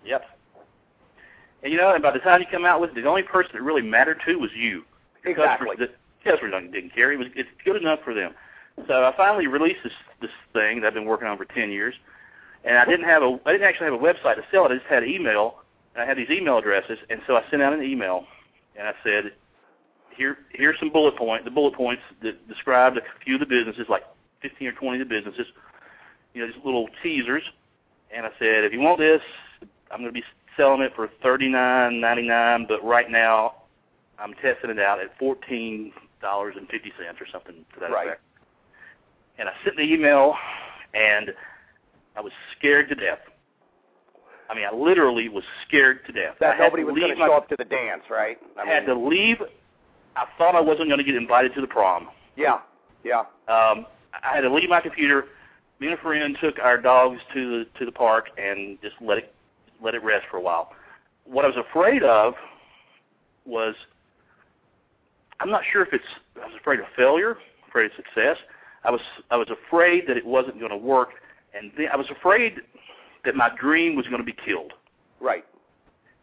Yep. 0.05 0.23
And 1.63 1.71
you 1.71 1.79
know, 1.79 1.91
and 1.91 2.03
by 2.03 2.11
the 2.11 2.19
time 2.19 2.39
you 2.39 2.47
come 2.51 2.65
out 2.65 2.79
with 2.79 2.91
it, 2.91 3.01
the 3.01 3.09
only 3.09 3.23
person 3.23 3.51
that 3.55 3.63
really 3.63 3.81
mattered 3.81 4.21
to 4.27 4.35
was 4.35 4.51
you. 4.55 4.83
Your 5.23 5.31
Exactly. 5.31 5.69
Customers, 5.69 5.89
the 6.23 6.29
customers 6.29 6.71
didn't 6.71 6.93
care. 6.93 7.11
It 7.11 7.17
was 7.17 7.29
it's 7.35 7.49
good 7.65 7.77
enough 7.77 7.99
for 8.03 8.13
them. 8.13 8.33
So 8.87 9.05
I 9.05 9.15
finally 9.17 9.47
released 9.47 9.79
this 9.83 9.93
this 10.21 10.31
thing 10.53 10.81
that 10.81 10.87
I've 10.87 10.93
been 10.93 11.05
working 11.05 11.27
on 11.27 11.37
for 11.37 11.45
ten 11.45 11.71
years, 11.71 11.95
and 12.63 12.77
I 12.77 12.85
didn't 12.85 13.05
have 13.05 13.23
a 13.23 13.39
I 13.45 13.51
didn't 13.51 13.67
actually 13.67 13.85
have 13.91 13.93
a 13.93 13.97
website 13.97 14.35
to 14.35 14.43
sell 14.51 14.65
it. 14.65 14.71
I 14.71 14.75
just 14.75 14.87
had 14.87 15.03
an 15.03 15.09
email, 15.09 15.59
and 15.93 16.03
I 16.03 16.05
had 16.05 16.17
these 16.17 16.29
email 16.29 16.57
addresses, 16.57 16.99
and 17.09 17.21
so 17.27 17.35
I 17.35 17.43
sent 17.49 17.61
out 17.61 17.73
an 17.73 17.83
email, 17.83 18.25
and 18.77 18.87
I 18.87 18.93
said, 19.03 19.33
here 20.15 20.37
here's 20.51 20.79
some 20.79 20.89
bullet 20.91 21.15
point 21.17 21.43
the 21.45 21.51
bullet 21.51 21.73
points 21.75 22.03
that 22.21 22.47
described 22.47 22.97
a 22.97 23.01
few 23.23 23.35
of 23.35 23.39
the 23.39 23.45
businesses, 23.45 23.87
like 23.89 24.03
fifteen 24.41 24.67
or 24.67 24.73
twenty 24.73 25.01
of 25.01 25.09
the 25.09 25.15
businesses, 25.15 25.47
you 26.33 26.41
know, 26.41 26.47
these 26.47 26.63
little 26.63 26.87
teasers, 27.01 27.43
and 28.15 28.25
I 28.25 28.29
said, 28.39 28.63
if 28.63 28.73
you 28.73 28.79
want 28.79 28.99
this, 28.99 29.21
I'm 29.91 29.99
going 29.99 30.13
to 30.13 30.19
be 30.19 30.23
selling 30.55 30.81
it 30.81 30.93
for 30.95 31.09
thirty 31.21 31.49
nine 31.49 31.99
ninety 31.99 32.27
nine, 32.27 32.65
but 32.67 32.83
right 32.83 33.09
now 33.09 33.55
I'm 34.19 34.33
testing 34.35 34.69
it 34.69 34.79
out 34.79 34.99
at 34.99 35.17
fourteen 35.17 35.91
dollars 36.21 36.55
and 36.57 36.67
fifty 36.69 36.93
cents 36.97 37.19
or 37.19 37.27
something 37.31 37.65
to 37.73 37.79
that 37.79 37.91
Right. 37.91 38.07
effect. 38.07 38.21
And 39.39 39.49
I 39.49 39.53
sent 39.63 39.77
the 39.77 39.83
email, 39.83 40.35
and 40.93 41.33
I 42.15 42.21
was 42.21 42.31
scared 42.57 42.89
to 42.89 42.95
death. 42.95 43.19
I 44.49 44.55
mean, 44.55 44.65
I 44.71 44.75
literally 44.75 45.29
was 45.29 45.43
scared 45.67 46.05
to 46.05 46.11
death. 46.11 46.35
I 46.41 46.45
That 46.45 46.57
had 46.57 46.63
nobody 46.65 46.83
to 46.83 46.91
was 46.91 46.99
going 46.99 47.11
to 47.11 47.17
show 47.17 47.33
up 47.33 47.49
to 47.49 47.55
the 47.57 47.65
dance, 47.65 48.03
right? 48.09 48.37
I 48.61 48.65
had 48.67 48.85
to 48.85 48.93
leave. 48.95 49.37
I 50.15 50.25
thought 50.37 50.55
I 50.55 50.61
wasn't 50.61 50.89
going 50.89 50.99
to 50.99 51.03
get 51.03 51.15
invited 51.15 51.53
to 51.55 51.61
the 51.61 51.67
prom. 51.67 52.09
yeah, 52.35 52.59
yeah. 53.03 53.21
Um, 53.47 53.85
I 54.21 54.35
had 54.35 54.41
to 54.41 54.53
leave 54.53 54.69
my 54.69 54.79
computer. 54.81 55.25
Me 55.79 55.87
and 55.87 55.97
a 55.97 56.01
friend 56.01 56.37
took 56.39 56.59
our 56.59 56.79
dogs 56.79 57.19
to 57.33 57.49
the 57.59 57.79
to 57.79 57.85
the 57.85 57.91
park 57.91 58.27
and 58.37 58.77
just 58.81 58.95
let 59.01 59.17
it 59.17 59.33
let 59.81 59.95
it 59.95 60.03
rest 60.03 60.25
for 60.29 60.37
a 60.37 60.41
while. 60.41 60.71
What 61.25 61.45
I 61.45 61.47
was 61.47 61.57
afraid 61.57 62.03
of 62.03 62.35
was 63.45 63.75
I'm 65.39 65.49
not 65.49 65.63
sure 65.71 65.81
if 65.81 65.93
it's 65.93 66.03
I 66.41 66.45
was 66.45 66.55
afraid 66.59 66.79
of 66.79 66.85
failure, 66.95 67.37
afraid 67.67 67.85
of 67.87 67.91
success. 67.95 68.37
I 68.83 68.91
was 68.91 69.01
I 69.31 69.35
was 69.35 69.47
afraid 69.49 70.07
that 70.07 70.15
it 70.15 70.25
wasn't 70.25 70.59
going 70.59 70.71
to 70.71 70.77
work, 70.77 71.09
and 71.53 71.71
then 71.77 71.87
I 71.91 71.95
was 71.95 72.07
afraid 72.09 72.61
that 73.25 73.35
my 73.35 73.49
dream 73.59 73.95
was 73.95 74.05
going 74.07 74.19
to 74.19 74.25
be 74.25 74.35
killed. 74.45 74.73
Right. 75.19 75.45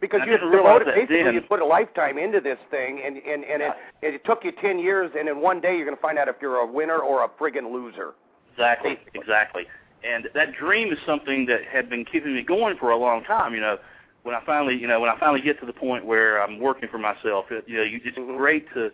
Because 0.01 0.21
And 0.23 0.31
you 0.31 0.39
devoted, 0.39 0.89
that 0.89 0.95
basically 0.95 1.23
then. 1.25 1.35
you 1.35 1.43
put 1.43 1.61
a 1.61 1.65
lifetime 1.65 2.17
into 2.17 2.41
this 2.41 2.59
thing, 2.71 3.03
and 3.05 3.17
and 3.19 3.45
and 3.45 3.63
it, 3.63 3.73
it 4.03 4.25
took 4.25 4.45
you 4.45 4.53
ten 4.53 4.79
years, 4.79 5.11
and 5.19 5.29
in 5.29 5.41
one 5.41 5.61
day 5.61 5.77
you're 5.77 5.85
going 5.85 5.97
to 5.97 6.01
find 6.01 6.19
out 6.19 6.27
if 6.27 6.37
you're 6.41 6.57
a 6.57 6.67
winner 6.67 6.99
or 6.99 7.25
a 7.25 7.29
friggin' 7.29 7.71
loser. 7.71 8.13
Exactly, 8.53 8.99
exactly. 9.15 9.65
And 10.03 10.29
that 10.35 10.55
dream 10.55 10.91
is 10.91 10.99
something 11.05 11.45
that 11.47 11.61
had 11.71 11.91
been 11.91 12.07
keeping 12.07 12.35
me 12.35 12.43
going 12.43 12.79
for 12.79 12.91
a 12.91 12.97
long 12.97 13.23
time. 13.25 13.55
You 13.55 13.61
know, 13.61 13.77
when 14.23 14.35
I 14.35 14.41
finally, 14.47 14.75
you 14.75 14.87
know, 14.87 15.01
when 15.01 15.11
I 15.11 15.19
finally 15.21 15.43
get 15.43 15.61
to 15.61 15.67
the 15.67 15.73
point 15.75 16.07
where 16.07 16.43
I'm 16.43 16.59
working 16.59 16.89
for 16.91 16.97
myself, 16.99 17.47
it, 17.51 17.65
you 17.67 17.77
know, 17.77 17.83
you, 17.83 18.01
it's 18.03 18.17
Mhm. 18.17 18.39
great 18.39 18.73
to 18.73 18.91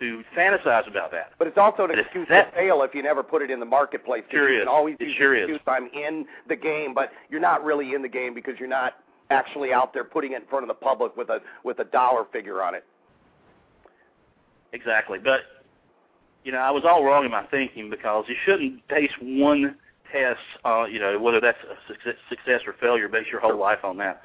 to 0.00 0.24
fantasize 0.36 0.86
about 0.88 1.10
that. 1.12 1.32
But 1.38 1.46
it's 1.48 1.58
also 1.58 1.84
an 1.84 1.90
But 1.90 1.98
excuse 2.00 2.28
that- 2.28 2.50
to 2.52 2.56
fail 2.58 2.82
if 2.82 2.94
you 2.94 3.02
never 3.02 3.22
put 3.22 3.42
it 3.42 3.50
in 3.50 3.60
the 3.60 3.66
marketplace. 3.66 4.24
Sure 4.30 4.48
you 4.50 4.56
is. 4.58 4.60
can 4.62 4.68
always 4.68 4.96
It 4.98 5.08
use 5.08 5.16
sure 5.16 5.30
the 5.34 5.42
is. 5.44 5.50
excuse 5.50 5.60
I'm 5.66 5.86
in 5.88 6.26
the 6.46 6.56
game, 6.56 6.94
but 6.94 7.12
you're 7.30 7.40
not 7.40 7.64
really 7.64 7.94
in 7.94 8.02
the 8.02 8.08
game 8.08 8.34
because 8.34 8.58
you're 8.58 8.68
not 8.68 8.94
actually 9.30 9.72
out 9.72 9.92
there 9.94 10.04
putting 10.04 10.32
it 10.32 10.42
in 10.42 10.48
front 10.48 10.64
of 10.64 10.68
the 10.68 10.74
public 10.74 11.16
with 11.16 11.30
a 11.30 11.40
with 11.62 11.78
a 11.78 11.84
dollar 11.84 12.24
figure 12.26 12.62
on 12.62 12.74
it. 12.74 12.84
Exactly. 14.72 15.18
But 15.18 15.42
you 16.42 16.52
know, 16.52 16.58
I 16.58 16.70
was 16.70 16.84
all 16.84 17.04
wrong 17.04 17.24
in 17.24 17.30
my 17.30 17.44
thinking 17.44 17.88
because 17.88 18.26
you 18.28 18.34
shouldn't 18.44 18.86
base 18.88 19.12
one 19.20 19.76
test, 20.12 20.40
uh, 20.64 20.84
you 20.84 20.98
know, 20.98 21.18
whether 21.18 21.40
that's 21.40 21.58
a 21.64 21.76
success, 21.90 22.16
success 22.28 22.60
or 22.66 22.74
failure, 22.74 23.08
base 23.08 23.26
your 23.30 23.40
whole 23.40 23.56
life 23.56 23.82
on 23.84 23.96
that. 23.96 24.22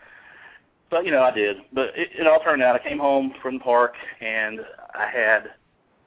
But 0.89 1.06
you 1.06 1.12
know, 1.12 1.23
I 1.23 1.32
did. 1.32 1.58
But 1.73 1.89
it, 1.95 2.10
it 2.17 2.28
all 2.28 2.39
turned 2.39 2.63
out. 2.63 2.75
I 2.75 2.80
came 2.80 2.99
home 2.99 3.34
from 3.41 3.56
the 3.56 3.63
park 3.63 3.93
and 4.21 4.62
I 4.93 5.10
had, 5.10 5.52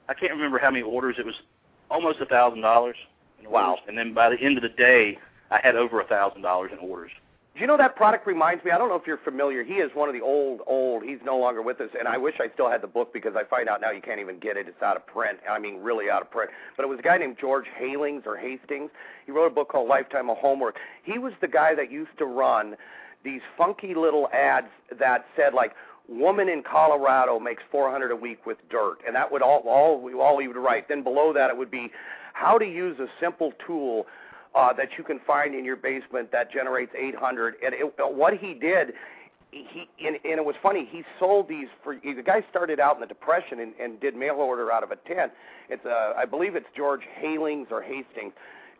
I 0.09 0.13
can't 0.13 0.33
remember 0.33 0.59
how 0.59 0.71
many 0.71 0.83
orders. 0.83 1.15
It 1.17 1.25
was 1.25 1.35
almost 1.89 2.19
a 2.19 2.25
thousand 2.25 2.61
dollars. 2.61 2.97
Wow. 3.45 3.77
Mm-hmm. 3.79 3.89
And 3.89 3.97
then 3.97 4.13
by 4.13 4.29
the 4.29 4.39
end 4.39 4.57
of 4.57 4.63
the 4.63 4.69
day, 4.69 5.17
I 5.51 5.59
had 5.61 5.75
over 5.75 6.01
a 6.01 6.05
thousand 6.07 6.41
dollars 6.41 6.71
in 6.73 6.79
orders. 6.79 7.11
Do 7.53 7.61
you 7.61 7.67
know 7.67 7.77
that 7.77 7.95
product 7.95 8.25
reminds 8.25 8.65
me? 8.65 8.71
I 8.71 8.79
don't 8.79 8.89
know 8.89 8.95
if 8.95 9.05
you're 9.05 9.19
familiar. 9.19 9.63
He 9.63 9.73
is 9.73 9.91
one 9.93 10.09
of 10.09 10.15
the 10.15 10.21
old, 10.21 10.61
old. 10.65 11.03
He's 11.03 11.19
no 11.23 11.37
longer 11.37 11.61
with 11.61 11.79
us, 11.81 11.89
and 11.97 12.07
I 12.07 12.17
wish 12.17 12.33
I 12.39 12.47
still 12.51 12.67
had 12.67 12.81
the 12.81 12.87
book 12.87 13.13
because 13.13 13.33
I 13.35 13.43
find 13.43 13.69
out 13.69 13.79
now 13.79 13.91
you 13.91 14.01
can't 14.01 14.19
even 14.19 14.39
get 14.39 14.57
it. 14.57 14.67
It's 14.67 14.81
out 14.81 14.95
of 14.97 15.05
print. 15.05 15.37
I 15.47 15.59
mean, 15.59 15.77
really 15.77 16.09
out 16.09 16.23
of 16.23 16.31
print. 16.31 16.49
But 16.75 16.83
it 16.83 16.87
was 16.89 16.97
a 16.97 17.03
guy 17.03 17.19
named 17.19 17.37
George 17.39 17.65
Halings 17.79 18.25
or 18.25 18.37
Hastings. 18.37 18.89
He 19.27 19.31
wrote 19.31 19.45
a 19.45 19.53
book 19.53 19.69
called 19.69 19.87
Lifetime 19.87 20.31
of 20.31 20.37
Homework. 20.37 20.77
He 21.03 21.19
was 21.19 21.33
the 21.41 21.47
guy 21.47 21.75
that 21.75 21.91
used 21.91 22.17
to 22.17 22.25
run 22.25 22.75
these 23.23 23.41
funky 23.57 23.93
little 23.93 24.29
ads 24.33 24.67
that 24.99 25.25
said 25.35 25.53
like 25.53 25.73
woman 26.07 26.49
in 26.49 26.63
Colorado 26.63 27.39
makes 27.39 27.63
400 27.71 28.11
a 28.11 28.15
week 28.15 28.45
with 28.45 28.57
dirt, 28.69 28.97
and 29.05 29.15
that 29.15 29.31
would 29.31 29.41
all 29.41 29.63
all 29.65 30.21
all 30.21 30.39
he 30.39 30.47
would 30.47 30.57
write. 30.57 30.87
Then 30.87 31.03
below 31.03 31.33
that 31.33 31.49
it 31.49 31.57
would 31.57 31.71
be 31.71 31.91
how 32.33 32.57
to 32.57 32.65
use 32.65 32.99
a 32.99 33.07
simple 33.19 33.53
tool 33.65 34.05
uh, 34.55 34.73
that 34.73 34.89
you 34.97 35.03
can 35.03 35.19
find 35.25 35.55
in 35.55 35.65
your 35.65 35.75
basement 35.75 36.31
that 36.31 36.51
generates 36.51 36.91
800. 36.97 37.55
And 37.63 37.73
it, 37.73 37.93
uh, 37.99 38.07
what 38.07 38.37
he 38.37 38.53
did, 38.53 38.93
he 39.51 39.87
and, 40.05 40.17
and 40.23 40.39
it 40.39 40.45
was 40.45 40.55
funny. 40.61 40.87
He 40.91 41.03
sold 41.19 41.47
these 41.47 41.67
for 41.83 41.95
the 41.95 42.23
guy 42.23 42.43
started 42.49 42.79
out 42.79 42.95
in 42.95 43.01
the 43.01 43.07
depression 43.07 43.59
and, 43.59 43.73
and 43.79 43.99
did 43.99 44.15
mail 44.15 44.35
order 44.35 44.71
out 44.71 44.83
of 44.83 44.91
a 44.91 44.95
tent. 44.95 45.31
It's 45.69 45.85
uh, 45.85 46.13
I 46.17 46.25
believe 46.25 46.55
it's 46.55 46.67
George 46.75 47.01
Halings 47.21 47.71
or 47.71 47.81
Hastings. 47.81 48.33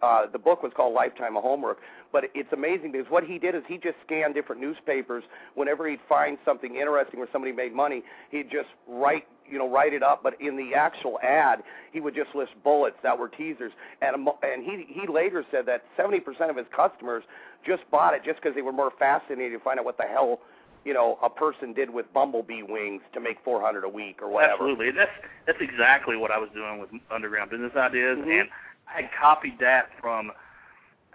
Uh, 0.04 0.26
the 0.30 0.38
book 0.38 0.62
was 0.62 0.74
called 0.76 0.94
Lifetime 0.94 1.38
of 1.38 1.44
Homework, 1.44 1.78
but 2.12 2.26
it's 2.36 2.52
amazing 2.52 2.92
because 2.92 3.10
what 3.10 3.24
he 3.24 3.40
did 3.40 3.56
is 3.56 3.64
he 3.70 3.78
just 3.78 3.96
scanned 4.06 4.34
different 4.34 4.60
newspapers. 4.60 5.24
Whenever 5.56 5.88
he'd 5.90 6.02
find 6.10 6.38
something 6.44 6.76
interesting 6.76 7.20
where 7.22 7.30
somebody 7.32 7.54
made 7.54 7.74
money, 7.74 8.04
he'd 8.30 8.52
just 8.52 8.68
write 8.86 9.26
you 9.50 9.58
know 9.58 9.70
write 9.70 9.94
it 9.94 10.04
up. 10.04 10.22
But 10.22 10.36
in 10.42 10.58
the 10.58 10.76
actual 10.76 11.22
ad, 11.24 11.64
he 11.94 12.02
would 12.02 12.14
just 12.16 12.36
list 12.36 12.52
bullets 12.66 12.98
that 13.02 13.18
were 13.18 13.30
teasers. 13.30 13.72
And 14.02 14.16
a 14.16 14.18
mo- 14.18 14.38
and 14.44 14.62
he 14.62 14.86
he 14.90 15.08
later 15.08 15.46
said 15.50 15.66
that 15.68 15.86
70% 15.98 16.50
of 16.50 16.58
his 16.58 16.66
customers 16.76 17.24
just 17.66 17.90
bought 17.90 18.14
it 18.14 18.26
just 18.26 18.42
because 18.42 18.56
they 18.56 18.62
were 18.62 18.74
more 18.74 18.92
fascinated 19.00 19.58
to 19.58 19.64
find 19.64 19.80
out 19.80 19.86
what 19.86 19.96
the 19.98 20.04
hell 20.04 20.42
you 20.84 20.94
know 20.94 21.18
a 21.24 21.30
person 21.30 21.72
did 21.72 21.90
with 21.90 22.12
bumblebee 22.14 22.62
wings 22.62 23.02
to 23.14 23.22
make 23.22 23.38
400 23.46 23.86
a 23.86 23.90
week 23.90 24.22
or 24.22 24.28
whatever. 24.28 24.52
Absolutely. 24.56 24.92
That's 24.92 25.12
that's 25.46 25.62
exactly 25.62 26.18
what 26.18 26.30
I 26.30 26.38
was 26.40 26.50
doing 26.54 26.80
with 26.82 26.90
Underground 27.10 27.52
Business 27.52 27.72
Ideas, 27.78 28.18
Mhm. 28.18 28.42
and 28.42 28.50
I 28.88 29.02
had 29.02 29.10
copied 29.20 29.60
that 29.60 29.90
from 30.02 30.32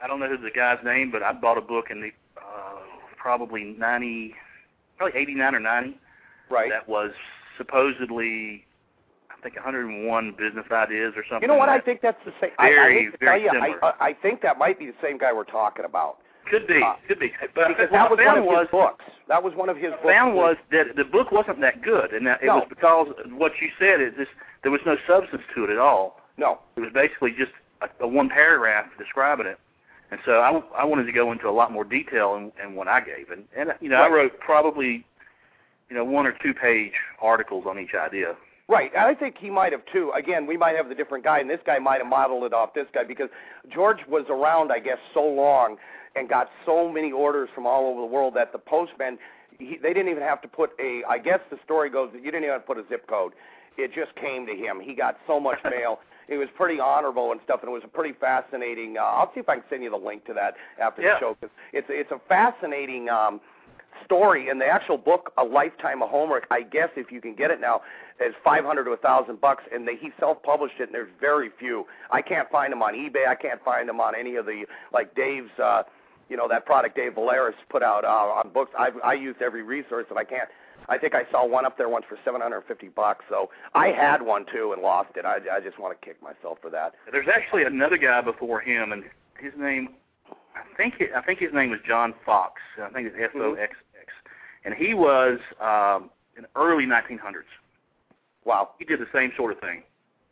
I 0.03 0.07
don't 0.07 0.21
know 0.21 0.29
who 0.29 0.37
the 0.39 0.51
guy's 0.51 0.79
name, 0.85 1.11
but 1.11 1.23
I 1.23 1.33
bought 1.33 1.59
a 1.59 1.63
book 1.63 1.87
in 1.91 2.01
the 2.01 2.11
uh, 2.37 2.81
probably 3.17 3.65
ninety, 3.65 4.35
probably 4.97 5.21
eighty 5.21 5.35
nine 5.35 5.55
or 5.55 5.61
ninety. 5.61 5.99
Right. 6.51 6.71
That 6.71 6.89
was 6.89 7.11
supposedly 7.57 8.65
I 9.31 9.41
think 9.43 9.55
101 9.55 10.33
business 10.39 10.65
ideas 10.73 11.13
or 11.17 11.23
something. 11.29 11.43
You 11.43 11.49
know 11.49 11.59
what? 11.59 11.69
I 11.69 11.79
think 11.81 12.01
that's 12.01 12.19
the 12.25 12.33
same. 12.41 12.51
I, 12.59 12.69
I 12.69 12.71
Very, 12.71 13.11
very 13.21 13.43
you, 13.45 13.51
similar. 13.53 13.85
I, 13.85 14.09
I 14.09 14.13
think 14.15 14.43
that 14.43 14.59
might 14.59 14.79
be 14.79 14.87
the 14.87 14.95
same 15.03 15.19
guy 15.19 15.33
we're 15.33 15.45
talking 15.45 15.85
about. 15.85 16.19
Could 16.51 16.67
be, 16.67 16.83
Uh, 16.83 16.95
could 17.07 17.21
be. 17.21 17.33
But 17.55 17.69
because 17.69 17.89
that 17.93 18.11
was 18.11 18.19
one 18.19 18.39
of 18.39 18.45
was 18.45 18.61
his 18.63 18.71
books. 18.71 19.05
That 19.29 19.43
was 19.43 19.55
one 19.55 19.69
of 19.69 19.77
his 19.77 19.91
books. 19.93 20.05
found 20.05 20.35
was 20.35 20.57
that 20.73 20.97
the 20.97 21.05
book 21.05 21.31
wasn't 21.31 21.61
that 21.61 21.83
good, 21.83 22.13
and 22.13 22.27
that 22.27 22.43
it 22.43 22.47
No. 22.47 22.57
was 22.57 22.67
because 22.69 23.09
what 23.33 23.53
you 23.61 23.69
said 23.79 24.01
is 24.01 24.15
this: 24.17 24.29
there 24.63 24.73
was 24.73 24.81
no 24.87 24.97
substance 25.07 25.43
to 25.55 25.65
it 25.65 25.71
at 25.71 25.79
all. 25.79 26.21
No. 26.39 26.61
It 26.77 26.81
was 26.81 26.93
basically 26.95 27.33
just 27.33 27.53
a, 27.83 27.89
a 28.05 28.09
one 28.09 28.29
paragraph 28.29 28.87
describing 28.99 29.47
it. 29.47 29.59
And 30.11 30.21
so 30.25 30.41
I, 30.41 30.81
I 30.81 30.85
wanted 30.85 31.05
to 31.05 31.13
go 31.13 31.33
into 31.33 31.49
a 31.49 31.53
lot 31.53 31.71
more 31.71 31.85
detail 31.85 32.35
in, 32.37 32.51
in 32.65 32.75
what 32.75 32.89
I 32.89 33.01
gave, 33.01 33.31
and 33.31 33.45
and 33.55 33.75
you 33.81 33.91
know 33.91 34.01
Right. 34.01 34.11
I 34.11 34.15
wrote 34.15 34.41
probably 34.41 35.05
you 35.91 35.97
know 35.97 36.05
one 36.05 36.27
or 36.27 36.35
two 36.43 36.55
page 36.55 36.93
articles 37.21 37.65
on 37.69 37.79
each 37.79 37.95
idea. 37.95 38.35
Right. 38.71 38.95
I 38.97 39.15
think 39.15 39.37
he 39.39 39.51
might 39.51 39.73
have 39.73 39.83
too. 39.93 40.13
Again, 40.17 40.47
we 40.47 40.57
might 40.57 40.77
have 40.77 40.89
the 40.89 40.95
different 40.95 41.25
guy, 41.25 41.41
and 41.41 41.49
this 41.49 41.61
guy 41.65 41.79
might 41.79 41.99
have 41.99 42.07
modeled 42.07 42.45
it 42.45 42.53
off 42.55 42.75
this 42.75 42.87
guy 42.95 43.05
because 43.05 43.29
George 43.73 43.99
was 44.09 44.25
around, 44.31 44.73
I 44.73 44.79
guess, 44.79 44.99
so 45.13 45.25
long 45.25 45.77
and 46.17 46.29
got 46.29 46.49
so 46.65 46.91
many 46.91 47.13
orders 47.13 47.49
from 47.55 47.67
all 47.67 47.91
over 47.91 48.01
the 48.01 48.07
world 48.07 48.35
that 48.35 48.53
the 48.53 48.59
postman, 48.59 49.19
he, 49.59 49.79
they 49.83 49.93
didn't 49.93 50.09
even 50.09 50.23
have 50.23 50.41
to 50.43 50.49
put 50.49 50.71
a. 50.81 51.03
I 51.09 51.19
guess 51.19 51.41
the 51.51 51.59
story 51.65 51.91
goes 51.91 52.11
that 52.13 52.19
you 52.19 52.31
didn't 52.31 52.45
even 52.45 52.55
have 52.55 52.63
to 52.63 52.67
put 52.67 52.79
a 52.79 52.85
zip 52.89 53.07
code. 53.09 53.33
It 53.77 53.93
just 53.95 54.15
came 54.17 54.47
to 54.47 54.53
him. 54.53 54.81
He 54.81 54.95
got 54.95 55.19
so 55.27 55.39
much 55.39 55.59
mail. 55.65 56.01
It 56.29 56.37
was 56.37 56.49
pretty 56.57 56.79
honorable 56.81 57.33
and 57.33 57.41
stuff, 57.45 57.61
and 57.63 57.71
it 57.71 57.73
was 57.73 57.83
a 57.85 57.89
pretty 57.89 58.15
fascinating. 58.19 58.99
Uh, 58.99 59.03
I'll 59.03 59.33
see 59.35 59.41
if 59.41 59.49
I 59.49 59.55
can 59.57 59.65
send 59.71 59.83
you 59.83 59.91
the 59.91 59.97
link 59.97 60.25
to 60.27 60.35
that 60.35 60.55
after 60.81 61.03
Yeah. 61.03 61.15
the 61.15 61.21
show 61.21 61.37
because 61.41 61.55
it's 61.73 61.87
it's 61.91 62.11
a 62.11 62.21
fascinating. 62.29 63.09
um 63.09 63.41
story 64.05 64.49
in 64.49 64.59
the 64.61 64.65
actual 64.67 64.97
book 64.97 65.33
a 65.39 65.43
lifetime 65.45 66.03
of 66.03 66.09
homework 66.09 66.47
i 66.53 66.63
guess 66.63 66.89
if 66.95 67.11
you 67.11 67.21
can 67.21 67.35
get 67.35 67.51
it 67.51 67.61
now 67.61 67.81
is 68.25 68.33
five 68.45 68.65
hundred 68.65 68.85
to 68.85 68.93
a 68.93 68.97
thousand 68.97 69.41
bucks 69.41 69.65
and 69.75 69.89
they, 69.89 69.97
he 69.97 70.11
self 70.21 70.41
published 70.45 70.77
it 70.79 70.85
and 70.85 70.95
there's 70.95 71.11
very 71.21 71.51
few 71.59 71.85
i 72.13 72.23
can't 72.23 72.49
find 72.49 72.71
them 72.73 72.81
on 72.81 72.95
ebay 72.95 73.27
i 73.27 73.35
can't 73.35 73.63
find 73.65 73.89
them 73.89 73.99
on 74.01 74.15
any 74.15 74.37
of 74.37 74.47
the 74.47 74.65
like 74.93 75.13
dave's 75.17 75.51
uh 75.59 75.83
you 76.29 76.37
know 76.37 76.47
that 76.47 76.65
product 76.65 76.95
dave 76.95 77.15
valeris 77.15 77.55
put 77.69 77.83
out 77.83 78.05
uh, 78.05 78.09
on 78.09 78.51
books 78.51 78.71
i 78.79 78.91
i 79.03 79.15
used 79.15 79.43
every 79.43 79.63
resource 79.63 80.07
and 80.11 80.19
i 80.19 80.25
can't 80.25 80.49
I 80.89 80.99
think 80.99 81.15
I 81.15 81.31
saw 81.31 81.47
one 81.47 81.67
up 81.67 81.77
there 81.77 81.89
once 81.89 82.07
for 82.09 82.19
750 82.25 82.89
bucks. 82.89 83.25
So 83.29 83.51
I 83.75 83.89
had 83.89 84.23
one 84.23 84.47
too 84.53 84.73
and 84.73 84.83
lost 84.83 85.11
it. 85.17 85.25
I, 85.25 85.39
I 85.53 85.61
just 85.61 85.79
want 85.79 85.99
to 85.99 86.07
kick 86.07 86.23
myself 86.23 86.59
for 86.63 86.71
that. 86.71 86.95
There's 87.13 87.29
actually 87.29 87.65
another 87.65 87.99
guy 87.99 88.21
before 88.21 88.61
him, 88.61 88.93
and 88.93 89.05
his 89.39 89.53
name, 89.59 89.91
I 90.31 90.77
think 90.77 90.95
it, 91.01 91.11
I 91.15 91.23
think 91.23 91.41
his 91.41 91.53
name 91.53 91.71
was 91.71 91.81
John 91.87 92.15
Fox. 92.25 92.61
I 92.83 92.89
think 92.91 93.09
it's 93.09 93.17
F 93.21 93.31
O 93.37 93.55
X 93.55 93.77
X, 94.01 94.13
and 94.65 94.75
he 94.75 94.95
was 94.95 95.39
um, 95.61 96.11
in 96.37 96.47
early 96.57 96.87
1900s. 96.87 97.45
Wow. 98.45 98.71
He 98.79 98.85
did 98.85 99.01
the 99.01 99.09
same 99.13 99.33
sort 99.37 99.53
of 99.53 99.61
thing. 99.61 99.83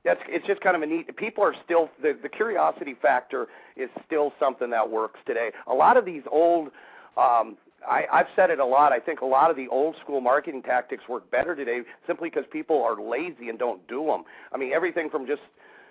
That's 0.04 0.20
it's 0.28 0.46
just 0.46 0.60
kind 0.60 0.76
of 0.76 0.82
a 0.82 0.86
neat. 0.86 1.14
People 1.16 1.42
are 1.42 1.54
still 1.64 1.90
the 2.00 2.16
the 2.22 2.28
curiosity 2.28 2.94
factor 3.02 3.48
is 3.76 3.90
still 4.06 4.32
something 4.38 4.70
that 4.70 4.88
works 4.88 5.18
today. 5.26 5.50
A 5.66 5.74
lot 5.74 5.96
of 5.96 6.04
these 6.04 6.22
old, 6.30 6.70
um, 7.16 7.56
I, 7.88 8.04
I've 8.12 8.26
said 8.34 8.50
it 8.50 8.58
a 8.58 8.64
lot. 8.64 8.92
I 8.92 8.98
think 9.00 9.20
a 9.20 9.26
lot 9.26 9.50
of 9.50 9.56
the 9.56 9.68
old 9.68 9.96
school 10.02 10.20
marketing 10.20 10.62
tactics 10.62 11.04
work 11.08 11.30
better 11.30 11.54
today 11.54 11.80
simply 12.06 12.30
because 12.30 12.44
people 12.50 12.82
are 12.82 13.00
lazy 13.00 13.48
and 13.48 13.58
don't 13.58 13.86
do 13.88 14.04
them. 14.06 14.24
I 14.52 14.56
mean, 14.56 14.72
everything 14.72 15.10
from 15.10 15.26
just 15.26 15.42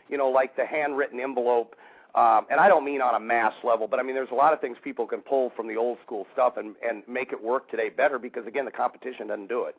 you 0.09 0.17
know 0.17 0.29
like 0.29 0.55
the 0.55 0.65
handwritten 0.65 1.19
envelope. 1.19 1.75
Um, 2.15 2.45
and 2.49 2.61
I 2.61 2.69
don't 2.69 2.85
mean 2.85 3.01
on 3.01 3.13
a 3.15 3.19
mass 3.19 3.53
level, 3.63 3.87
but 3.89 3.99
I 3.99 4.03
mean 4.03 4.15
there's 4.15 4.31
a 4.31 4.35
lot 4.35 4.53
of 4.53 4.61
things 4.61 4.77
people 4.81 5.05
can 5.05 5.19
pull 5.19 5.51
from 5.55 5.67
the 5.67 5.75
old 5.75 5.97
school 6.05 6.25
stuff 6.33 6.55
and 6.57 6.75
and 6.87 7.03
make 7.09 7.31
it 7.33 7.43
work 7.43 7.69
today 7.69 7.89
better 7.89 8.17
because 8.19 8.47
again 8.47 8.63
the 8.65 8.71
competition 8.71 9.27
doesn't 9.27 9.47
do 9.49 9.65
it. 9.65 9.75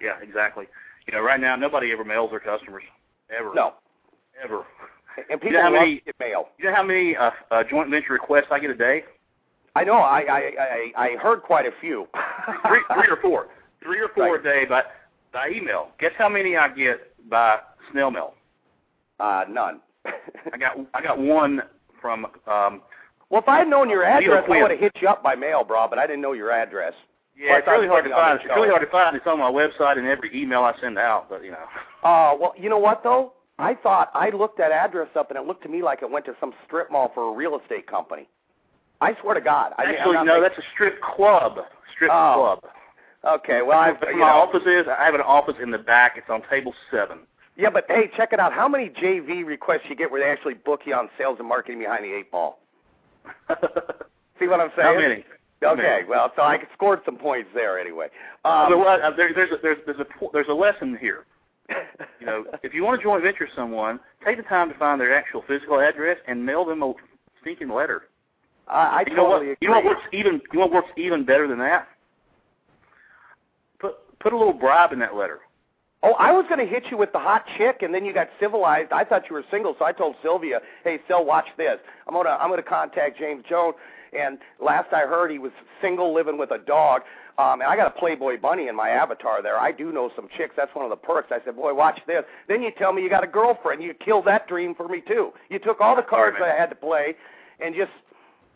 Yeah, 0.00 0.14
exactly. 0.22 0.66
You 1.06 1.14
know, 1.14 1.20
right 1.22 1.40
now 1.40 1.56
nobody 1.56 1.90
ever 1.92 2.04
mails 2.04 2.30
their 2.30 2.40
customers 2.40 2.84
ever. 3.36 3.52
No, 3.54 3.74
ever. 4.42 4.64
and 5.30 5.40
people 5.40 5.48
You 5.52 5.52
know 5.58 5.62
how 5.64 5.70
many- 5.70 6.02
mail. 6.20 6.48
You 6.58 6.66
know 6.66 6.74
how 6.74 6.82
many 6.84 7.16
uh, 7.16 7.30
uh, 7.50 7.64
joint 7.64 7.90
venture 7.90 8.12
requests 8.12 8.46
I 8.50 8.58
get 8.58 8.70
a 8.70 8.74
day? 8.74 9.04
I 9.76 9.84
know. 9.84 9.94
I 9.94 10.20
I 10.28 10.52
I, 10.96 11.04
I 11.06 11.16
heard 11.16 11.42
quite 11.42 11.66
a 11.66 11.72
few. 11.80 12.06
three, 12.68 12.80
three 12.94 13.08
or 13.10 13.18
four, 13.20 13.48
three 13.82 14.00
or 14.00 14.08
four 14.14 14.36
Right. 14.36 14.40
a 14.40 14.42
day 14.42 14.64
by 14.64 14.82
by 15.32 15.50
email. 15.50 15.88
Guess 15.98 16.12
how 16.18 16.28
many 16.28 16.56
I 16.56 16.68
get 16.68 17.12
by 17.28 17.58
snail 17.92 18.10
mail? 18.10 18.34
Uh, 19.20 19.44
none. 19.48 19.80
I 20.52 20.56
got 20.58 20.76
I 20.94 21.02
got 21.02 21.18
one 21.18 21.62
from 22.00 22.26
um, 22.46 22.82
well, 23.28 23.42
if 23.42 23.48
I 23.48 23.58
had 23.58 23.68
known 23.68 23.90
your 23.90 24.04
address, 24.04 24.44
I 24.48 24.62
would 24.62 24.70
have 24.70 24.80
hit 24.80 24.92
you 25.00 25.08
up 25.08 25.22
by 25.22 25.34
mail, 25.34 25.64
bro. 25.64 25.86
But 25.88 25.98
I 25.98 26.06
didn't 26.06 26.22
know 26.22 26.32
your 26.32 26.52
address. 26.52 26.92
yeah. 27.36 27.56
It's 27.58 27.66
really 27.66 27.88
hard 27.88 28.04
to 28.04 28.10
put 28.10 28.16
it 28.16 28.20
on 28.20 28.36
find. 28.38 28.40
It's 28.40 28.56
really 28.56 28.68
hard 28.68 28.82
to 28.82 28.90
find. 28.90 29.16
It's 29.16 29.26
on 29.26 29.38
my 29.40 29.50
website 29.50 29.98
and 29.98 30.06
every 30.06 30.30
email 30.40 30.62
I 30.62 30.72
send 30.80 30.96
out. 30.98 31.28
But 31.28 31.42
you 31.44 31.50
know, 31.50 31.64
Uh, 32.04 32.34
well, 32.38 32.54
you 32.56 32.68
know 32.70 32.78
what 32.78 33.02
though? 33.02 33.32
I 33.58 33.74
thought 33.74 34.10
I 34.14 34.30
looked 34.30 34.58
that 34.58 34.70
address 34.70 35.08
up, 35.16 35.30
and 35.30 35.38
it 35.38 35.46
looked 35.46 35.62
to 35.64 35.68
me 35.68 35.82
like 35.82 36.02
it 36.02 36.10
went 36.10 36.24
to 36.26 36.34
some 36.38 36.52
strip 36.66 36.92
mall 36.92 37.10
for 37.14 37.32
a 37.32 37.36
real 37.36 37.58
estate 37.58 37.86
company. 37.86 38.28
I 39.00 39.14
swear 39.20 39.34
to 39.34 39.40
God. 39.40 39.72
I, 39.78 39.84
actually 39.84 40.14
not 40.14 40.26
no, 40.26 40.40
making- 40.40 40.42
that's 40.42 40.58
a 40.58 40.68
strip 40.72 41.00
club. 41.00 41.58
Strip 41.94 42.10
Oh. 42.12 42.58
club. 42.62 42.72
okay. 43.40 43.62
Well, 43.62 43.78
I've, 43.78 43.96
you 44.00 44.06
where 44.06 44.16
my 44.18 44.26
know, 44.30 44.38
office 44.38 44.62
is. 44.66 44.86
I 44.88 45.04
have 45.04 45.14
an 45.14 45.20
office 45.20 45.56
in 45.62 45.70
the 45.70 45.78
back. 45.78 46.14
It's 46.16 46.28
on 46.30 46.42
table 46.48 46.74
seven. 46.90 47.20
yeah, 47.56 47.70
but 47.70 47.84
hey, 47.88 48.10
check 48.16 48.32
it 48.32 48.40
out. 48.40 48.52
How 48.52 48.68
many 48.68 48.88
JV 48.88 49.44
requests 49.44 49.82
you 49.88 49.96
get 49.96 50.10
where 50.10 50.20
they 50.20 50.30
actually 50.30 50.54
book 50.54 50.82
you 50.86 50.94
on 50.94 51.08
sales 51.18 51.36
and 51.38 51.48
marketing 51.48 51.78
behind 51.80 52.04
the 52.04 52.12
eight 52.14 52.30
ball? 52.30 52.60
See 54.38 54.46
what 54.46 54.60
I'm 54.60 54.70
saying? 54.76 54.94
How 54.94 54.94
many? 55.00 55.24
Okay, 55.64 56.02
well, 56.06 56.30
so 56.36 56.42
I 56.42 56.58
scored 56.74 57.00
some 57.06 57.16
points 57.16 57.48
there 57.54 57.78
anyway. 57.78 58.08
Um, 58.44 58.78
was- 58.78 59.00
uh, 59.02 59.10
there, 59.16 59.32
there's 59.34 59.50
a, 59.52 59.56
there's 59.62 59.78
there's 59.86 59.98
a 60.00 60.06
there's 60.32 60.48
a 60.48 60.54
lesson 60.54 60.96
here. 61.00 61.24
You 62.20 62.26
know, 62.26 62.44
if 62.64 62.74
you 62.74 62.82
want 62.82 62.98
to 63.00 63.04
joint 63.04 63.22
venture 63.22 63.46
someone, 63.54 64.00
take 64.24 64.36
the 64.38 64.42
time 64.42 64.68
to 64.72 64.78
find 64.78 65.00
their 65.00 65.14
actual 65.14 65.42
physical 65.46 65.78
address 65.80 66.16
and 66.26 66.44
mail 66.44 66.64
them 66.64 66.82
a 66.82 66.92
stinking 67.40 67.68
letter. 67.68 68.04
I, 68.68 68.74
I 68.74 69.04
you 69.06 69.16
know 69.16 69.24
what? 69.24 69.38
totally 69.38 69.52
agree. 69.52 69.56
You 69.60 69.68
know 69.68 69.74
what 69.76 69.84
works 69.84 70.02
even 70.12 70.40
you 70.52 70.58
know 70.58 70.66
what 70.66 70.72
works 70.72 70.90
even 70.96 71.24
better 71.24 71.46
than 71.46 71.58
that? 71.58 71.88
Put 73.78 73.96
put 74.18 74.32
a 74.32 74.36
little 74.36 74.52
bribe 74.52 74.92
in 74.92 74.98
that 75.00 75.14
letter. 75.14 75.40
Oh, 76.02 76.12
I 76.18 76.30
was 76.30 76.44
going 76.48 76.60
to 76.60 76.66
hit 76.66 76.84
you 76.90 76.96
with 76.96 77.10
the 77.12 77.18
hot 77.18 77.44
chick, 77.56 77.78
and 77.80 77.92
then 77.92 78.04
you 78.04 78.12
got 78.12 78.28
civilized. 78.38 78.92
I 78.92 79.02
thought 79.02 79.22
you 79.28 79.34
were 79.34 79.44
single, 79.50 79.74
so 79.78 79.84
I 79.84 79.92
told 79.92 80.14
Sylvia, 80.22 80.60
"Hey, 80.84 81.00
Sil, 81.08 81.24
watch 81.24 81.46
this. 81.56 81.78
I'm 82.06 82.14
gonna 82.14 82.38
I'm 82.40 82.50
gonna 82.50 82.62
contact 82.62 83.18
James 83.18 83.44
Jones." 83.48 83.74
And 84.12 84.38
last 84.60 84.92
I 84.92 85.00
heard, 85.00 85.30
he 85.30 85.38
was 85.38 85.52
single, 85.80 86.14
living 86.14 86.38
with 86.38 86.50
a 86.52 86.58
dog. 86.58 87.02
Um, 87.38 87.60
and 87.60 87.64
I 87.64 87.76
got 87.76 87.88
a 87.88 87.98
Playboy 87.98 88.40
bunny 88.40 88.68
in 88.68 88.76
my 88.76 88.88
avatar 88.88 89.42
there. 89.42 89.58
I 89.58 89.70
do 89.72 89.92
know 89.92 90.10
some 90.16 90.28
chicks. 90.38 90.54
That's 90.56 90.74
one 90.74 90.84
of 90.84 90.90
the 90.90 90.96
perks. 90.96 91.32
I 91.32 91.38
said, 91.44 91.56
"Boy, 91.56 91.74
watch 91.74 92.00
this." 92.06 92.24
Then 92.48 92.62
you 92.62 92.70
tell 92.78 92.92
me 92.92 93.02
you 93.02 93.10
got 93.10 93.24
a 93.24 93.28
girlfriend. 93.28 93.82
You 93.82 93.92
killed 93.94 94.26
that 94.26 94.48
dream 94.48 94.74
for 94.74 94.88
me 94.88 95.02
too. 95.06 95.32
You 95.50 95.58
took 95.58 95.80
all 95.80 95.96
the 95.96 96.02
cards. 96.02 96.36
I 96.42 96.48
had 96.48 96.70
to 96.70 96.76
play, 96.76 97.14
and 97.60 97.74
just 97.74 97.90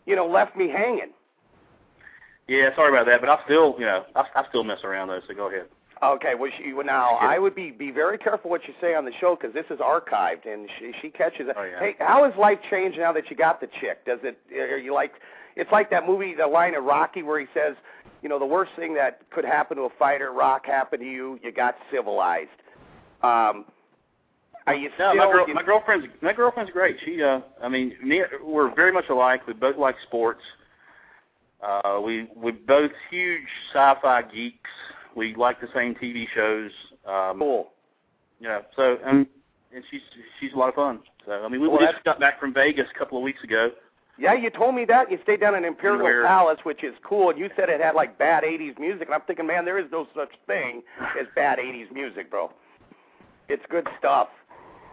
you 0.05 0.15
know 0.15 0.27
left 0.27 0.55
me 0.55 0.69
hanging. 0.69 1.11
Yeah, 2.47 2.75
sorry 2.75 2.89
about 2.89 3.05
that, 3.05 3.21
but 3.21 3.29
I 3.29 3.43
still 3.45 3.75
you 3.79 3.85
know 3.85 4.05
I, 4.15 4.23
I 4.35 4.47
still 4.49 4.63
mess 4.63 4.79
around 4.83 5.09
though. 5.09 5.21
So 5.27 5.33
go 5.33 5.47
ahead. 5.47 5.67
Okay, 6.03 6.33
well, 6.33 6.49
she, 6.57 6.73
well, 6.73 6.85
now 6.85 7.11
I 7.17 7.37
would 7.37 7.53
be 7.53 7.69
be 7.69 7.91
very 7.91 8.17
careful 8.17 8.49
what 8.49 8.67
you 8.67 8.73
say 8.81 8.95
on 8.95 9.05
the 9.05 9.11
show 9.19 9.37
because 9.39 9.53
this 9.53 9.65
is 9.69 9.79
archived, 9.79 10.51
and 10.51 10.67
she 10.79 10.91
she 10.99 11.09
catches 11.09 11.47
it. 11.47 11.55
Oh, 11.55 11.63
yeah. 11.63 11.79
Hey, 11.79 11.95
how 11.99 12.23
has 12.23 12.33
life 12.39 12.57
changed 12.71 12.97
now 12.97 13.13
that 13.13 13.29
you 13.29 13.35
got 13.35 13.61
the 13.61 13.67
chick? 13.79 14.03
Does 14.05 14.17
it? 14.23 14.39
Are 14.57 14.79
you 14.79 14.95
like? 14.95 15.13
It's 15.55 15.71
like 15.71 15.91
that 15.91 16.07
movie, 16.07 16.33
the 16.33 16.47
line 16.47 16.73
of 16.73 16.85
Rocky, 16.85 17.21
where 17.21 17.39
he 17.39 17.45
says, 17.53 17.75
you 18.23 18.29
know, 18.29 18.39
the 18.39 18.45
worst 18.45 18.71
thing 18.75 18.95
that 18.95 19.29
could 19.29 19.45
happen 19.45 19.77
to 19.77 19.83
a 19.83 19.89
fighter, 19.99 20.31
Rock, 20.31 20.65
happened 20.65 21.01
to 21.01 21.07
you. 21.07 21.39
You 21.43 21.51
got 21.51 21.75
civilized. 21.91 22.49
Um, 23.21 23.65
are 24.67 24.75
you 24.75 24.89
No, 24.99 25.11
still? 25.11 25.15
my 25.15 25.31
girl, 25.31 25.47
my 25.53 25.63
girlfriend's 25.63 26.07
my 26.21 26.33
girlfriend's 26.33 26.71
great. 26.71 26.97
She, 27.05 27.21
uh, 27.21 27.41
I 27.63 27.67
mean, 27.69 27.95
me, 28.03 28.21
we're 28.43 28.73
very 28.75 28.91
much 28.91 29.05
alike. 29.09 29.45
We 29.47 29.53
both 29.53 29.77
like 29.77 29.95
sports. 30.03 30.41
Uh, 31.61 31.99
we 32.03 32.27
we're 32.35 32.53
both 32.67 32.91
huge 33.09 33.47
sci-fi 33.73 34.23
geeks. 34.23 34.69
We 35.15 35.35
like 35.35 35.61
the 35.61 35.67
same 35.75 35.93
TV 35.95 36.25
shows. 36.33 36.71
Um, 37.05 37.39
cool. 37.39 37.71
Yeah. 38.39 38.61
So, 38.75 38.97
um, 39.05 39.27
and 39.73 39.83
she's 39.91 40.01
she's 40.39 40.53
a 40.53 40.57
lot 40.57 40.69
of 40.69 40.75
fun. 40.75 40.99
So, 41.25 41.33
I 41.33 41.47
mean, 41.49 41.61
we, 41.61 41.67
Well, 41.67 41.79
we 41.79 41.85
just 41.85 42.03
got 42.03 42.19
back 42.19 42.39
from 42.39 42.53
Vegas 42.53 42.87
a 42.93 42.97
couple 42.97 43.17
of 43.17 43.23
weeks 43.23 43.43
ago. 43.43 43.71
Yeah, 44.17 44.33
you 44.33 44.49
told 44.49 44.75
me 44.75 44.85
that. 44.85 45.09
You 45.11 45.19
stayed 45.23 45.39
down 45.39 45.55
in 45.55 45.63
Imperial 45.65 46.03
Where- 46.03 46.25
Palace, 46.25 46.59
which 46.63 46.83
is 46.83 46.93
cool, 47.03 47.29
and 47.29 47.39
you 47.39 47.49
said 47.55 47.69
it 47.69 47.79
had 47.81 47.95
like 47.95 48.17
bad 48.17 48.43
'80s 48.43 48.77
music. 48.79 49.07
And 49.07 49.13
I'm 49.15 49.21
thinking, 49.21 49.45
man, 49.47 49.65
there 49.65 49.77
is 49.79 49.85
no 49.91 50.07
such 50.15 50.31
thing 50.47 50.81
as 51.19 51.27
bad 51.35 51.59
'80s 51.59 51.91
music, 51.91 52.29
bro. 52.31 52.51
It's 53.49 53.63
good 53.69 53.87
stuff. 53.99 54.29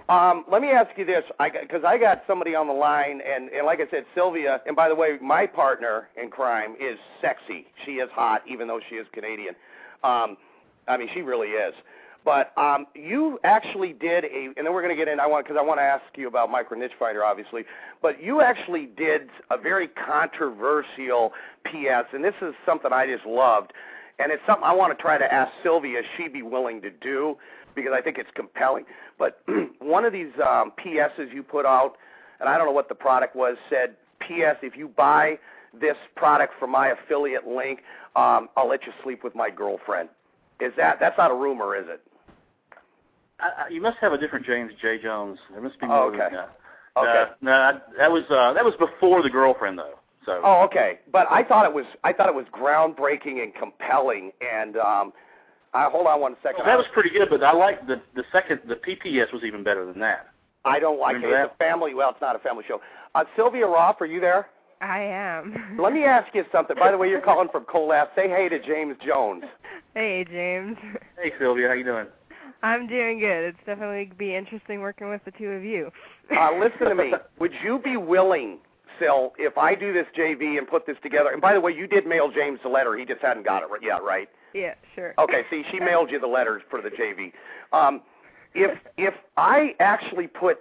Um, 0.09 0.45
let 0.51 0.63
me 0.63 0.69
ask 0.69 0.97
you 0.97 1.05
this, 1.05 1.25
because 1.39 1.85
I, 1.85 1.99
got 1.99 2.23
somebody 2.27 2.55
on 2.55 2.67
the 2.67 2.73
line, 2.73 3.21
and, 3.21 3.51
and 3.51 3.67
like 3.67 3.81
I 3.81 3.91
said, 3.91 4.07
Sylvia. 4.15 4.63
And 4.67 4.75
by 4.75 4.89
the 4.89 4.95
way, 4.95 5.19
my 5.21 5.47
partner 5.47 6.09
in 6.21 6.31
crime 6.31 6.77
is 6.81 6.99
sexy. 7.21 7.67
She 7.85 7.93
is 7.93 8.09
hot, 8.13 8.43
even 8.49 8.69
though 8.69 8.81
she 8.89 8.97
is 8.97 9.07
Canadian. 9.13 9.55
Um, 10.03 10.39
I 10.87 10.97
mean, 10.97 11.09
she 11.13 11.21
really 11.21 11.49
is. 11.49 11.75
But 12.25 12.57
um, 12.59 12.87
you 12.95 13.39
actually 13.45 13.93
did 13.93 14.25
a, 14.25 14.53
and 14.57 14.67
then 14.67 14.73
we're 14.73 14.83
going 14.83 14.95
to 14.95 14.97
get 14.97 15.09
in. 15.09 15.21
I 15.21 15.27
want 15.27 15.47
because 15.47 15.59
I 15.59 15.65
want 15.65 15.79
to 15.79 15.85
ask 15.85 16.05
you 16.17 16.27
about 16.27 16.51
Micro 16.51 16.79
Niche 16.79 16.93
Finder, 16.99 17.25
obviously. 17.25 17.65
But 18.01 18.23
you 18.23 18.41
actually 18.41 18.87
did 18.87 19.29
a 19.51 19.59
very 19.59 19.89
controversial 19.89 21.33
PS, 21.65 22.13
and 22.13 22.25
this 22.25 22.35
is 22.43 22.55
something 22.67 22.93
I 22.93 23.07
just 23.07 23.27
loved, 23.27 23.73
and 24.19 24.33
it's 24.33 24.43
something 24.47 24.65
I 24.65 24.75
want 24.75 24.97
to 24.97 25.01
try 25.01 25.17
to 25.17 25.33
ask 25.33 25.53
Sylvia 25.63 26.01
if 26.01 26.07
she'd 26.17 26.33
be 26.33 26.43
willing 26.43 26.83
to 26.83 26.91
do 26.91 27.37
because 27.83 27.97
I 27.99 28.03
think 28.03 28.18
it's 28.18 28.31
compelling. 28.35 28.85
But 29.18 29.43
one 29.81 30.05
of 30.05 30.12
these 30.12 30.33
um, 30.45 30.72
PSs 30.85 31.33
you 31.33 31.43
put 31.43 31.66
out, 31.66 31.97
and 32.41 32.49
I 32.49 32.57
don't 32.57 32.66
know 32.66 32.72
what 32.72 32.89
the 32.89 32.95
product 32.95 33.35
was, 33.37 33.57
said, 33.70 33.97
"PS, 34.20 34.59
if 34.62 34.76
you 34.76 34.89
buy 34.89 35.39
this 35.79 35.97
product 36.16 36.55
from 36.59 36.70
my 36.70 36.89
affiliate 36.89 37.47
link, 37.47 37.81
um, 38.16 38.49
I'll 38.57 38.68
let 38.68 38.87
you 38.87 38.93
sleep 39.03 39.22
with 39.22 39.35
my 39.35 39.51
girlfriend. 39.51 40.09
Is 40.61 40.72
that 40.76 40.99
that's 41.01 41.16
not 41.18 41.31
a 41.31 41.35
rumor, 41.35 41.76
is 41.76 41.85
it? 41.89 42.01
I, 43.41 43.64
I, 43.66 43.68
you 43.68 43.81
must 43.81 43.99
have 44.01 44.12
a 44.12 44.18
different 44.18 44.45
James 44.45 44.72
J. 44.81 44.99
Jones. 45.01 45.39
There 45.53 45.61
must 45.61 45.79
be 45.81 45.87
Oh, 45.87 45.89
more 45.89 46.07
okay. 46.09 46.18
than 46.18 46.33
that. 46.35 46.59
Okay. 46.97 47.22
Uh, 47.31 47.35
no, 47.41 47.53
I, 47.53 47.72
that 47.97 48.11
was 48.11 48.24
uh, 48.31 48.53
that 48.55 48.64
was 48.64 48.74
before 48.79 49.22
the 49.22 49.31
girlfriend 49.31 49.79
though. 49.79 49.99
So 50.26 50.41
Oh, 50.43 50.62
okay. 50.64 50.99
But 51.12 51.26
I 51.31 51.45
thought 51.45 51.64
it 51.64 51.72
was 51.72 51.85
I 52.03 52.12
thought 52.12 52.29
it 52.29 52.35
was 52.35 52.47
groundbreaking 52.53 53.43
and 53.43 53.55
compelling. 53.55 54.33
And 54.41 54.76
um, 54.79 55.12
I 55.75 55.89
hold 55.91 56.07
on 56.07 56.21
one 56.21 56.37
second. 56.43 56.59
Well, 56.59 56.66
that 56.66 56.79
was 56.79 56.87
pretty 56.93 57.11
good, 57.11 57.29
but 57.31 57.43
I 57.43 57.53
like 57.53 57.87
the 57.87 58.01
the 58.14 58.25
second 58.33 58.61
the 58.66 58.77
PPS 58.77 59.33
was 59.33 59.43
even 59.45 59.62
better 59.62 59.85
than 59.85 59.99
that. 60.01 60.29
I 60.64 60.79
don't 60.81 60.99
like 60.99 61.14
Remember 61.14 61.41
it. 61.41 61.45
It's 61.45 61.55
a 61.55 61.59
family. 61.59 61.95
Well, 61.95 62.11
it's 62.11 62.21
not 62.21 62.37
a 62.37 62.39
family 62.41 62.64
show. 62.66 62.81
Uh, 63.14 63.25
Sylvia 63.37 63.66
Roth, 63.66 63.97
are 64.01 64.07
you 64.07 64.21
there? 64.21 64.49
I 64.81 65.01
am. 65.01 65.77
Let 65.81 65.93
me 65.93 66.05
ask 66.05 66.35
you 66.35 66.45
something. 66.53 66.77
By 66.79 66.91
the 66.91 66.99
way, 66.99 67.09
you're 67.09 67.21
calling 67.21 67.49
from 67.51 67.64
Colab. 67.64 68.09
Say 68.14 68.29
hey 68.29 68.49
to 68.49 68.59
James 68.64 68.97
Jones. 69.05 69.45
Hey, 69.95 70.25
James. 70.31 70.77
Hey 71.21 71.33
Sylvia, 71.41 71.66
how 71.66 71.75
you 71.75 71.83
doing? 71.83 72.07
I'm 72.62 72.87
doing 72.87 73.19
good. 73.19 73.45
It's 73.45 73.59
definitely 73.66 74.12
be 74.16 74.37
interesting 74.37 74.81
working 74.81 75.11
with 75.11 75.25
the 75.25 75.33
two 75.33 75.49
of 75.49 75.64
you. 75.64 75.91
Uh, 76.31 76.53
listen 76.61 76.89
to 76.89 76.95
me. 76.95 77.12
Would 77.41 77.51
you 77.64 77.81
be 77.83 77.97
willing, 77.97 78.59
Sil, 79.03 79.35
if 79.37 79.59
I 79.59 79.75
do 79.75 79.93
this 79.93 80.07
JV 80.16 80.59
and 80.59 80.69
put 80.69 80.87
this 80.87 80.97
together? 81.03 81.31
And 81.31 81.41
by 81.41 81.55
the 81.55 81.61
way, 81.61 81.73
you 81.73 81.89
did 81.89 82.07
mail 82.07 82.31
James 82.31 82.61
the 82.62 82.69
letter. 82.69 82.97
He 82.97 83.05
just 83.05 83.21
hadn't 83.21 83.45
got 83.45 83.64
it 83.64 83.69
yet, 83.83 84.05
right? 84.05 84.29
Yeah, 84.55 84.75
sure. 84.95 85.15
Okay. 85.19 85.43
See, 85.51 85.63
she 85.71 85.79
mailed 85.81 86.11
you 86.11 86.19
the 86.19 86.27
letters 86.27 86.63
for 86.71 86.81
the 86.81 86.91
JV. 86.91 87.33
Um, 87.73 88.03
if 88.55 88.79
if 88.97 89.15
I 89.37 89.75
actually 89.81 90.27
put 90.27 90.59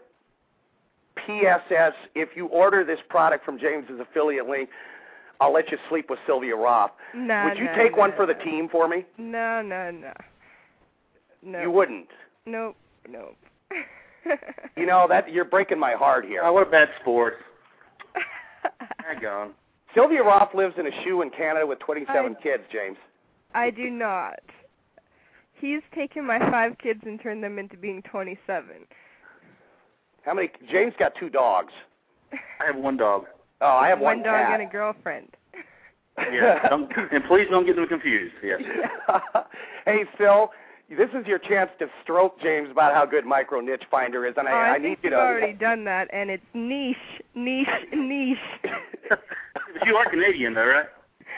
PSS, 1.25 1.93
if 2.15 2.29
you 2.35 2.47
order 2.47 2.83
this 2.83 2.99
product 3.09 3.43
from 3.45 3.57
James's 3.59 3.99
affiliate 3.99 4.47
link, 4.47 4.69
I'll 5.39 5.53
let 5.53 5.71
you 5.71 5.77
sleep 5.89 6.09
with 6.09 6.19
Sylvia 6.25 6.55
Roth. 6.55 6.91
No, 7.15 7.45
Would 7.49 7.57
you 7.57 7.65
no, 7.65 7.75
take 7.75 7.91
no, 7.93 7.97
one 7.99 8.13
for 8.15 8.25
the 8.25 8.33
no. 8.33 8.43
team 8.43 8.69
for 8.69 8.87
me? 8.87 9.05
No, 9.17 9.61
no, 9.61 9.91
no. 9.91 10.13
No. 11.43 11.61
You 11.61 11.71
wouldn't. 11.71 12.07
Nope. 12.45 12.75
Nope. 13.09 13.35
You 14.75 14.85
know 14.85 15.05
that 15.07 15.31
you're 15.31 15.45
breaking 15.45 15.79
my 15.79 15.93
heart 15.93 16.25
here. 16.25 16.41
Oh, 16.43 16.51
what 16.51 16.67
a 16.67 16.69
bad 16.69 16.89
sport. 17.01 17.35
Hang 18.99 19.25
on. 19.25 19.51
Sylvia 19.95 20.21
Roth 20.21 20.53
lives 20.53 20.75
in 20.77 20.85
a 20.87 21.03
shoe 21.03 21.21
in 21.21 21.29
Canada 21.29 21.65
with 21.65 21.79
27 21.79 22.35
I- 22.37 22.43
kids, 22.43 22.63
James. 22.71 22.97
I 23.57 23.71
do 23.71 23.89
not. 23.89 24.39
He's 25.59 25.81
taken 25.95 26.25
my 26.25 26.37
five 26.37 26.77
kids 26.77 27.01
and 27.05 27.19
turned 27.19 27.43
them 27.43 27.57
into 27.57 27.75
being 27.75 28.03
27. 28.03 28.65
How 30.21 30.33
many? 30.35 30.51
James 30.71 30.93
got 30.99 31.13
two 31.19 31.29
dogs. 31.29 31.73
I 32.31 32.67
have 32.67 32.75
one 32.75 32.97
dog. 32.97 33.25
Oh, 33.61 33.65
I 33.65 33.87
have 33.87 33.99
one 33.99 34.17
one, 34.17 34.25
dog 34.25 34.45
cat. 34.45 34.59
and 34.59 34.69
a 34.69 34.71
girlfriend. 34.71 35.29
Yeah, 36.31 36.67
don't, 36.69 36.91
and 37.11 37.23
please 37.25 37.47
don't 37.49 37.65
get 37.65 37.75
them 37.75 37.87
confused. 37.87 38.35
Yes. 38.43 38.61
hey, 39.85 40.03
Sil, 40.17 40.49
this 40.89 41.09
is 41.19 41.25
your 41.25 41.39
chance 41.39 41.69
to 41.79 41.87
stroke 42.03 42.39
James 42.41 42.69
about 42.69 42.93
how 42.93 43.05
good 43.05 43.25
Micro 43.25 43.59
Niche 43.59 43.83
Finder 43.89 44.25
is, 44.25 44.33
and 44.37 44.47
oh, 44.47 44.51
I, 44.51 44.53
I, 44.53 44.69
I 44.69 44.73
think 44.73 44.83
need 44.83 44.97
you 45.03 45.09
you've 45.11 45.19
already 45.19 45.53
done 45.53 45.83
that, 45.85 46.09
and 46.11 46.29
it's 46.29 46.43
niche, 46.53 46.97
niche, 47.35 47.67
niche. 47.93 48.37
you 49.85 49.95
are 49.95 50.09
Canadian, 50.09 50.53
though, 50.53 50.67
right? 50.67 50.87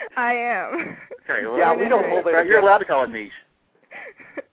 I 0.16 0.32
am. 0.34 0.96
Okay. 1.28 1.46
Well, 1.46 1.58
Yeah, 1.58 1.74
we 1.74 1.88
don't 1.88 2.08
hold 2.08 2.26
it 2.26 2.46
You're 2.46 2.60
allowed 2.60 2.78
to 2.78 2.84
call 2.84 3.04
it 3.04 3.10
niche. 3.10 3.30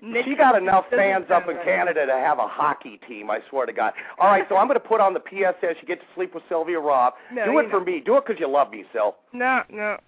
Niche 0.00 0.26
she 0.26 0.36
got 0.36 0.54
enough 0.56 0.84
fans 0.90 1.26
up 1.28 1.48
in. 1.48 1.56
Canada 1.64 2.06
to 2.06 2.12
have 2.12 2.38
a 2.38 2.46
hockey 2.46 3.00
team. 3.08 3.30
I 3.30 3.40
swear 3.50 3.66
to 3.66 3.72
God. 3.72 3.92
All 4.20 4.28
right, 4.28 4.44
so 4.48 4.56
I'm 4.56 4.68
going 4.68 4.80
to 4.80 4.86
put 4.88 5.00
on 5.00 5.12
the 5.12 5.18
PSS. 5.20 5.74
You 5.80 5.88
get 5.88 5.98
to 6.00 6.06
sleep 6.14 6.34
with 6.34 6.44
Sylvia 6.48 6.78
Roth. 6.78 7.14
No, 7.32 7.44
Do 7.46 7.58
it 7.58 7.68
for 7.70 7.80
know. 7.80 7.84
me. 7.86 8.00
Do 8.04 8.16
it 8.16 8.24
because 8.26 8.38
you 8.38 8.48
love 8.48 8.70
me, 8.70 8.84
Sil. 8.94 9.18
No, 9.32 9.62
no. 9.70 9.98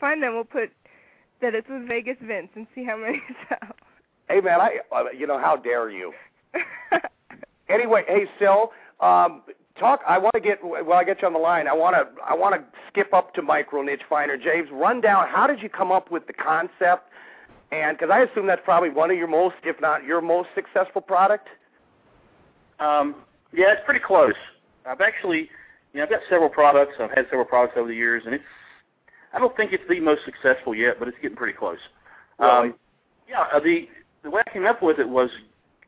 Fine 0.00 0.20
then, 0.22 0.34
we'll 0.34 0.44
put 0.44 0.70
that 1.40 1.54
it's 1.54 1.68
with 1.68 1.86
Vegas 1.86 2.16
Vince 2.20 2.48
and 2.56 2.66
see 2.74 2.84
how 2.84 2.96
many 2.96 3.20
sell. 3.48 3.76
Hey, 4.28 4.40
man, 4.40 4.60
I, 4.60 4.78
uh, 4.92 5.04
you 5.16 5.26
know, 5.28 5.38
how 5.38 5.56
dare 5.56 5.88
you? 5.90 6.12
Anyway, 7.68 8.02
hey, 8.08 8.24
Sil, 8.40 8.72
um, 9.00 9.42
talk. 9.78 10.00
I 10.06 10.18
want 10.18 10.34
to 10.34 10.40
get. 10.40 10.58
Well, 10.62 10.92
I 10.92 11.04
get 11.04 11.22
you 11.22 11.26
on 11.26 11.32
the 11.32 11.38
line. 11.38 11.68
I 11.68 11.74
want 11.74 11.96
to. 11.96 12.22
I 12.22 12.34
want 12.34 12.54
to 12.54 12.64
skip 12.88 13.12
up 13.14 13.34
to 13.34 13.42
Micro 13.42 13.82
Niche 13.82 14.02
Finder. 14.08 14.36
James, 14.36 14.68
run 14.72 15.00
down. 15.00 15.28
How 15.28 15.46
did 15.46 15.62
you 15.62 15.68
come 15.68 15.92
up 15.92 16.10
with 16.10 16.26
the 16.26 16.32
concept? 16.32 17.08
And 17.70 17.96
because 17.96 18.10
I 18.12 18.20
assume 18.20 18.46
that's 18.46 18.62
probably 18.64 18.90
one 18.90 19.10
of 19.10 19.16
your 19.16 19.26
most, 19.28 19.56
if 19.64 19.80
not 19.80 20.04
your 20.04 20.20
most 20.20 20.48
successful 20.54 21.02
product. 21.02 21.48
Um, 22.80 23.16
yeah, 23.52 23.72
it's 23.72 23.82
pretty 23.84 24.00
close. 24.00 24.34
I've 24.86 25.00
actually, 25.00 25.50
you 25.92 25.98
know, 25.98 26.04
I've 26.04 26.10
got 26.10 26.20
several 26.30 26.48
products. 26.48 26.92
I've 26.98 27.10
had 27.10 27.26
several 27.26 27.44
products 27.44 27.74
over 27.76 27.88
the 27.88 27.94
years, 27.94 28.22
and 28.24 28.34
it's. 28.34 28.44
I 29.32 29.38
don't 29.38 29.54
think 29.56 29.72
it's 29.72 29.84
the 29.88 30.00
most 30.00 30.22
successful 30.24 30.74
yet, 30.74 30.98
but 30.98 31.08
it's 31.08 31.18
getting 31.20 31.36
pretty 31.36 31.52
close. 31.52 31.78
Really? 32.38 32.70
Um, 32.70 32.74
yeah, 33.28 33.44
uh, 33.52 33.60
the 33.60 33.88
the 34.22 34.30
way 34.30 34.42
I 34.46 34.50
came 34.50 34.66
up 34.66 34.82
with 34.82 34.98
it 34.98 35.08
was 35.08 35.30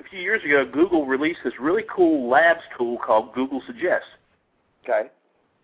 a 0.00 0.08
few 0.08 0.20
years 0.20 0.42
ago. 0.44 0.64
Google 0.70 1.06
released 1.06 1.40
this 1.44 1.54
really 1.60 1.84
cool 1.94 2.28
labs 2.28 2.62
tool 2.76 2.98
called 2.98 3.34
Google 3.34 3.62
Suggest, 3.66 4.06
Okay. 4.84 5.08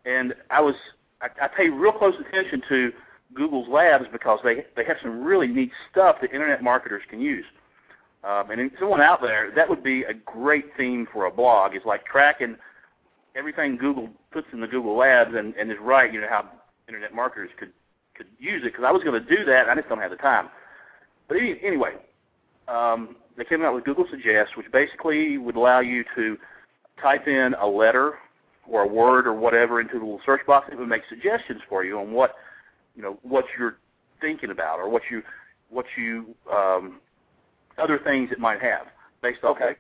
and 0.05 0.35
I 0.51 0.61
was 0.61 0.75
I, 1.21 1.29
I 1.43 1.49
pay 1.49 1.69
real 1.69 1.93
close 1.93 2.15
attention 2.21 2.63
to 2.69 2.93
Google's 3.35 3.69
labs 3.69 4.05
because 4.13 4.41
they 4.45 4.67
they 4.77 4.85
have 4.85 4.97
some 5.03 5.25
really 5.25 5.47
neat 5.47 5.73
stuff 5.91 6.17
that 6.21 6.33
internet 6.33 6.63
marketers 6.63 7.03
can 7.09 7.21
use. 7.21 7.45
Um, 8.25 8.51
and 8.51 8.71
someone 8.81 9.01
out 9.01 9.23
there, 9.23 9.53
that 9.55 9.69
would 9.69 9.85
be 9.85 10.03
a 10.03 10.13
great 10.13 10.67
theme 10.77 11.07
for 11.13 11.27
a 11.27 11.31
blog. 11.31 11.75
Is 11.75 11.83
like 11.85 12.05
tracking 12.05 12.57
everything 13.37 13.77
Google 13.77 14.09
puts 14.33 14.49
in 14.53 14.61
the 14.61 14.67
Google 14.67 14.97
Labs 14.97 15.35
and, 15.35 15.55
and 15.55 15.71
is 15.71 15.79
right. 15.81 16.13
You 16.13 16.21
know 16.21 16.29
how 16.29 16.49
internet 16.89 17.15
marketers 17.15 17.51
could 17.59 17.73
could 18.15 18.27
use 18.39 18.63
it 18.63 18.73
because 18.73 18.85
I 18.85 18.91
was 18.91 19.03
going 19.05 19.21
to 19.23 19.37
do 19.37 19.45
that. 19.45 19.63
And 19.63 19.71
I 19.71 19.75
just 19.77 19.89
don't 19.89 20.01
have 20.01 20.11
the 20.11 20.17
time. 20.17 20.49
But 21.29 21.37
anyway, 21.39 21.93
um, 22.69 23.17
they 23.37 23.45
came 23.45 23.63
out 23.63 23.75
with 23.75 23.85
Google 23.85 24.07
Suggest, 24.11 24.57
which 24.57 24.71
basically 24.73 25.39
would 25.39 25.57
allow 25.57 25.81
you 25.81 26.05
to 26.15 26.39
type 27.01 27.29
in 27.29 27.55
a 27.61 27.67
letter 27.67 28.15
or 28.69 28.83
a 28.83 28.87
word 28.87 29.27
or 29.27 29.35
whatever 29.35 29.81
into 29.81 29.95
the 29.95 30.01
little 30.01 30.21
search 30.25 30.45
box. 30.47 30.67
And 30.67 30.75
it 30.75 30.81
would 30.81 30.89
make 30.89 31.03
suggestions 31.09 31.61
for 31.69 31.85
you 31.85 31.99
on 31.99 32.13
what 32.13 32.35
you 32.95 33.03
know 33.03 33.19
what 33.23 33.45
you're 33.59 33.79
thinking 34.21 34.51
about 34.51 34.79
or 34.79 34.89
what 34.89 35.03
you 35.11 35.23
what 35.69 35.87
you 35.97 36.35
um, 36.53 37.01
other 37.79 37.99
things 37.99 38.31
it 38.33 38.39
might 38.39 38.61
have 38.61 38.87
based 39.23 39.45
off 39.45 39.57
Okay. 39.57 39.77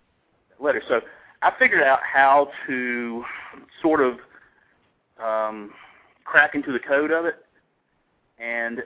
that 0.50 0.62
letter. 0.62 0.82
So 0.86 1.00
I 1.42 1.52
figured 1.58 1.82
out 1.82 2.00
how 2.02 2.50
to 2.66 3.24
sort 3.80 4.00
of 4.00 4.18
um, 5.22 5.70
crack 6.24 6.54
into 6.54 6.72
the 6.72 6.78
code 6.78 7.10
of 7.10 7.24
it, 7.24 7.36
and 8.38 8.82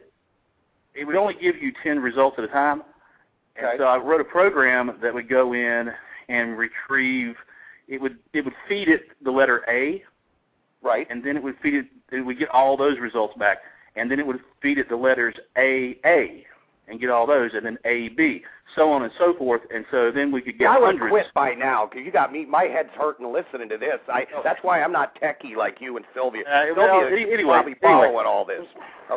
it 0.94 1.04
would 1.04 1.16
only 1.16 1.34
give 1.34 1.56
you 1.56 1.72
ten 1.82 1.98
results 1.98 2.36
at 2.38 2.44
a 2.44 2.48
time. 2.48 2.82
And 3.56 3.66
Okay. 3.66 3.78
so 3.78 3.84
I 3.84 3.96
wrote 3.98 4.20
a 4.20 4.24
program 4.24 4.98
that 5.02 5.12
would 5.12 5.28
go 5.28 5.52
in 5.54 5.92
and 6.28 6.56
retrieve. 6.56 7.36
It 7.88 8.00
would 8.00 8.18
it 8.32 8.44
would 8.44 8.54
feed 8.68 8.88
it 8.88 9.08
the 9.22 9.30
letter 9.30 9.64
A, 9.68 10.04
Right. 10.82 11.06
and 11.10 11.22
then 11.22 11.36
it 11.36 11.42
would 11.42 11.58
feed 11.58 11.74
it. 11.74 11.86
It 12.12 12.20
would 12.22 12.38
get 12.38 12.48
all 12.50 12.76
those 12.76 12.98
results 12.98 13.34
back, 13.36 13.58
and 13.96 14.10
then 14.10 14.18
it 14.18 14.26
would 14.26 14.40
feed 14.62 14.78
it 14.78 14.88
the 14.88 14.96
letters 14.96 15.34
A 15.58 15.98
A, 16.04 16.46
and 16.88 17.00
get 17.00 17.10
all 17.10 17.26
those, 17.26 17.52
and 17.54 17.66
then 17.66 17.78
A 17.84 18.08
B, 18.10 18.44
so 18.74 18.90
on 18.92 19.02
and 19.02 19.12
so 19.18 19.34
forth. 19.34 19.62
And 19.74 19.84
so 19.90 20.10
then 20.12 20.30
we 20.32 20.40
could 20.40 20.56
get 20.58 20.64
Yeah, 20.64 20.76
I 20.76 20.78
would 20.78 20.86
hundreds. 20.86 21.10
quit 21.10 21.26
by 21.34 21.54
now 21.54 21.86
because 21.86 22.04
you 22.06 22.12
got 22.12 22.32
me. 22.32 22.46
My 22.46 22.64
head's 22.64 22.90
hurting 22.94 23.30
listening 23.32 23.68
to 23.68 23.76
this. 23.78 23.98
I. 24.08 24.26
That's 24.44 24.62
why 24.62 24.82
I'm 24.82 24.92
not 24.92 25.14
techie 25.20 25.56
like 25.56 25.80
you 25.80 25.96
and 25.96 26.06
Sylvia. 26.14 26.44
Uh, 26.48 26.74
well, 26.76 27.00
Sylvia 27.00 27.16
any- 27.24 27.32
anyway, 27.32 27.52
probably 27.54 27.72
anyway. 27.82 28.06
following 28.06 28.26
all 28.26 28.44
this. 28.44 28.66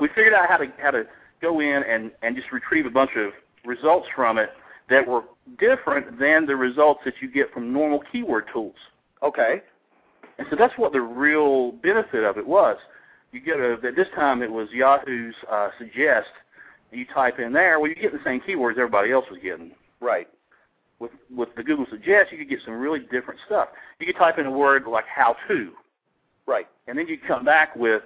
we 0.01 0.07
figured 0.09 0.34
out 0.34 0.49
how 0.49 0.57
to 0.57 0.71
how 0.79 0.91
to 0.91 1.07
go 1.41 1.59
in 1.59 1.84
and 1.84 2.11
and 2.23 2.36
just 2.36 2.51
retrieve 2.51 2.86
a 2.88 2.89
bunch 2.89 3.15
of 3.15 3.31
results 3.66 4.07
from 4.16 4.38
it 4.38 4.51
that 4.89 5.07
were 5.07 5.24
different 5.57 6.20
than 6.20 6.45
the 6.45 6.55
results 6.55 7.01
that 7.05 7.16
you 7.22 7.30
get 7.32 7.51
from 7.53 7.72
normal 7.72 8.01
keyword 8.11 8.45
tools. 8.51 8.76
Okay. 9.22 9.61
And 10.38 10.47
so 10.49 10.55
that's 10.55 10.78
what 10.78 10.91
the 10.91 11.01
real 11.01 11.72
benefit 11.72 12.24
of 12.24 12.38
it 12.38 12.45
was. 12.45 12.78
You 13.32 13.39
get 13.39 13.59
a 13.59 13.78
at 13.86 13.95
this 13.95 14.07
time 14.16 14.41
it 14.43 14.51
was 14.51 14.70
Yahoo's 14.72 15.36
uh, 15.51 15.70
suggest. 15.78 16.30
You 16.91 17.05
type 17.11 17.39
in 17.39 17.53
there, 17.53 17.80
well, 17.80 17.89
you 17.89 17.95
get 17.95 18.11
the 18.11 18.20
same 18.24 18.39
keywords 18.41 18.74
everybody 18.74 19.11
else 19.11 19.26
was 19.32 19.39
getting. 19.41 19.72
Right. 19.99 20.28
With 20.99 21.11
with 21.36 21.49
the 21.55 21.64
Google 21.64 21.88
suggest, 21.89 22.32
you 22.32 22.38
could 22.38 22.49
get 22.49 22.59
some 22.64 22.76
really 22.76 22.99
different 22.99 23.39
stuff. 23.45 23.70
You 23.99 24.05
could 24.05 24.18
type 24.18 24.38
in 24.38 24.45
a 24.45 24.51
word 24.51 24.86
like 24.86 25.05
how 25.07 25.36
to, 25.47 25.72
Right. 26.45 26.68
and 26.88 26.97
then 26.97 27.07
you 27.07 27.18
come 27.18 27.43
back 27.45 27.76
with 27.76 28.03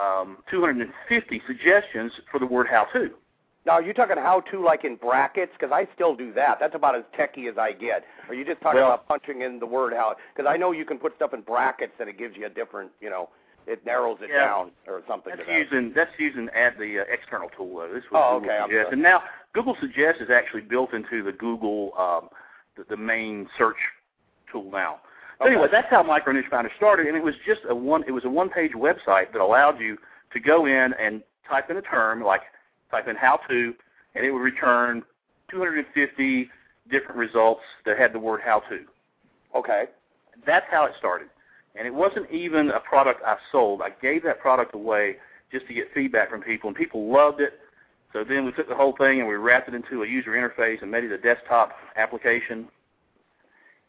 um, 0.00 0.38
250 0.50 1.42
suggestions 1.46 2.12
for 2.30 2.38
the 2.38 2.46
word 2.46 2.68
how 2.70 2.84
to. 2.92 3.10
Now, 3.66 3.72
are 3.72 3.82
you 3.82 3.92
talking 3.92 4.16
how 4.16 4.40
to 4.52 4.64
like 4.64 4.84
in 4.84 4.94
brackets? 4.94 5.50
Because 5.58 5.72
I 5.74 5.88
still 5.92 6.14
do 6.14 6.32
that. 6.34 6.58
That's 6.60 6.76
about 6.76 6.94
as 6.94 7.02
techie 7.18 7.50
as 7.50 7.58
I 7.58 7.72
get. 7.72 8.04
Are 8.28 8.34
you 8.34 8.44
just 8.44 8.60
talking 8.60 8.80
Well- 8.80 8.92
about 8.92 9.08
punching 9.08 9.42
in 9.42 9.58
the 9.58 9.66
word 9.66 9.92
how? 9.92 10.14
Because 10.34 10.48
I 10.48 10.56
know 10.56 10.70
you 10.70 10.84
can 10.84 10.98
put 10.98 11.16
stuff 11.16 11.34
in 11.34 11.40
brackets 11.40 11.92
and 11.98 12.08
it 12.08 12.16
gives 12.16 12.36
you 12.36 12.46
a 12.46 12.48
different, 12.48 12.92
you 13.00 13.10
know, 13.10 13.28
it 13.66 13.84
narrows 13.84 14.18
it 14.22 14.30
Yeah. 14.30 14.44
down 14.46 14.70
or 14.86 15.02
something. 15.08 15.32
That's 15.34 15.40
to 15.44 15.52
that. 15.52 15.58
using 15.58 15.92
that's 15.92 16.16
using 16.18 16.48
add 16.50 16.78
the 16.78 17.00
uh, 17.00 17.04
external 17.10 17.48
tool 17.50 17.78
though. 17.78 17.92
This 17.92 18.08
was 18.12 18.22
Oh, 18.24 18.38
Google 18.38 18.54
okay, 18.54 18.62
Suggest, 18.62 18.92
and 18.92 19.02
now 19.02 19.24
Google 19.52 19.74
Suggest 19.80 20.20
is 20.20 20.30
actually 20.30 20.60
built 20.62 20.94
into 20.94 21.24
the 21.24 21.32
Google 21.32 21.92
um, 21.98 22.30
the, 22.76 22.84
the 22.84 22.96
main 22.96 23.48
search 23.58 23.78
tool 24.52 24.70
now. 24.70 25.00
So 25.40 25.46
anyway, 25.46 25.66
that's 25.70 25.90
how 25.90 26.04
Micro 26.04 26.32
Niche 26.32 26.46
Finder 26.48 26.70
started, 26.76 27.08
and 27.08 27.16
it 27.16 27.22
was 27.22 27.34
just 27.44 27.62
a 27.68 27.74
one. 27.74 28.04
It 28.06 28.12
was 28.12 28.24
a 28.24 28.30
one-page 28.30 28.72
website 28.72 29.32
that 29.32 29.40
allowed 29.40 29.80
you 29.80 29.98
to 30.32 30.38
go 30.40 30.66
in 30.66 30.94
and 30.94 31.22
type 31.48 31.68
in 31.68 31.76
a 31.76 31.82
term, 31.82 32.22
like 32.22 32.42
type 32.90 33.08
in 33.08 33.16
how 33.16 33.40
to, 33.48 33.74
and 34.14 34.24
it 34.24 34.30
would 34.30 34.42
return 34.42 35.02
250 35.50 36.48
different 36.90 37.16
results 37.16 37.62
that 37.84 37.98
had 37.98 38.12
the 38.12 38.18
word 38.18 38.40
how 38.44 38.60
to. 38.60 38.80
Okay. 39.54 39.84
That's 40.46 40.66
how 40.70 40.84
it 40.84 40.92
started. 40.98 41.28
And 41.74 41.86
it 41.86 41.94
wasn't 41.94 42.30
even 42.30 42.70
a 42.70 42.80
product 42.80 43.22
I 43.24 43.36
sold. 43.52 43.82
I 43.82 43.90
gave 44.00 44.22
that 44.24 44.40
product 44.40 44.74
away 44.74 45.16
just 45.52 45.66
to 45.66 45.74
get 45.74 45.92
feedback 45.94 46.30
from 46.30 46.42
people, 46.42 46.68
and 46.68 46.76
people 46.76 47.12
loved 47.12 47.40
it. 47.40 47.60
So 48.12 48.24
then 48.24 48.44
we 48.44 48.52
took 48.52 48.68
the 48.68 48.74
whole 48.74 48.94
thing 48.96 49.20
and 49.20 49.28
we 49.28 49.34
wrapped 49.34 49.68
it 49.68 49.74
into 49.74 50.02
a 50.02 50.06
user 50.06 50.30
interface 50.30 50.80
and 50.80 50.90
made 50.90 51.04
it 51.04 51.12
a 51.12 51.18
desktop 51.18 51.72
application. 51.96 52.68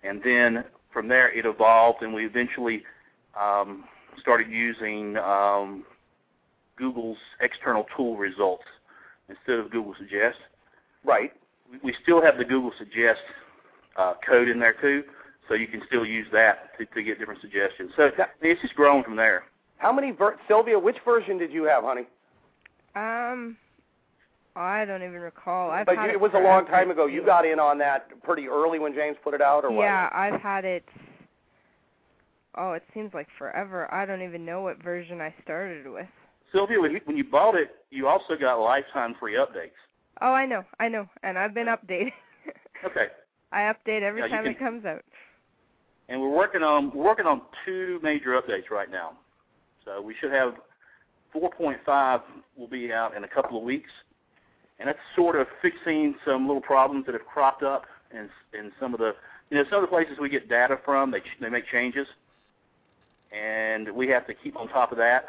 And 0.03 0.21
then 0.23 0.65
from 0.91 1.07
there 1.07 1.31
it 1.31 1.45
evolved, 1.45 2.01
and 2.01 2.13
we 2.13 2.25
eventually 2.25 2.83
um, 3.39 3.85
started 4.19 4.49
using 4.49 5.15
um, 5.17 5.85
Google's 6.75 7.17
external 7.39 7.85
tool 7.95 8.17
results 8.17 8.65
instead 9.29 9.59
of 9.59 9.71
Google 9.71 9.93
Suggest. 9.97 10.37
Right. 11.03 11.31
We 11.83 11.93
still 12.03 12.21
have 12.21 12.37
the 12.37 12.45
Google 12.45 12.71
Suggest 12.77 13.19
uh, 13.97 14.13
code 14.27 14.47
in 14.47 14.59
there 14.59 14.75
too, 14.79 15.03
so 15.47 15.53
you 15.53 15.67
can 15.67 15.81
still 15.87 16.05
use 16.05 16.27
that 16.31 16.77
to, 16.77 16.85
to 16.85 17.03
get 17.03 17.19
different 17.19 17.41
suggestions. 17.41 17.91
So 17.95 18.11
it's 18.41 18.61
just 18.61 18.75
grown 18.75 19.03
from 19.03 19.15
there. 19.15 19.43
How 19.77 19.91
many 19.91 20.11
ver- 20.11 20.37
Sylvia? 20.47 20.79
Which 20.79 20.97
version 21.05 21.37
did 21.37 21.51
you 21.51 21.63
have, 21.63 21.83
honey? 21.83 22.07
Um, 22.95 23.57
I 24.55 24.85
don't 24.85 25.03
even 25.03 25.19
recall. 25.19 25.69
I've 25.69 25.85
but 25.85 25.97
had 25.97 26.05
you, 26.05 26.09
it, 26.11 26.13
it 26.13 26.21
was 26.21 26.31
a 26.33 26.39
long 26.39 26.65
time 26.65 26.89
ago. 26.89 27.05
You 27.05 27.23
got 27.23 27.45
in 27.45 27.59
on 27.59 27.77
that 27.79 28.07
pretty 28.23 28.47
early 28.47 28.79
when 28.79 28.93
James 28.93 29.17
put 29.23 29.33
it 29.33 29.41
out, 29.41 29.63
or 29.63 29.71
what? 29.71 29.83
Yeah, 29.83 30.09
I've 30.11 30.41
had 30.41 30.65
it. 30.65 30.83
Oh, 32.55 32.73
it 32.73 32.83
seems 32.93 33.13
like 33.13 33.27
forever. 33.37 33.93
I 33.93 34.05
don't 34.05 34.23
even 34.23 34.45
know 34.45 34.61
what 34.61 34.81
version 34.81 35.21
I 35.21 35.33
started 35.43 35.87
with. 35.87 36.07
Sylvia, 36.51 36.79
when 36.79 36.91
you, 36.91 37.01
when 37.05 37.17
you 37.17 37.23
bought 37.23 37.55
it, 37.55 37.75
you 37.89 38.07
also 38.07 38.35
got 38.39 38.55
lifetime 38.55 39.15
free 39.19 39.35
updates. 39.35 39.71
Oh, 40.21 40.31
I 40.31 40.45
know, 40.45 40.63
I 40.79 40.87
know, 40.87 41.07
and 41.23 41.37
I've 41.37 41.53
been 41.53 41.67
updating. 41.67 42.11
Okay. 42.85 43.07
I 43.51 43.73
update 43.73 44.01
every 44.01 44.21
you 44.23 44.27
time 44.27 44.45
it 44.45 44.59
comes 44.59 44.85
out. 44.85 45.03
And 46.09 46.21
we're 46.21 46.35
working 46.35 46.63
on 46.63 46.91
we're 46.93 47.03
working 47.03 47.25
on 47.25 47.41
two 47.65 47.99
major 48.01 48.39
updates 48.39 48.69
right 48.69 48.89
now. 48.89 49.13
So 49.85 50.01
we 50.01 50.15
should 50.19 50.31
have 50.31 50.55
4.5 51.33 52.21
will 52.57 52.67
be 52.67 52.91
out 52.91 53.15
in 53.15 53.23
a 53.23 53.27
couple 53.27 53.57
of 53.57 53.63
weeks, 53.63 53.89
and 54.79 54.87
that's 54.87 54.99
sort 55.15 55.35
of 55.35 55.47
fixing 55.61 56.15
some 56.25 56.47
little 56.47 56.61
problems 56.61 57.05
that 57.05 57.13
have 57.13 57.25
cropped 57.25 57.63
up 57.63 57.85
in 58.11 58.29
in 58.57 58.71
some 58.79 58.93
of 58.93 58.99
the 58.99 59.15
you 59.49 59.57
know 59.57 59.63
some 59.69 59.77
of 59.77 59.81
the 59.81 59.87
places 59.87 60.17
we 60.19 60.29
get 60.29 60.49
data 60.49 60.77
from. 60.83 61.11
They 61.11 61.21
they 61.39 61.49
make 61.49 61.67
changes, 61.71 62.07
and 63.31 63.89
we 63.91 64.07
have 64.09 64.27
to 64.27 64.33
keep 64.33 64.55
on 64.55 64.67
top 64.69 64.91
of 64.91 64.97
that. 64.97 65.25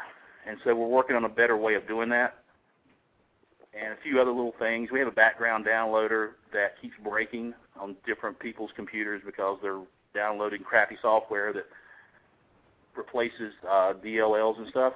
And 0.49 0.57
so 0.63 0.73
we're 0.73 0.87
working 0.87 1.15
on 1.15 1.25
a 1.25 1.29
better 1.29 1.55
way 1.55 1.75
of 1.75 1.87
doing 1.87 2.09
that. 2.09 2.39
And 3.79 3.93
a 3.93 3.97
few 4.01 4.19
other 4.19 4.31
little 4.31 4.55
things. 4.57 4.89
We 4.91 4.97
have 4.97 5.07
a 5.07 5.11
background 5.11 5.65
downloader 5.65 6.31
that 6.51 6.81
keeps 6.81 6.95
breaking 7.03 7.53
on 7.79 7.95
different 8.05 8.39
people's 8.39 8.71
computers 8.75 9.21
because 9.23 9.59
they're 9.61 9.81
downloading 10.15 10.63
crappy 10.63 10.97
software 11.03 11.53
that 11.53 11.65
replaces 12.95 13.53
uh, 13.69 13.93
DLLs 14.03 14.57
and 14.57 14.67
stuff. 14.69 14.93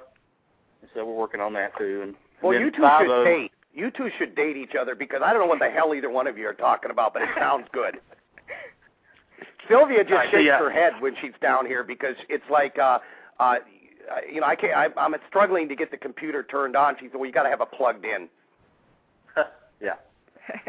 And 0.82 0.90
so 0.92 1.06
we're 1.06 1.14
working 1.14 1.40
on 1.40 1.52
that 1.52 1.78
too. 1.78 2.00
And, 2.02 2.14
Well, 2.42 2.58
you 2.58 2.72
two 2.72 2.82
should 2.98 3.24
date. 3.24 3.52
You 3.72 3.92
two 3.92 4.10
should 4.18 4.34
date 4.34 4.56
each 4.56 4.74
other 4.78 4.96
because 4.96 5.20
I 5.24 5.32
don't 5.32 5.42
know 5.42 5.46
what 5.46 5.60
the 5.60 5.70
hell 5.70 5.94
either 5.94 6.10
one 6.10 6.26
of 6.26 6.36
you 6.36 6.48
are 6.48 6.54
talking 6.54 6.90
about, 6.90 7.12
but 7.12 7.22
it 7.22 7.28
sounds 7.38 7.68
good. 7.72 7.98
Sylvia 9.68 10.02
just 10.02 10.30
shakes 10.32 10.50
her 10.50 10.70
head 10.70 10.94
when 11.00 11.14
she's 11.20 11.32
down 11.40 11.64
here 11.64 11.84
because 11.84 12.16
it's 12.28 12.44
like, 12.50 12.76
uh, 12.78 12.98
uh, 13.38 13.56
you 14.32 14.40
know, 14.40 14.46
I 14.46 14.56
can't. 14.56 14.74
I, 14.74 14.88
I'm 15.00 15.14
struggling 15.28 15.68
to 15.68 15.76
get 15.76 15.90
the 15.90 15.96
computer 15.96 16.42
turned 16.42 16.76
on. 16.76 16.96
She 16.98 17.06
said, 17.06 17.14
"Well, 17.16 17.26
you 17.26 17.32
got 17.32 17.44
to 17.44 17.50
have 17.50 17.60
it 17.60 17.68
plugged 17.72 18.04
in." 18.04 18.28
yeah. 19.80 19.94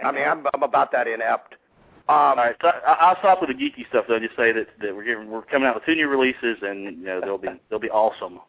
I 0.04 0.12
mean, 0.12 0.28
I'm, 0.28 0.46
I'm 0.54 0.64
about 0.64 0.92
that 0.94 1.08
inept. 1.08 1.56
Um, 2.08 2.16
All 2.16 2.36
right, 2.36 2.56
so 2.62 2.68
I- 2.68 2.98
I'll 3.02 3.18
stop 3.18 3.42
with 3.42 3.50
the 3.50 3.56
geeky 3.56 3.88
stuff 3.90 4.06
though. 4.08 4.20
Just 4.20 4.36
say 4.36 4.52
that, 4.52 4.68
that 4.80 4.96
we're 4.96 5.26
we're 5.26 5.42
coming 5.42 5.68
out 5.68 5.76
with 5.76 5.86
two 5.86 5.96
new 5.96 6.08
releases, 6.08 6.58
and 6.62 6.84
you 7.00 7.06
know 7.06 7.20
they'll 7.20 7.40
be 7.40 7.50
they'll 7.70 7.80
be 7.80 7.90
awesome. 7.90 8.40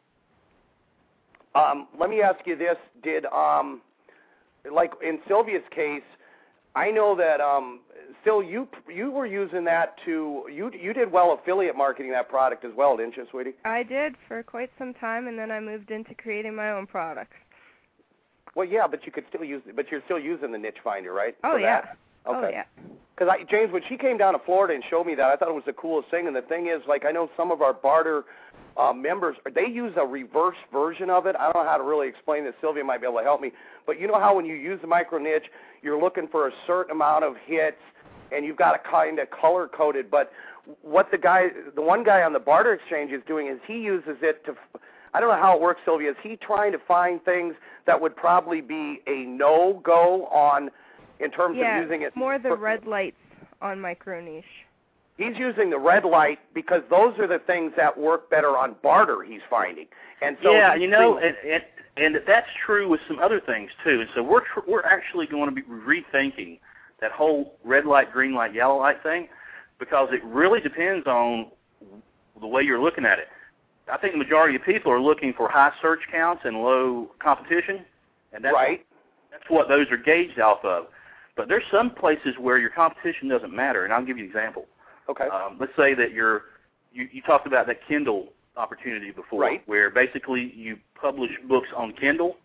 Um, 1.55 1.89
let 1.99 2.11
me 2.11 2.21
ask 2.21 2.47
you 2.47 2.55
this: 2.55 2.77
Did 3.03 3.25
um, 3.27 3.81
like 4.71 4.93
in 5.03 5.21
Sylvia's 5.27 5.65
case, 5.75 6.03
I 6.75 6.91
know 6.91 7.17
that 7.17 7.41
um, 7.41 7.81
Sil, 8.27 8.43
you 8.43 8.67
you 8.93 9.11
were 9.11 9.27
using 9.27 9.65
that 9.65 9.95
to 10.05 10.45
you 10.53 10.71
you 10.79 10.93
did 10.93 11.11
well 11.11 11.33
affiliate 11.41 11.77
marketing 11.77 12.11
that 12.13 12.29
product 12.29 12.65
as 12.65 12.73
well, 12.77 12.97
didn't 12.97 13.17
you, 13.17 13.27
sweetie? 13.31 13.55
I 13.65 13.83
did 13.83 14.15
for 14.27 14.43
quite 14.43 14.71
some 14.79 14.93
time, 14.95 15.29
and 15.29 15.39
then 15.39 15.51
I 15.51 15.61
moved 15.61 15.91
into 15.91 16.15
creating 16.15 16.55
my 16.55 16.73
own 16.73 16.87
products. 16.87 17.37
Well, 18.55 18.67
yeah, 18.67 18.87
but 18.87 19.05
you 19.07 19.13
could 19.13 19.25
still 19.29 19.45
use, 19.45 19.63
but 19.75 19.91
you're 19.91 20.03
still 20.07 20.19
using 20.19 20.51
the 20.51 20.59
niche 20.59 20.79
finder, 20.83 21.13
right? 21.13 21.37
Oh 21.45 21.57
yeah. 21.57 21.83
that? 21.83 21.97
Oh 22.27 22.37
Okay. 22.43 22.51
yeah. 22.53 22.65
Because 23.15 23.33
I, 23.33 23.45
James, 23.51 23.73
when 23.73 23.83
she 23.89 23.97
came 23.97 24.19
down 24.19 24.35
to 24.35 24.39
Florida 24.45 24.75
and 24.75 24.85
showed 24.91 25.07
me 25.07 25.15
that, 25.15 25.25
I 25.25 25.37
thought 25.37 25.49
it 25.49 25.55
was 25.55 25.65
the 25.65 25.73
coolest 25.73 26.11
thing. 26.11 26.27
And 26.27 26.37
the 26.37 26.43
thing 26.43 26.67
is, 26.67 26.83
like, 26.87 27.07
I 27.07 27.13
know 27.13 27.31
some 27.35 27.51
of 27.51 27.63
our 27.63 27.73
barter 27.73 28.25
uh, 28.77 28.93
members, 28.93 29.37
they 29.55 29.67
use 29.67 29.95
a 29.97 30.05
reverse 30.05 30.57
version 30.71 31.09
of 31.09 31.25
it. 31.25 31.35
I 31.35 31.51
don't 31.51 31.65
know 31.65 31.71
how 31.71 31.79
to 31.79 31.83
really 31.83 32.09
explain 32.09 32.45
this. 32.45 32.53
Sylvia 32.61 32.85
might 32.85 33.01
be 33.01 33.07
able 33.07 33.17
to 33.17 33.25
help 33.25 33.41
me. 33.41 33.53
But 33.87 33.99
you 33.99 34.07
know 34.07 34.21
how 34.21 34.37
when 34.37 34.45
you 34.45 34.55
use 34.55 34.79
the 34.83 34.87
micro 34.87 35.19
niche, 35.19 35.47
you're 35.81 35.99
looking 35.99 36.29
for 36.29 36.47
a 36.49 36.51
certain 36.67 36.91
amount 36.93 37.25
of 37.25 37.37
hits, 37.47 37.79
and 38.33 38.45
you've 38.45 38.57
got 38.57 38.73
to 38.73 38.91
kind 38.91 39.19
of 39.19 39.31
color 39.31 39.69
coded. 39.69 40.11
But 40.11 40.33
what 40.83 41.11
the 41.11 41.19
guy, 41.19 41.49
the 41.75 41.83
one 41.83 42.05
guy 42.05 42.23
on 42.23 42.33
the 42.33 42.39
barter 42.39 42.73
exchange 42.75 43.13
is 43.13 43.23
doing 43.27 43.49
is 43.49 43.59
he 43.67 43.79
uses 43.79 44.17
it 44.23 44.45
to. 44.47 44.55
I 45.15 45.21
don't 45.21 45.31
know 45.31 45.41
how 45.41 45.55
it 45.55 45.63
works, 45.63 45.81
Sylvia. 45.85 46.11
Is 46.11 46.17
he 46.23 46.37
trying 46.37 46.73
to 46.73 46.79
find 46.79 47.25
things 47.25 47.55
that 47.87 47.99
would 48.01 48.15
probably 48.17 48.61
be 48.61 49.01
a 49.07 49.25
no 49.25 49.81
go 49.83 50.27
on 50.27 50.71
in 51.21 51.31
terms 51.31 51.57
yeah, 51.59 51.79
of 51.79 51.85
using 51.85 52.03
it? 52.03 52.15
more 52.15 52.39
the 52.39 52.51
for- 52.51 52.57
red 52.57 52.87
lights 52.87 53.17
on 53.63 53.81
micro 53.81 54.21
niche. 54.21 54.45
He's 55.17 55.39
using 55.39 55.71
the 55.71 55.79
red 55.79 56.05
light 56.05 56.39
because 56.53 56.83
those 56.91 57.19
are 57.19 57.27
the 57.27 57.39
things 57.39 57.73
that 57.79 57.97
work 57.99 58.29
better 58.29 58.59
on 58.59 58.77
barter. 58.83 59.23
He's 59.23 59.41
finding, 59.49 59.87
and 60.21 60.37
so 60.43 60.53
yeah, 60.53 60.75
you 60.75 60.89
know, 60.89 61.17
and, 61.17 61.35
and 61.49 61.63
and 61.97 62.17
that's 62.27 62.49
true 62.65 62.87
with 62.87 63.01
some 63.09 63.19
other 63.19 63.41
things 63.41 63.71
too. 63.83 64.03
And 64.03 64.11
so 64.15 64.23
we're 64.23 64.41
tr- 64.41 64.69
we're 64.69 64.85
actually 64.85 65.27
going 65.27 65.49
to 65.49 65.55
be 65.55 65.63
rethinking 65.63 66.59
that 67.01 67.13
whole 67.13 67.57
red 67.65 67.85
light, 67.85 68.13
green 68.13 68.35
light, 68.35 68.55
yellow 68.55 68.79
light 68.79 69.03
thing 69.03 69.29
because 69.79 70.09
it 70.13 70.25
really 70.25 70.61
depends 70.61 71.07
on 71.07 71.47
the 72.41 72.47
way 72.47 72.63
you're 72.63 72.81
looking 72.81 73.05
at 73.05 73.19
it. 73.19 73.29
I 73.91 73.97
think 73.97 74.15
the 74.15 74.19
majority 74.19 74.57
of 74.57 74.63
people 74.65 74.91
are 74.91 75.01
looking 75.01 75.33
for 75.33 75.49
high 75.49 75.73
search 75.81 76.01
counts 76.11 76.43
and 76.45 76.57
low 76.63 77.11
competition, 77.19 77.85
and 78.33 78.45
that's 78.45 78.55
right. 78.55 78.85
that's 79.31 79.45
what 79.49 79.69
those 79.69 79.87
are 79.91 79.97
gauged 79.97 80.41
off 80.41 80.65
of. 80.65 80.87
But 81.37 81.49
there's 81.49 81.63
some 81.71 81.91
places 81.91 82.35
where 82.39 82.59
your 82.59 82.71
competition 82.71 83.29
doesn't 83.29 83.55
matter, 83.55 83.85
and 83.85 83.93
I'll 83.93 84.05
give 84.05 84.17
you 84.19 84.25
an 84.25 84.31
example. 84.31 84.67
Okay. 85.09 85.29
Um, 85.29 85.57
let's 85.61 85.73
say 85.77 85.95
that 85.95 86.13
you're 86.13 86.45
you, 86.93 87.09
you 87.13 87.23
talked 87.23 87.47
about 87.47 87.67
that 87.69 87.87
Kindle 87.87 88.29
opportunity 88.57 89.11
before, 89.11 89.43
Right. 89.43 89.63
where 89.67 89.91
basically 89.91 90.53
you 90.57 90.79
publish 91.01 91.31
books 91.47 91.69
on 91.77 91.93
Kindle, 91.93 92.37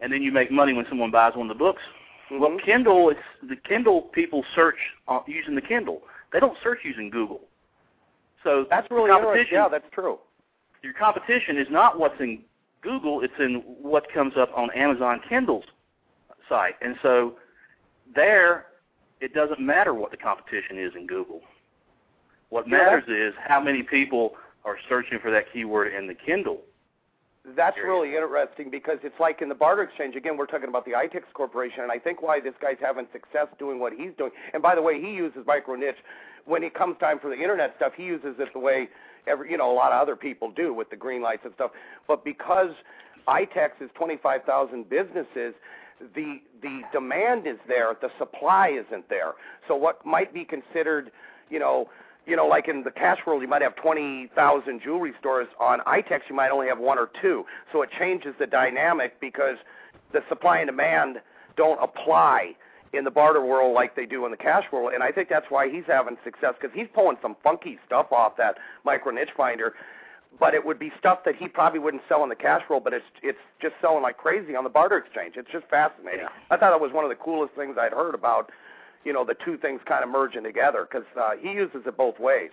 and 0.00 0.12
then 0.12 0.22
you 0.22 0.32
make 0.32 0.50
money 0.50 0.72
when 0.72 0.86
someone 0.88 1.10
buys 1.10 1.34
one 1.34 1.50
of 1.50 1.56
the 1.56 1.58
books. 1.58 1.82
Well, 2.30 2.50
Mhm. 2.50 2.62
Kindle, 2.62 3.10
it's 3.10 3.20
the 3.42 3.56
Kindle 3.56 4.02
people 4.02 4.44
search 4.54 4.78
on, 5.08 5.22
using 5.26 5.54
the 5.54 5.60
Kindle. 5.60 6.02
They 6.32 6.40
don't 6.40 6.56
search 6.62 6.84
using 6.84 7.10
Google. 7.10 7.46
So 8.42 8.64
that's 8.64 8.90
really 8.90 9.10
competition. 9.10 9.54
Yeah, 9.54 9.68
that's 9.68 9.88
true. 9.90 10.18
your 10.82 10.92
competition 10.94 11.58
is 11.58 11.70
not 11.70 11.96
what's 11.98 12.18
in 12.20 12.44
Google; 12.80 13.20
it's 13.22 13.38
in 13.38 13.60
what 13.80 14.08
comes 14.12 14.36
up 14.36 14.50
on 14.56 14.68
Amazon 14.72 15.20
Kindle's 15.20 15.64
site. 16.48 16.74
And 16.80 16.98
so 17.02 17.38
there, 18.14 18.66
it 19.20 19.32
doesn't 19.32 19.60
matter 19.60 19.94
what 19.94 20.10
the 20.10 20.16
competition 20.16 20.78
is 20.78 20.94
in 20.96 21.06
Google. 21.06 21.42
What 22.48 22.66
Yeah, 22.66 22.78
matters 22.78 23.04
is 23.08 23.34
how 23.36 23.60
many 23.60 23.84
people 23.84 24.36
are 24.64 24.76
searching 24.88 25.20
for 25.20 25.30
that 25.30 25.52
keyword 25.52 25.92
in 25.94 26.06
the 26.08 26.14
Kindle. 26.14 26.62
That's 27.44 27.76
really 27.76 28.14
interesting 28.14 28.70
because 28.70 28.98
it's 29.02 29.18
like 29.18 29.42
in 29.42 29.48
the 29.48 29.54
barter 29.54 29.82
exchange. 29.82 30.14
Again, 30.14 30.36
we're 30.36 30.46
talking 30.46 30.68
about 30.68 30.84
the 30.84 30.92
iTex 30.92 31.22
Corporation, 31.34 31.80
and 31.82 31.90
I 31.90 31.98
think 31.98 32.22
why 32.22 32.38
this 32.38 32.54
guy's 32.62 32.76
having 32.80 33.06
success 33.12 33.48
doing 33.58 33.80
what 33.80 33.92
he's 33.92 34.12
doing. 34.16 34.30
And 34.54 34.62
by 34.62 34.76
the 34.76 34.82
way, 34.82 35.00
he 35.00 35.10
uses 35.10 35.44
micro 35.44 35.74
niche 35.74 35.96
when 36.44 36.62
it 36.62 36.72
comes 36.72 36.96
time 37.00 37.18
for 37.18 37.28
the 37.28 37.36
internet 37.36 37.74
stuff. 37.76 37.94
He 37.96 38.04
uses 38.04 38.36
it 38.38 38.48
the 38.52 38.60
way 38.60 38.88
every 39.26 39.50
you 39.50 39.58
know 39.58 39.72
a 39.72 39.74
lot 39.74 39.90
of 39.90 40.00
other 40.00 40.14
people 40.14 40.52
do 40.52 40.72
with 40.72 40.88
the 40.90 40.96
green 40.96 41.20
lights 41.20 41.42
and 41.44 41.52
stuff. 41.54 41.72
But 42.06 42.24
because 42.24 42.70
iTex 43.26 43.70
is 43.80 43.90
25,000 43.94 44.88
businesses, 44.88 45.54
the 46.14 46.40
the 46.62 46.82
demand 46.92 47.48
is 47.48 47.58
there, 47.66 47.96
the 48.00 48.10
supply 48.18 48.68
isn't 48.68 49.08
there. 49.08 49.32
So 49.66 49.74
what 49.74 50.06
might 50.06 50.32
be 50.32 50.44
considered, 50.44 51.10
you 51.50 51.58
know, 51.58 51.88
you 52.26 52.36
know, 52.36 52.46
like 52.46 52.68
in 52.68 52.84
the 52.84 52.90
cash 52.90 53.18
world, 53.26 53.42
you 53.42 53.48
might 53.48 53.62
have 53.62 53.74
20,000 53.76 54.80
jewelry 54.82 55.12
stores. 55.18 55.48
On 55.58 55.80
iTex, 55.80 56.20
you 56.28 56.36
might 56.36 56.50
only 56.50 56.68
have 56.68 56.78
one 56.78 56.98
or 56.98 57.10
two. 57.20 57.44
So 57.72 57.82
it 57.82 57.90
changes 57.98 58.34
the 58.38 58.46
dynamic 58.46 59.20
because 59.20 59.56
the 60.12 60.22
supply 60.28 60.58
and 60.58 60.68
demand 60.68 61.20
don't 61.56 61.82
apply 61.82 62.54
in 62.92 63.04
the 63.04 63.10
barter 63.10 63.44
world 63.44 63.74
like 63.74 63.96
they 63.96 64.06
do 64.06 64.24
in 64.24 64.30
the 64.30 64.36
cash 64.36 64.64
world, 64.70 64.92
and 64.92 65.02
I 65.02 65.10
think 65.10 65.28
that's 65.28 65.46
why 65.48 65.70
he's 65.70 65.84
having 65.86 66.16
success 66.24 66.54
because 66.60 66.74
he's 66.74 66.88
pulling 66.94 67.16
some 67.22 67.36
funky 67.42 67.78
stuff 67.86 68.12
off 68.12 68.36
that 68.36 68.58
micro 68.84 69.12
niche 69.12 69.30
finder. 69.36 69.74
But 70.40 70.54
it 70.54 70.64
would 70.64 70.78
be 70.78 70.90
stuff 70.98 71.24
that 71.24 71.36
he 71.36 71.46
probably 71.46 71.78
wouldn't 71.78 72.02
sell 72.08 72.22
in 72.22 72.30
the 72.30 72.34
cash 72.34 72.62
world, 72.68 72.84
but 72.84 72.94
it's 72.94 73.04
it's 73.22 73.38
just 73.60 73.74
selling 73.82 74.02
like 74.02 74.16
crazy 74.16 74.56
on 74.56 74.64
the 74.64 74.70
barter 74.70 74.96
exchange. 74.96 75.34
It's 75.36 75.50
just 75.50 75.66
fascinating. 75.68 76.20
Yeah. 76.20 76.28
I 76.50 76.56
thought 76.56 76.70
that 76.70 76.80
was 76.80 76.92
one 76.92 77.04
of 77.04 77.10
the 77.10 77.16
coolest 77.16 77.54
things 77.54 77.76
I'd 77.78 77.92
heard 77.92 78.14
about, 78.14 78.50
you 79.04 79.12
know, 79.12 79.24
the 79.24 79.36
two 79.44 79.56
things 79.56 79.80
kind 79.86 80.04
of 80.04 80.10
merging 80.10 80.44
together 80.44 80.86
because 80.90 81.06
uh, 81.20 81.32
he 81.40 81.52
uses 81.52 81.82
it 81.86 81.96
both 81.96 82.18
ways. 82.18 82.50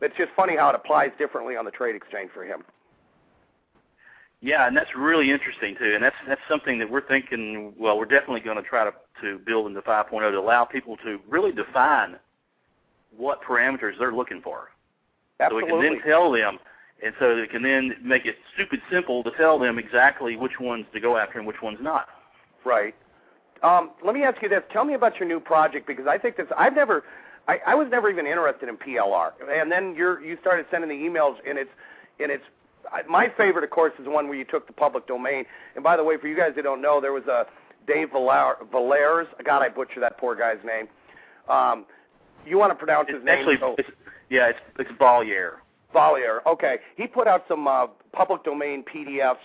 It's 0.00 0.16
just 0.16 0.30
funny 0.34 0.56
how 0.56 0.70
it 0.70 0.74
applies 0.74 1.10
differently 1.18 1.56
on 1.56 1.64
the 1.64 1.70
trade 1.70 1.94
exchange 1.94 2.30
for 2.32 2.44
him. 2.44 2.64
Yeah, 4.42 4.66
and 4.66 4.74
that's 4.74 4.94
really 4.96 5.30
interesting 5.30 5.76
too, 5.76 5.92
and 5.94 6.02
that's 6.02 6.16
that's 6.26 6.40
something 6.48 6.78
that 6.78 6.90
we're 6.90 7.06
thinking. 7.06 7.74
Well, 7.78 7.98
we're 7.98 8.06
definitely 8.06 8.40
going 8.40 8.56
to 8.56 8.62
try 8.62 8.84
to 8.84 8.92
to 9.20 9.38
build 9.38 9.66
into 9.66 9.82
5.0 9.82 10.30
to 10.30 10.38
allow 10.38 10.64
people 10.64 10.96
to 10.98 11.20
really 11.28 11.52
define 11.52 12.16
what 13.14 13.42
parameters 13.42 13.98
they're 13.98 14.14
looking 14.14 14.40
for, 14.40 14.70
Absolutely. 15.40 15.68
so 15.70 15.76
we 15.76 15.82
can 15.82 15.92
then 15.92 16.02
tell 16.06 16.32
them, 16.32 16.58
and 17.04 17.14
so 17.18 17.36
they 17.36 17.46
can 17.46 17.62
then 17.62 17.96
make 18.02 18.24
it 18.24 18.36
stupid 18.54 18.80
simple 18.90 19.22
to 19.24 19.30
tell 19.32 19.58
them 19.58 19.78
exactly 19.78 20.36
which 20.36 20.58
ones 20.58 20.86
to 20.94 21.00
go 21.00 21.18
after 21.18 21.38
and 21.38 21.46
which 21.46 21.60
ones 21.60 21.76
not. 21.82 22.08
Right. 22.64 22.94
Um, 23.62 23.90
let 24.04 24.14
me 24.14 24.22
ask 24.22 24.40
you 24.42 24.48
this. 24.48 24.62
Tell 24.72 24.84
me 24.84 24.94
about 24.94 25.18
your 25.18 25.28
new 25.28 25.40
project 25.40 25.86
because 25.86 26.06
I 26.06 26.18
think 26.18 26.36
this. 26.36 26.46
I've 26.56 26.74
never. 26.74 27.04
I, 27.48 27.58
I 27.66 27.74
was 27.74 27.88
never 27.90 28.08
even 28.10 28.26
interested 28.26 28.68
in 28.68 28.76
PLR, 28.76 29.32
and 29.50 29.70
then 29.72 29.94
you're 29.96 30.22
you 30.22 30.36
started 30.40 30.66
sending 30.70 30.88
the 30.88 30.94
emails, 30.96 31.36
and 31.48 31.58
it's 31.58 31.70
and 32.20 32.30
it's 32.30 32.44
I- 32.92 33.02
my 33.08 33.28
favorite, 33.36 33.64
of 33.64 33.70
course, 33.70 33.92
is 33.98 34.04
the 34.04 34.10
one 34.10 34.28
where 34.28 34.36
you 34.38 34.44
took 34.44 34.66
the 34.66 34.72
public 34.72 35.06
domain. 35.06 35.44
And 35.74 35.82
by 35.84 35.96
the 35.96 36.04
way, 36.04 36.16
for 36.16 36.28
you 36.28 36.36
guys 36.36 36.52
that 36.56 36.62
don't 36.62 36.80
know, 36.82 37.00
there 37.00 37.12
was 37.12 37.24
a 37.26 37.46
Dave 37.86 38.08
Valar, 38.10 38.56
Valairs. 38.72 39.26
God, 39.44 39.62
I 39.62 39.68
butcher 39.68 40.00
that 40.00 40.16
poor 40.18 40.34
guy's 40.36 40.58
name. 40.64 40.88
Um, 41.48 41.84
you 42.46 42.56
want 42.58 42.70
to 42.70 42.76
pronounce 42.76 43.08
his 43.08 43.16
It's 43.16 43.24
name? 43.26 43.38
actually, 43.38 43.58
so- 43.58 43.74
it's, 43.78 43.90
yeah, 44.30 44.48
it's 44.48 44.58
it's 44.78 44.90
Valier. 44.92 45.54
Valier. 45.94 46.40
Okay, 46.46 46.78
he 46.96 47.06
put 47.06 47.26
out 47.26 47.44
some 47.48 47.66
uh, 47.66 47.88
public 48.12 48.44
domain 48.44 48.84
PDFs 48.84 49.36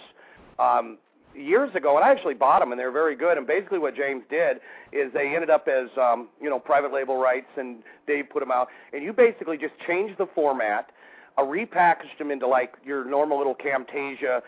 um, 0.59 0.97
years 1.35 1.73
ago, 1.75 1.95
and 1.95 2.05
I 2.05 2.11
actually 2.11 2.33
bought 2.33 2.59
them, 2.59 2.71
and 2.71 2.79
they're 2.79 2.91
very 2.91 3.15
good. 3.15 3.37
And 3.37 3.45
basically, 3.45 3.79
what 3.79 3.95
James 3.95 4.23
did 4.29 4.57
is 4.91 5.11
they 5.13 5.33
ended 5.33 5.49
up 5.49 5.67
as 5.67 5.89
um, 5.97 6.29
you 6.41 6.49
know 6.49 6.59
private 6.59 6.93
label 6.93 7.17
rights, 7.17 7.49
and 7.57 7.77
Dave 8.07 8.29
put 8.29 8.39
them 8.39 8.51
out, 8.51 8.69
and 8.93 9.03
you 9.03 9.13
basically 9.13 9.57
just 9.57 9.73
changed 9.87 10.17
the 10.17 10.27
format, 10.33 10.91
uh, 11.37 11.43
repackaged 11.43 12.17
them 12.17 12.31
into 12.31 12.47
like 12.47 12.73
your 12.85 13.05
normal 13.05 13.37
little 13.37 13.55
Camtasia 13.55 14.41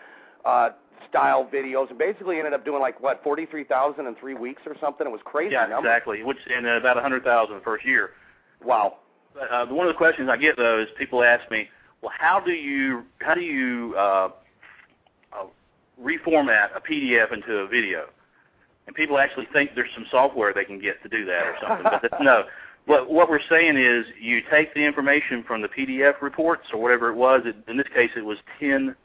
uh, 0.44 0.70
style 1.08 1.48
videos, 1.52 1.90
and 1.90 1.98
basically 1.98 2.38
ended 2.38 2.52
up 2.52 2.64
doing 2.64 2.80
like 2.80 3.00
what 3.00 3.22
forty 3.22 3.46
three 3.46 3.64
thousand 3.64 4.06
in 4.06 4.14
three 4.16 4.34
weeks 4.34 4.62
or 4.66 4.76
something. 4.80 5.06
It 5.06 5.10
was 5.10 5.20
crazy. 5.24 5.52
Yeah, 5.52 5.66
number. 5.66 5.88
exactly. 5.88 6.22
Which 6.22 6.38
in 6.56 6.66
uh, 6.66 6.76
about 6.76 6.96
a 6.96 7.02
hundred 7.02 7.24
thousand 7.24 7.56
the 7.56 7.62
first 7.62 7.84
year. 7.84 8.10
Wow. 8.64 8.98
But, 9.34 9.52
uh, 9.52 9.66
one 9.66 9.86
of 9.86 9.92
the 9.92 9.98
questions 9.98 10.28
I 10.28 10.36
get 10.36 10.56
though 10.56 10.80
is 10.80 10.88
people 10.98 11.22
ask 11.22 11.48
me, 11.50 11.68
well, 12.02 12.12
how 12.16 12.40
do 12.40 12.52
you 12.52 13.04
how 13.20 13.34
do 13.34 13.40
you 13.40 13.94
uh, 13.96 14.30
reformat 16.02 16.76
a 16.76 16.80
PDF 16.80 17.32
into 17.32 17.58
a 17.58 17.66
video? 17.66 18.06
And 18.86 18.96
people 18.96 19.18
actually 19.18 19.46
think 19.52 19.74
there's 19.74 19.90
some 19.94 20.06
software 20.10 20.52
they 20.52 20.64
can 20.64 20.80
get 20.80 21.02
to 21.02 21.08
do 21.08 21.24
that 21.26 21.46
or 21.46 21.56
something, 21.60 21.84
but 21.84 22.02
that's, 22.02 22.22
no. 22.22 22.44
What 22.86 23.10
what 23.10 23.28
we're 23.28 23.46
saying 23.50 23.76
is 23.76 24.06
you 24.18 24.40
take 24.50 24.72
the 24.72 24.80
information 24.80 25.44
from 25.46 25.60
the 25.60 25.68
PDF 25.68 26.22
reports 26.22 26.68
or 26.72 26.80
whatever 26.80 27.10
it 27.10 27.16
was. 27.16 27.42
It, 27.44 27.54
in 27.68 27.76
this 27.76 27.86
case, 27.94 28.10
it 28.16 28.24
was 28.24 28.38
ten 28.58 28.96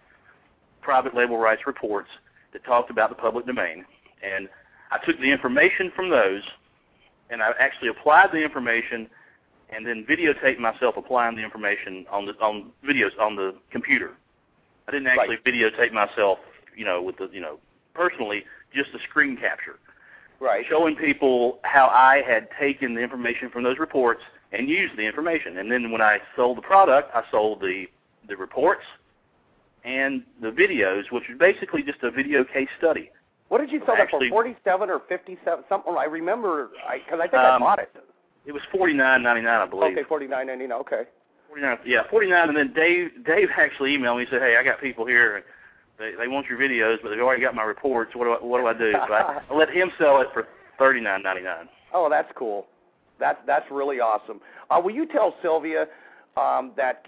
private 0.81 1.13
label 1.13 1.37
rights 1.37 1.63
reports 1.67 2.07
that 2.53 2.63
talked 2.63 2.89
about 2.91 3.09
the 3.09 3.15
public 3.15 3.45
domain, 3.45 3.83
and 4.21 4.47
I 4.89 5.05
took 5.05 5.19
the 5.19 5.29
information 5.29 5.91
from 5.93 6.09
those, 6.09 6.43
and 7.29 7.43
I 7.43 7.51
actually 7.59 7.89
applied 7.89 8.29
the 8.31 8.41
information 8.41 9.09
and 9.69 9.85
then 9.85 10.05
videotaped 10.09 10.59
myself 10.59 10.95
applying 10.97 11.35
the 11.35 11.43
information 11.43 12.05
on 12.11 12.25
the 12.25 12.33
on 12.33 12.71
videos 12.87 13.17
on 13.19 13.35
the 13.35 13.55
computer. 13.71 14.11
I 14.87 14.91
didn't 14.91 15.07
actually 15.07 15.37
videotape 15.37 15.91
myself, 15.91 16.39
you 16.75 16.85
know, 16.85 17.01
with 17.01 17.17
the 17.17 17.29
you 17.31 17.41
know 17.41 17.59
personally, 17.93 18.43
just 18.73 18.89
a 18.93 18.99
screen 19.09 19.37
capture, 19.37 19.77
Right. 20.39 20.65
showing 20.67 20.95
people 20.95 21.59
how 21.63 21.87
I 21.87 22.21
had 22.27 22.47
taken 22.59 22.95
the 22.95 23.01
information 23.01 23.49
from 23.49 23.63
those 23.63 23.77
reports 23.79 24.21
and 24.51 24.67
used 24.69 24.97
the 24.97 25.03
information. 25.03 25.57
And 25.57 25.71
then 25.71 25.91
when 25.91 26.01
I 26.01 26.19
sold 26.35 26.57
the 26.57 26.61
product, 26.61 27.11
I 27.15 27.23
sold 27.31 27.61
the 27.61 27.85
the 28.27 28.35
reports 28.37 28.83
and 29.83 30.23
the 30.41 30.49
videos, 30.49 31.11
which 31.11 31.29
is 31.29 31.37
basically 31.37 31.83
just 31.83 32.01
a 32.03 32.11
video 32.11 32.43
case 32.43 32.69
study. 32.77 33.09
What 33.49 33.59
did 33.59 33.71
you 33.71 33.81
sell 33.85 33.95
that 33.97 34.09
for? 34.09 34.21
Forty-seven 34.29 34.89
or 34.89 35.01
fifty-seven? 35.07 35.65
Something. 35.69 35.95
I 35.97 36.05
remember 36.05 36.69
because 36.93 37.19
I, 37.19 37.27
think 37.27 37.33
I 37.35 37.55
Um, 37.55 37.61
bought 37.61 37.79
it. 37.79 37.91
It 38.45 38.51
was 38.51 38.61
forty 38.71 38.93
nine 38.93 39.21
ninety 39.23 39.41
nine, 39.41 39.59
I 39.61 39.65
believe. 39.65 39.91
Okay, 39.93 40.03
forty-nine 40.03 40.47
ninety 40.47 40.67
nine. 40.67 40.79
Okay. 40.79 41.03
49, 41.49 41.77
yeah, 41.85 42.01
49, 42.09 42.49
and 42.49 42.57
then 42.57 42.73
Dave 42.73 43.11
Dave 43.23 43.49
actually 43.57 43.95
emailed 43.95 44.15
me 44.17 44.21
and 44.23 44.31
said, 44.31 44.41
hey, 44.41 44.57
I 44.57 44.63
got 44.63 44.81
people 44.81 45.05
here, 45.05 45.35
and 45.35 45.45
they 45.99 46.13
they 46.17 46.27
want 46.27 46.47
your 46.47 46.57
videos, 46.57 46.97
but 47.01 47.09
they've 47.09 47.19
already 47.19 47.41
got 47.41 47.55
my 47.55 47.63
reports. 47.63 48.15
What 48.15 48.25
do 48.25 48.31
I, 48.31 48.45
what 48.45 48.59
do 48.59 48.67
I 48.67 48.73
do? 48.73 48.93
So 49.07 49.13
I, 49.13 49.41
I 49.49 49.55
let 49.55 49.69
him 49.69 49.91
sell 49.97 50.21
it 50.21 50.27
for 50.33 50.47
39.99. 50.79 51.67
Oh, 51.93 52.09
that's 52.09 52.31
cool. 52.35 52.67
That's 53.19 53.39
that's 53.45 53.65
really 53.71 53.99
awesome. 53.99 54.41
Uh, 54.69 54.81
will 54.83 54.93
you 54.93 55.05
tell 55.05 55.35
Sylvia 55.41 55.87
um, 56.35 56.71
that 56.75 57.05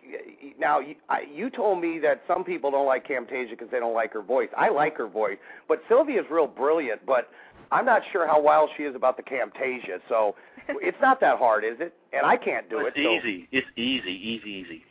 now 0.59 0.79
you, 0.79 0.95
I, 1.09 1.21
you 1.33 1.49
told 1.49 1.81
me 1.81 1.99
that 1.99 2.21
some 2.27 2.43
people 2.43 2.69
don't 2.69 2.85
like 2.85 3.07
Camtasia 3.07 3.51
because 3.51 3.69
they 3.71 3.79
don't 3.79 3.95
like 3.95 4.13
her 4.13 4.21
voice. 4.21 4.49
I 4.55 4.69
like 4.69 4.95
her 4.97 5.07
voice, 5.07 5.37
but 5.67 5.81
Sylvia's 5.89 6.25
real 6.29 6.47
brilliant. 6.47 7.05
But 7.05 7.29
I'm 7.71 7.85
not 7.85 8.03
sure 8.11 8.27
how 8.27 8.39
wild 8.41 8.69
she 8.77 8.83
is 8.83 8.95
about 8.95 9.17
the 9.17 9.23
Camtasia. 9.23 9.99
So 10.07 10.35
it's 10.69 10.97
not 11.01 11.19
that 11.21 11.39
hard, 11.39 11.63
is 11.63 11.77
it? 11.79 11.93
And 12.13 12.25
I 12.25 12.37
can't 12.37 12.69
do 12.69 12.79
it's 12.85 12.95
it. 12.95 13.01
It's 13.01 13.25
easy. 13.25 13.47
It's 13.51 13.67
easy, 13.75 14.11
easy, 14.11 14.49
easy. 14.49 14.83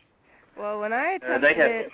Well, 0.58 0.80
when 0.80 0.92
I 0.92 1.14
Uh, 1.14 1.16
attempted 1.16 1.42
they 1.42 1.54
have 1.54 1.70
it, 1.70 1.92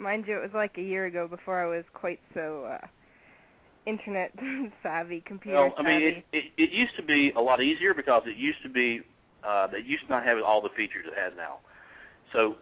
mind 0.00 0.26
you, 0.26 0.36
it 0.36 0.42
was 0.42 0.54
like 0.54 0.76
a 0.78 0.82
year 0.82 1.06
ago 1.06 1.28
before 1.28 1.62
I 1.62 1.66
was 1.66 1.84
quite 1.92 2.20
so 2.34 2.64
uh 2.64 2.86
internet 3.86 4.32
savvy, 4.82 5.22
computer 5.26 5.58
Well, 5.58 5.74
I 5.78 5.82
savvy. 5.82 5.94
mean, 5.94 6.02
it, 6.02 6.24
it 6.32 6.44
it 6.56 6.70
used 6.70 6.96
to 6.96 7.02
be 7.02 7.32
a 7.36 7.40
lot 7.40 7.62
easier 7.62 7.94
because 7.94 8.22
it 8.26 8.36
used 8.36 8.62
to 8.62 8.68
be 8.68 9.02
uh, 9.42 9.66
they 9.66 9.78
used 9.78 10.04
to 10.04 10.10
not 10.10 10.24
have 10.24 10.38
all 10.42 10.60
the 10.60 10.68
features 10.70 11.06
it 11.06 11.18
has 11.18 11.32
now. 11.36 11.58
So 12.32 12.56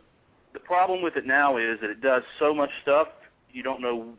the 0.52 0.60
problem 0.60 1.02
with 1.02 1.16
it 1.16 1.26
now 1.26 1.56
is 1.56 1.80
that 1.80 1.90
it 1.90 2.00
does 2.00 2.22
so 2.38 2.54
much 2.54 2.70
stuff 2.82 3.08
you 3.50 3.62
don't 3.62 3.80
know 3.80 4.14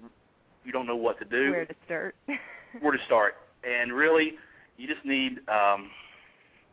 you 0.66 0.72
don't 0.72 0.86
know 0.86 0.96
what 0.96 1.18
to 1.20 1.26
do. 1.26 1.52
Where 1.52 1.66
to 1.66 1.76
start? 1.86 2.16
where 2.82 2.92
to 2.92 3.04
start. 3.06 3.36
And 3.64 3.94
really, 3.94 4.34
you 4.78 4.88
just 4.88 5.04
need, 5.06 5.40
um, 5.50 5.90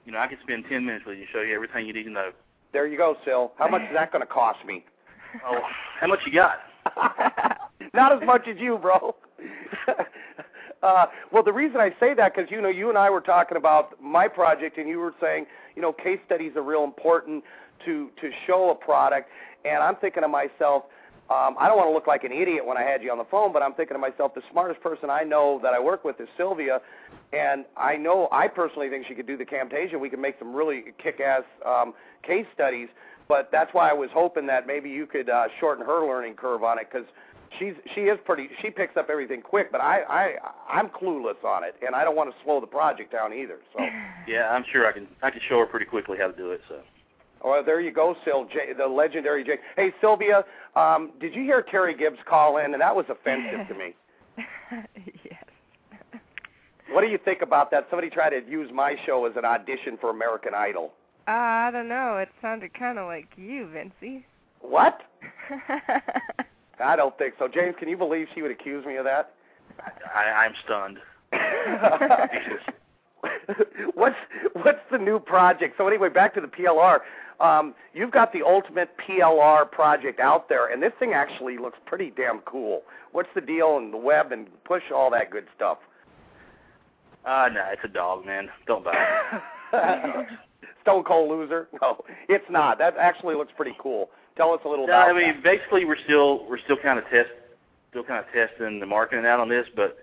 you 0.05 0.12
know, 0.12 0.18
I 0.18 0.26
could 0.26 0.38
spend 0.42 0.64
10 0.68 0.84
minutes 0.84 1.05
with 1.07 1.18
you 1.18 1.26
to 1.26 1.32
show 1.32 1.40
you 1.40 1.55
everything 1.55 1.86
you 1.86 1.92
need 1.92 2.05
to 2.05 2.11
know. 2.11 2.30
There 2.72 2.86
you 2.86 2.97
go, 2.97 3.16
Sil. 3.24 3.55
How 3.59 3.68
much 3.68 3.82
is 3.82 3.94
that 3.94 4.12
going 4.12 4.22
to 4.22 4.26
cost 4.26 4.59
me? 4.66 4.84
Oh, 5.45 5.61
how 6.01 6.07
much 6.07 6.20
you 6.26 6.32
got? 6.32 6.59
Not 7.95 8.12
as 8.12 8.26
much 8.26 8.47
as 8.49 8.57
you, 8.59 8.78
bro. 8.78 9.14
uh, 10.82 11.07
well, 11.32 11.43
the 11.43 11.53
reason 11.53 11.80
I 11.80 11.91
say 11.99 12.14
that 12.14 12.34
because 12.34 12.51
you 12.51 12.61
know 12.61 12.68
you 12.68 12.89
and 12.89 12.99
I 12.99 13.11
were 13.11 13.20
talking 13.20 13.57
about 13.57 14.01
my 14.03 14.28
project, 14.28 14.78
and 14.78 14.89
you 14.89 14.99
were 14.99 15.14
saying 15.20 15.47
you 15.74 15.82
know 15.82 15.93
case 15.93 16.18
studies 16.26 16.53
are 16.57 16.62
real 16.62 16.84
important 16.84 17.45
to 17.84 18.11
to 18.20 18.30
show 18.47 18.70
a 18.70 18.74
product, 18.74 19.28
and 19.64 19.82
I'm 19.82 19.97
thinking 19.97 20.22
to 20.22 20.28
myself. 20.28 20.84
Um, 21.28 21.57
I 21.59 21.66
don't 21.66 21.76
want 21.76 21.89
to 21.89 21.93
look 21.93 22.07
like 22.07 22.22
an 22.22 22.30
idiot 22.30 22.64
when 22.64 22.76
I 22.76 22.82
had 22.82 23.03
you 23.03 23.11
on 23.11 23.18
the 23.18 23.24
phone, 23.24 23.53
but 23.53 23.61
I'm 23.61 23.74
thinking 23.74 23.97
to 23.97 23.99
myself, 23.99 24.32
the 24.32 24.43
smartest 24.53 24.80
person 24.80 25.11
I 25.11 25.24
know 25.24 25.59
that 25.61 25.74
I 25.74 25.80
work 25.80 26.05
with 26.05 26.20
is 26.20 26.28
Sylvia, 26.37 26.80
and 27.32 27.64
I 27.76 27.97
know 27.97 28.28
I 28.30 28.47
personally 28.47 28.89
think 28.89 29.07
she 29.09 29.14
could 29.16 29.26
do 29.26 29.37
the 29.37 29.45
Camtasia. 29.45 29.99
We 29.99 30.09
could 30.09 30.20
make 30.20 30.37
some 30.39 30.55
really 30.55 30.84
kick-ass 31.03 31.43
um, 31.66 31.95
case 32.22 32.47
studies, 32.55 32.87
but 33.29 33.51
that's 33.51 33.72
why 33.74 33.91
I 33.91 33.93
was 33.93 34.11
hoping 34.12 34.47
that 34.47 34.66
maybe 34.66 34.91
you 34.91 35.07
could 35.07 35.29
uh, 35.29 35.49
shorten 35.61 35.85
her 35.85 36.07
learning 36.07 36.35
curve 36.35 36.62
on 36.62 36.79
it 36.79 36.89
because 36.91 37.07
she's 37.59 37.74
she 37.95 38.03
is 38.03 38.18
pretty 38.24 38.49
she 38.62 38.70
picks 38.70 38.97
up 38.97 39.09
everything 39.11 39.43
quick, 39.43 39.72
but 39.72 39.81
I 39.81 40.03
I 40.03 40.35
I'm 40.68 40.89
clueless 40.89 41.43
on 41.45 41.64
it, 41.64 41.77
and 41.85 41.95
I 41.95 42.05
don't 42.05 42.16
want 42.16 42.31
to 42.31 42.37
slow 42.45 42.61
the 42.61 42.66
project 42.66 43.12
down 43.12 43.33
either. 43.33 43.59
So, 43.72 43.85
Yeah, 44.29 44.51
I'm 44.51 44.64
sure 44.72 44.87
I 44.87 44.93
can. 44.93 45.07
I 45.22 45.31
can 45.31 45.41
show 45.49 45.59
her 45.59 45.66
pretty 45.66 45.87
quickly 45.87 46.18
how 46.18 46.29
to 46.29 46.37
do 46.37 46.51
it. 46.53 46.61
So. 46.68 46.81
well, 47.45 47.62
there 47.64 47.81
you 47.81 47.91
go, 47.93 48.16
Sil, 48.24 48.47
J, 48.53 48.72
the 48.77 48.87
legendary 48.87 49.45
Jake. 49.45 49.61
Hey, 49.77 49.93
Sylvia, 50.01 50.45
um, 50.74 51.12
did 51.20 51.35
you 51.35 51.43
hear 51.43 51.62
Terry 51.62 51.97
Gibbs 51.97 52.18
call 52.24 52.59
in? 52.59 52.72
And 52.72 52.81
that 52.81 52.95
was 52.95 53.07
offensive 53.09 53.68
to 53.68 53.74
me. 53.74 53.95
yes. 55.24 55.45
What 56.91 57.01
do 57.01 57.09
you 57.09 57.18
think 57.18 57.43
about 57.43 57.70
that? 57.72 57.87
Somebody 57.91 58.11
tried 58.11 58.31
to 58.31 58.49
use 58.49 58.70
my 58.72 58.97
show 59.07 59.27
as 59.27 59.37
an 59.37 59.45
audition 59.45 59.97
for 60.01 60.11
American 60.11 60.55
Idol. 60.55 60.93
Uh, 61.29 61.31
I 61.31 61.70
don't 61.72 61.89
know. 61.89 62.18
It 62.18 62.29
sounded 62.41 62.72
kind 62.74 62.99
of 62.99 63.07
like 63.07 63.29
you, 63.37 63.68
Vincey. 63.72 64.24
What? 64.61 65.03
I 66.81 66.97
don't 66.97 67.16
think 67.18 67.35
so. 67.39 67.49
James, 67.49 67.74
can 67.79 67.89
you 67.89 67.97
believe 67.97 68.27
she 68.35 68.43
would 68.43 68.51
accuse 68.51 68.85
me 68.85 68.97
of 68.97 69.05
that? 69.05 69.33
I, 70.14 70.45
I'm 70.45 70.55
stunned. 70.64 70.99
what's 73.95 74.16
what's 74.53 74.81
the 74.91 74.99
new 74.99 75.18
project? 75.18 75.77
So 75.79 75.89
anyway, 75.89 76.09
back 76.09 76.35
to 76.35 76.41
the 76.41 76.47
PLR. 76.47 77.01
Um, 77.41 77.74
you've 77.93 78.12
got 78.12 78.33
the 78.33 78.43
ultimate 78.43 78.91
PLR 78.97 79.70
project 79.70 80.20
out 80.20 80.49
there, 80.49 80.72
and 80.72 80.83
this 80.83 80.93
thing 80.99 81.12
actually 81.12 81.59
looks 81.59 81.79
pretty 81.85 82.12
damn 82.16 82.39
cool. 82.41 82.83
What's 83.12 83.29
the 83.35 83.41
deal 83.41 83.77
in 83.79 83.91
the 83.91 83.99
web 83.99 84.33
and 84.33 84.47
push 84.64 84.85
all 84.95 85.11
that 85.11 85.31
good 85.31 85.47
stuff? 85.55 85.79
Uh, 87.24 87.49
no, 87.53 87.64
it's 87.72 87.83
a 87.85 87.89
dog, 87.89 88.24
man. 88.24 88.49
Don't 88.66 88.85
buy 88.85 88.95
it. 89.72 90.27
Stone 90.87 91.03
Cold 91.03 91.28
Loser? 91.28 91.68
No, 91.82 92.05
it's 92.28 92.49
not. 92.49 92.78
That 92.78 92.97
actually 92.97 93.34
looks 93.34 93.53
pretty 93.57 93.74
cool. 93.78 94.09
Tell 94.37 94.53
us 94.53 94.61
a 94.64 94.68
little 94.68 94.87
no, 94.87 94.93
about 94.93 95.11
I 95.11 95.12
mean, 95.12 95.41
basically, 95.43 95.84
we're 95.84 95.99
still 96.05 96.47
we're 96.49 96.61
still 96.61 96.76
kind 96.76 96.99
of 96.99 97.05
test 97.09 97.30
still 97.91 98.05
kind 98.05 98.24
of 98.24 98.32
testing 98.32 98.78
the 98.78 98.87
marketing 98.87 99.26
out 99.26 99.41
on 99.41 99.49
this, 99.49 99.66
but 99.74 99.99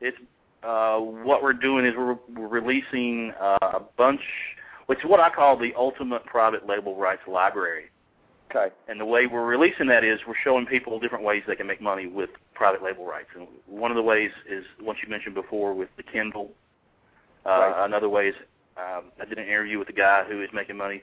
it's 0.00 0.16
uh, 0.62 0.98
what 0.98 1.42
we're 1.42 1.52
doing 1.52 1.86
is 1.86 1.94
we're, 1.96 2.18
we're 2.36 2.48
releasing 2.48 3.32
uh, 3.40 3.58
a 3.62 3.80
bunch, 3.96 4.20
which 4.86 4.98
is 4.98 5.04
what 5.06 5.20
I 5.20 5.30
call 5.30 5.56
the 5.56 5.72
ultimate 5.76 6.24
private 6.26 6.66
label 6.66 6.96
rights 6.96 7.22
library. 7.28 7.86
Okay. 8.50 8.74
And 8.88 8.98
the 8.98 9.04
way 9.04 9.26
we're 9.26 9.46
releasing 9.46 9.86
that 9.88 10.04
is 10.04 10.20
we're 10.26 10.34
showing 10.42 10.66
people 10.66 10.98
different 10.98 11.24
ways 11.24 11.42
they 11.46 11.54
can 11.54 11.66
make 11.66 11.80
money 11.80 12.06
with 12.06 12.30
private 12.54 12.82
label 12.82 13.06
rights. 13.06 13.28
And 13.36 13.46
one 13.66 13.90
of 13.90 13.96
the 13.96 14.02
ways 14.02 14.30
is 14.48 14.64
what 14.80 14.96
you 15.02 15.08
mentioned 15.08 15.34
before 15.34 15.74
with 15.74 15.90
the 15.96 16.02
Kindle. 16.02 16.50
Uh, 17.46 17.50
Right. 17.50 17.84
Another 17.84 18.08
way 18.08 18.28
is 18.28 18.34
um, 18.78 19.04
I 19.20 19.24
did 19.24 19.38
an 19.38 19.46
interview 19.46 19.78
with 19.78 19.88
a 19.88 19.92
guy 19.92 20.24
who 20.24 20.42
is 20.42 20.50
making 20.52 20.76
money 20.76 21.02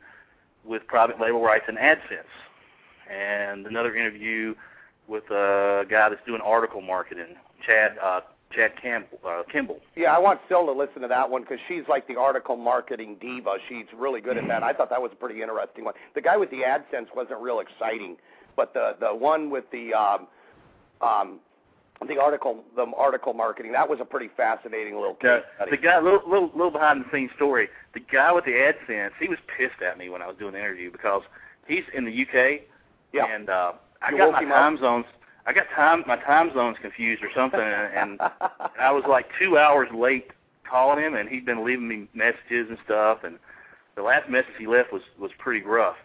with 0.63 0.86
private 0.88 1.19
label 1.19 1.41
rights 1.41 1.65
and 1.67 1.78
AdSense. 1.78 2.23
And 3.11 3.67
another 3.67 3.95
interview 3.95 4.55
with 5.07 5.26
a 5.30 5.86
guy 5.89 6.09
that's 6.09 6.26
doing 6.26 6.41
article 6.41 6.82
marketing, 6.82 7.36
Chad 7.65 7.97
uh, 8.01 8.21
Chad 8.51 8.71
Campbell. 8.82 9.19
Uh, 9.26 9.43
Kimball. 9.51 9.80
Yeah, 9.95 10.15
I 10.15 10.19
want 10.19 10.39
Sil 10.47 10.65
to 10.65 10.71
listen 10.71 11.01
to 11.01 11.07
that 11.07 11.30
one 11.30 11.41
because 11.41 11.59
she's 11.67 11.84
like 11.88 12.07
the 12.07 12.15
article 12.15 12.55
marketing 12.55 13.17
diva. 13.19 13.57
She's 13.67 13.86
really 13.95 14.21
good 14.21 14.38
at 14.38 14.47
that. 14.47 14.63
I 14.63 14.73
thought 14.73 14.89
that 14.89 15.01
was 15.01 15.11
a 15.11 15.15
pretty 15.15 15.41
interesting 15.41 15.84
one. 15.84 15.93
The 16.15 16.21
guy 16.21 16.38
with 16.38 16.49
the 16.49 16.61
AdSense 16.61 17.07
wasn't 17.15 17.41
real 17.41 17.59
exciting, 17.59 18.17
but 18.55 18.73
the 18.73 18.95
the 18.99 19.13
one 19.13 19.49
with 19.49 19.65
the 19.71 19.93
um, 19.93 20.28
um, 21.01 21.39
the 22.08 22.20
article 22.20 22.64
the 22.76 22.86
article 22.98 23.34
marketing 23.34 23.72
that 23.72 23.89
was 23.89 24.00
a 24.02 24.06
pretty 24.06 24.30
fascinating 24.36 24.96
little 24.96 25.16
The, 25.22 25.38
case 25.39 25.43
study. 25.56 25.72
the 25.72 25.78
guy, 25.78 26.00
little, 26.00 26.22
little, 26.28 26.52
little 26.54 26.72
behind 26.72 27.04
the 27.06 27.10
scenes 27.12 27.32
story. 27.36 27.70
The 27.93 28.00
guy 28.02 28.32
with 28.32 28.46
the 28.46 28.52
AdSense, 28.52 29.12
he 29.20 29.28
was 29.28 29.39
pissed 29.58 29.82
at 29.82 29.98
me 29.98 30.10
when 30.10 30.22
I 30.22 30.28
was 30.28 30.36
doing 30.38 30.54
the 30.54 30.60
interview 30.60 30.91
because 30.91 31.24
he's 31.68 31.84
in 31.93 32.06
the 32.06 32.12
UK, 32.12 32.62
yeah. 33.14 33.26
and 33.34 33.50
uh, 33.50 33.74
I 34.02 34.12
You 34.12 34.18
got 34.18 34.34
my 34.34 34.41
him 34.43 34.52
up? 34.52 34.58
time 34.58 34.78
zones. 34.80 35.06
I 35.48 35.54
got 35.54 35.68
time 35.76 36.04
my 36.06 36.18
time 36.18 36.52
zones 36.54 36.78
confused 36.82 37.24
or 37.24 37.30
something, 37.36 37.60
and, 37.62 38.20
and 38.20 38.22
I 38.80 38.91
was 38.91 39.04
like 39.08 39.28
two 39.39 39.58
hours 39.58 39.88
late 39.96 40.32
calling 40.70 41.04
him, 41.04 41.16
and 41.16 41.30
he'd 41.30 41.46
been 41.46 41.64
leaving 41.64 41.88
me 41.88 42.08
messages 42.14 42.68
and 42.70 42.78
stuff. 42.84 43.20
And 43.24 43.38
the 43.96 44.02
last 44.04 44.30
message 44.30 44.54
he 44.60 44.68
left 44.68 44.91
was 44.91 45.04
was 45.20 45.32
pretty 45.39 45.66
rough. 45.66 45.96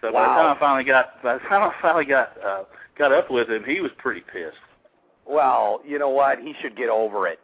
So 0.00 0.12
by 0.12 0.20
the 0.22 0.26
time 0.28 0.56
I 0.56 0.60
finally 0.60 0.84
got 0.84 1.22
by 1.22 1.34
the 1.34 1.40
time 1.40 1.62
I 1.62 1.74
finally 1.82 2.04
got 2.04 2.36
uh, 2.44 2.64
got 2.96 3.12
up 3.12 3.30
with 3.30 3.50
him, 3.50 3.64
he 3.64 3.80
was 3.80 3.90
pretty 3.98 4.20
pissed. 4.20 4.56
Well, 5.28 5.80
you 5.86 5.98
know 5.98 6.08
what? 6.10 6.38
He 6.38 6.54
should 6.60 6.76
get 6.76 6.88
over 6.88 7.26
it. 7.26 7.38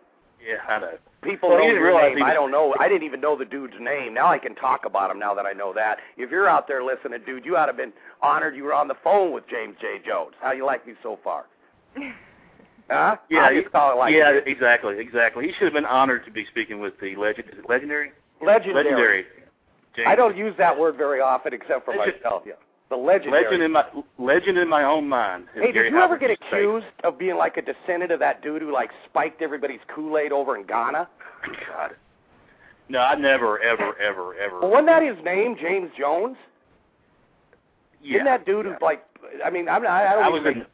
Yeah, 0.44 0.56
I 0.68 0.80
know. 0.80 0.92
People 1.22 1.50
Well, 1.50 1.58
know 1.58 1.64
didn't 1.66 1.80
your 1.82 2.02
name. 2.02 2.14
was- 2.14 2.22
I 2.24 2.34
don't 2.34 2.50
know. 2.50 2.74
I 2.80 2.88
didn't 2.88 3.04
even 3.04 3.20
know 3.20 3.36
the 3.36 3.44
dude's 3.44 3.74
name. 3.78 4.12
Now 4.12 4.26
I 4.26 4.38
can 4.38 4.56
talk 4.56 4.84
about 4.84 5.08
him. 5.10 5.18
Now 5.20 5.34
that 5.34 5.46
I 5.46 5.52
know 5.52 5.72
that. 5.72 5.98
If 6.16 6.30
you're 6.32 6.48
out 6.48 6.66
there 6.66 6.82
listening, 6.82 7.20
dude, 7.24 7.44
you 7.44 7.56
ought 7.56 7.66
to 7.66 7.72
have 7.72 7.76
been 7.76 7.92
honored. 8.20 8.56
You 8.56 8.64
were 8.64 8.74
on 8.74 8.88
the 8.88 8.96
phone 9.04 9.30
with 9.32 9.46
James 9.48 9.76
J. 9.80 10.00
Jones. 10.04 10.32
How 10.40 10.50
you 10.50 10.64
like 10.64 10.84
me 10.86 10.94
so 11.02 11.18
far? 11.22 11.44
Huh? 12.90 13.16
Yeah, 13.30 13.44
I 13.46 13.58
just 13.58 13.72
call 13.72 13.92
it 13.92 13.96
like 13.96 14.12
yeah, 14.12 14.30
it 14.30 14.36
is. 14.38 14.42
exactly, 14.46 14.98
exactly. 14.98 15.46
He 15.46 15.52
should 15.52 15.62
have 15.64 15.72
been 15.72 15.86
honored 15.86 16.26
to 16.26 16.30
be 16.30 16.44
speaking 16.50 16.80
with 16.80 16.98
the 17.00 17.16
legend. 17.16 17.48
Is 17.50 17.58
it 17.60 17.68
legendary? 17.68 18.10
legendary. 18.42 18.84
Legendary. 18.84 19.24
James. 19.96 20.08
I 20.10 20.14
don't 20.14 20.36
use 20.36 20.54
that 20.58 20.76
word 20.78 20.96
very 20.96 21.20
often, 21.20 21.54
except 21.54 21.86
for 21.86 21.94
myself. 21.94 22.42
Yeah, 22.44 22.54
the 22.92 22.96
legendary. 22.98 23.44
Legend 23.44 23.62
in 23.62 23.72
my 23.72 23.84
legend 24.18 24.58
in 24.58 24.68
my 24.68 24.84
own 24.84 25.08
mind. 25.08 25.46
Hey, 25.54 25.72
Gary 25.72 25.90
did 25.90 25.96
you 25.96 26.00
ever 26.02 26.18
get 26.18 26.28
used 26.28 26.42
to 26.42 26.46
say. 26.50 26.56
accused 26.58 26.86
of 27.04 27.18
being 27.18 27.36
like 27.36 27.56
a 27.56 27.62
descendant 27.62 28.12
of 28.12 28.18
that 28.20 28.42
dude 28.42 28.60
who 28.62 28.70
like 28.72 28.90
spiked 29.08 29.40
everybody's 29.40 29.80
Kool-Aid 29.94 30.30
over 30.30 30.56
in 30.56 30.66
Guyana? 30.66 31.08
God. 31.68 31.92
No, 32.88 32.98
I 33.00 33.14
never, 33.14 33.58
ever, 33.62 33.98
ever, 33.98 34.34
ever. 34.34 34.60
Well, 34.60 34.70
wasn't 34.70 34.88
that 34.88 35.02
his 35.02 35.24
name, 35.24 35.56
James 35.60 35.90
Jones? 35.98 36.36
yeah, 38.02 38.16
Isn't 38.16 38.24
that 38.26 38.44
dude 38.44 38.66
yeah. 38.66 38.72
who's 38.72 38.82
like? 38.82 39.04
I 39.44 39.48
mean, 39.50 39.68
I'm 39.68 39.82
not. 39.82 39.90
I 39.92 40.12
don't 40.14 40.24
I 40.24 40.28
was 40.28 40.42
think- 40.42 40.56
in. 40.58 40.66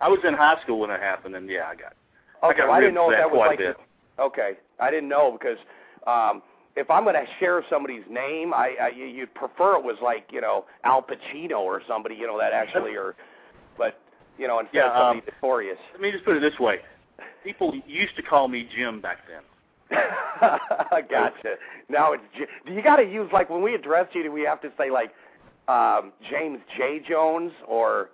I 0.00 0.06
was 0.08 0.20
in 0.24 0.32
high 0.34 0.60
school 0.62 0.78
when 0.78 0.90
that 0.90 1.00
happened, 1.00 1.34
and 1.34 1.50
yeah, 1.50 1.66
I 1.68 1.74
got. 1.74 1.94
I 2.42 2.50
Okay, 2.50 2.58
got 2.58 2.68
well, 2.68 2.76
I 2.76 2.80
didn't 2.80 2.94
know 2.94 3.10
if 3.10 3.18
that 3.18 3.28
was 3.28 3.38
like. 3.48 3.58
a 3.58 3.62
bit. 3.62 3.76
Okay, 4.20 4.52
I 4.78 4.90
didn't 4.92 5.08
know 5.08 5.32
because 5.32 5.58
um, 6.06 6.40
if 6.78 6.90
I'm 6.90 7.02
going 7.04 7.14
to 7.16 7.26
share 7.40 7.64
somebody's 7.68 8.04
name, 8.08 8.54
I, 8.54 8.74
I 8.80 8.88
you- 8.88 9.06
you'd 9.06 9.34
prefer 9.34 9.76
it 9.76 9.84
was 9.84 9.96
like 10.02 10.28
you 10.30 10.40
know 10.40 10.64
Al 10.84 11.02
Pacino 11.02 11.58
or 11.60 11.82
somebody 11.88 12.14
you 12.14 12.26
know 12.26 12.38
that 12.38 12.52
actually 12.52 12.94
or, 12.96 13.14
but 13.76 14.00
you 14.38 14.46
know 14.46 14.60
instead 14.60 14.76
Yeah, 14.78 14.90
of 14.90 14.96
somebody 14.96 15.18
um, 15.20 15.34
notorious. 15.42 15.78
Let 15.92 16.00
me 16.00 16.12
just 16.12 16.24
put 16.24 16.36
it 16.36 16.40
this 16.40 16.58
way: 16.58 16.78
people 17.44 17.74
used 17.86 18.14
to 18.16 18.22
call 18.22 18.48
me 18.48 18.68
Jim 18.76 19.00
back 19.00 19.18
then. 19.28 19.42
gotcha. 21.10 21.54
Now 21.88 22.12
it's 22.12 22.22
J- 22.36 22.46
do 22.66 22.72
you 22.72 22.82
got 22.82 22.96
to 22.96 23.04
use 23.04 23.28
like 23.32 23.50
when 23.50 23.62
we 23.62 23.74
address 23.74 24.06
you? 24.12 24.22
Do 24.22 24.32
we 24.32 24.42
have 24.42 24.60
to 24.62 24.70
say 24.78 24.90
like 24.90 25.12
um, 25.68 26.12
James 26.30 26.60
J 26.76 27.00
Jones 27.08 27.52
or? 27.66 28.10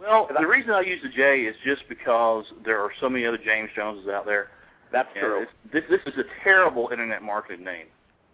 Well, 0.00 0.26
Cause 0.26 0.36
I- 0.38 0.42
the 0.42 0.48
reason 0.48 0.72
I 0.72 0.80
use 0.80 1.00
the 1.02 1.08
J 1.10 1.42
is 1.42 1.56
just 1.64 1.82
because 1.88 2.44
there 2.64 2.80
are 2.80 2.90
so 3.00 3.08
many 3.08 3.24
other 3.24 3.38
James 3.38 3.70
Joneses 3.74 4.08
out 4.08 4.26
there. 4.26 4.48
That's 4.90 5.08
true. 5.18 5.46
this 5.72 5.84
this 5.88 6.00
is 6.06 6.18
a 6.18 6.24
terrible 6.44 6.88
internet 6.92 7.22
marketing 7.22 7.64
name. 7.64 7.86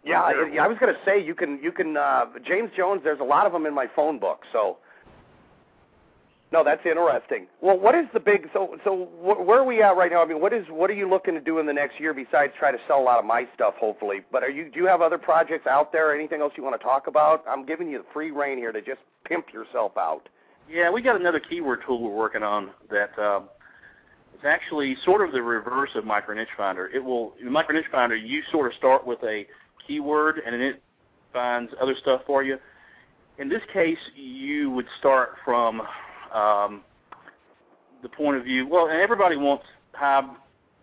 Yeah, 0.05 0.23
I, 0.23 0.33
I 0.61 0.67
was 0.67 0.79
going 0.79 0.93
to 0.93 1.01
say 1.05 1.23
you 1.23 1.35
can 1.35 1.61
you 1.63 1.73
can 1.73 1.97
uh, 1.97 2.27
James 2.47 2.71
Jones. 2.77 3.03
There's 3.05 3.21
a 3.21 3.25
lot 3.25 3.47
of 3.47 3.53
them 3.53 3.67
in 3.67 3.75
my 3.75 3.87
phone 3.95 4.19
book. 4.19 4.43
So, 4.53 4.79
no, 6.51 6.65
that's 6.65 6.81
interesting. 6.87 7.47
Well, 7.61 7.79
what 7.79 7.95
is 7.95 8.07
the 8.15 8.21
big 8.21 8.49
so 8.53 8.77
so 8.85 9.07
wh- 9.21 9.45
where 9.47 9.59
are 9.59 9.65
we 9.65 9.83
at 9.83 9.97
right 9.97 10.11
now? 10.11 10.23
I 10.23 10.27
mean, 10.27 10.41
what 10.41 10.53
is 10.53 10.65
what 10.71 10.89
are 10.89 10.95
you 10.95 11.09
looking 11.09 11.35
to 11.35 11.41
do 11.41 11.59
in 11.59 11.67
the 11.67 11.73
next 11.73 12.01
year 12.01 12.15
besides 12.15 12.53
try 12.59 12.71
to 12.73 12.79
sell 12.87 13.01
a 13.01 13.03
lot 13.03 13.19
of 13.19 13.25
my 13.25 13.47
stuff, 13.55 13.75
hopefully? 13.79 14.21
But 14.33 14.43
are 14.43 14.51
you 14.51 14.71
do 14.71 14.81
you 14.81 14.87
have 14.87 15.03
other 15.03 15.19
projects 15.19 15.67
out 15.67 15.93
there? 15.93 16.15
Anything 16.15 16.41
else 16.41 16.53
you 16.57 16.63
want 16.63 16.79
to 16.81 16.83
talk 16.83 17.07
about? 17.07 17.45
I'm 17.49 17.67
giving 17.67 17.91
you 17.91 17.99
the 17.99 18.07
free 18.13 18.31
reign 18.31 18.57
here 18.57 18.73
to 18.73 18.81
just 18.81 19.01
pimp 19.25 19.53
yourself 19.53 19.97
out. 19.99 20.29
Yeah, 20.71 20.91
we 20.91 21.03
got 21.03 21.21
another 21.21 21.41
keyword 21.41 21.81
tool 21.87 22.03
we're 22.03 22.15
working 22.15 22.43
on 22.43 22.71
that 22.91 23.19
um, 23.19 23.49
it's 24.35 24.45
actually 24.45 24.97
sort 25.05 25.27
of 25.27 25.33
the 25.33 25.43
reverse 25.43 25.91
of 25.97 26.05
Micro 26.05 26.35
Niche 26.35 26.49
Finder. 26.57 26.89
It 26.95 27.03
will 27.03 27.35
in 27.41 27.51
Micro 27.51 27.75
Niche 27.75 27.91
Finder 27.91 28.15
you 28.15 28.43
sort 28.53 28.71
of 28.71 28.77
start 28.77 29.07
with 29.07 29.19
a 29.25 29.47
keyword 29.89 30.41
and 30.45 30.55
then 30.55 30.61
it 30.61 30.83
finds 31.33 31.73
other 31.81 31.97
stuff 32.01 32.21
for 32.27 32.45
you. 32.45 32.59
In 33.39 33.49
this 33.49 33.63
case, 33.73 33.99
you 34.15 34.71
would 34.71 34.87
start 34.99 35.31
from 35.45 35.81
um, 36.33 36.83
the 38.03 38.09
point 38.09 38.37
of 38.37 38.45
view. 38.45 38.67
Well, 38.69 38.89
and 38.89 39.01
everybody 39.01 39.37
wants 39.37 39.65
high 39.93 40.23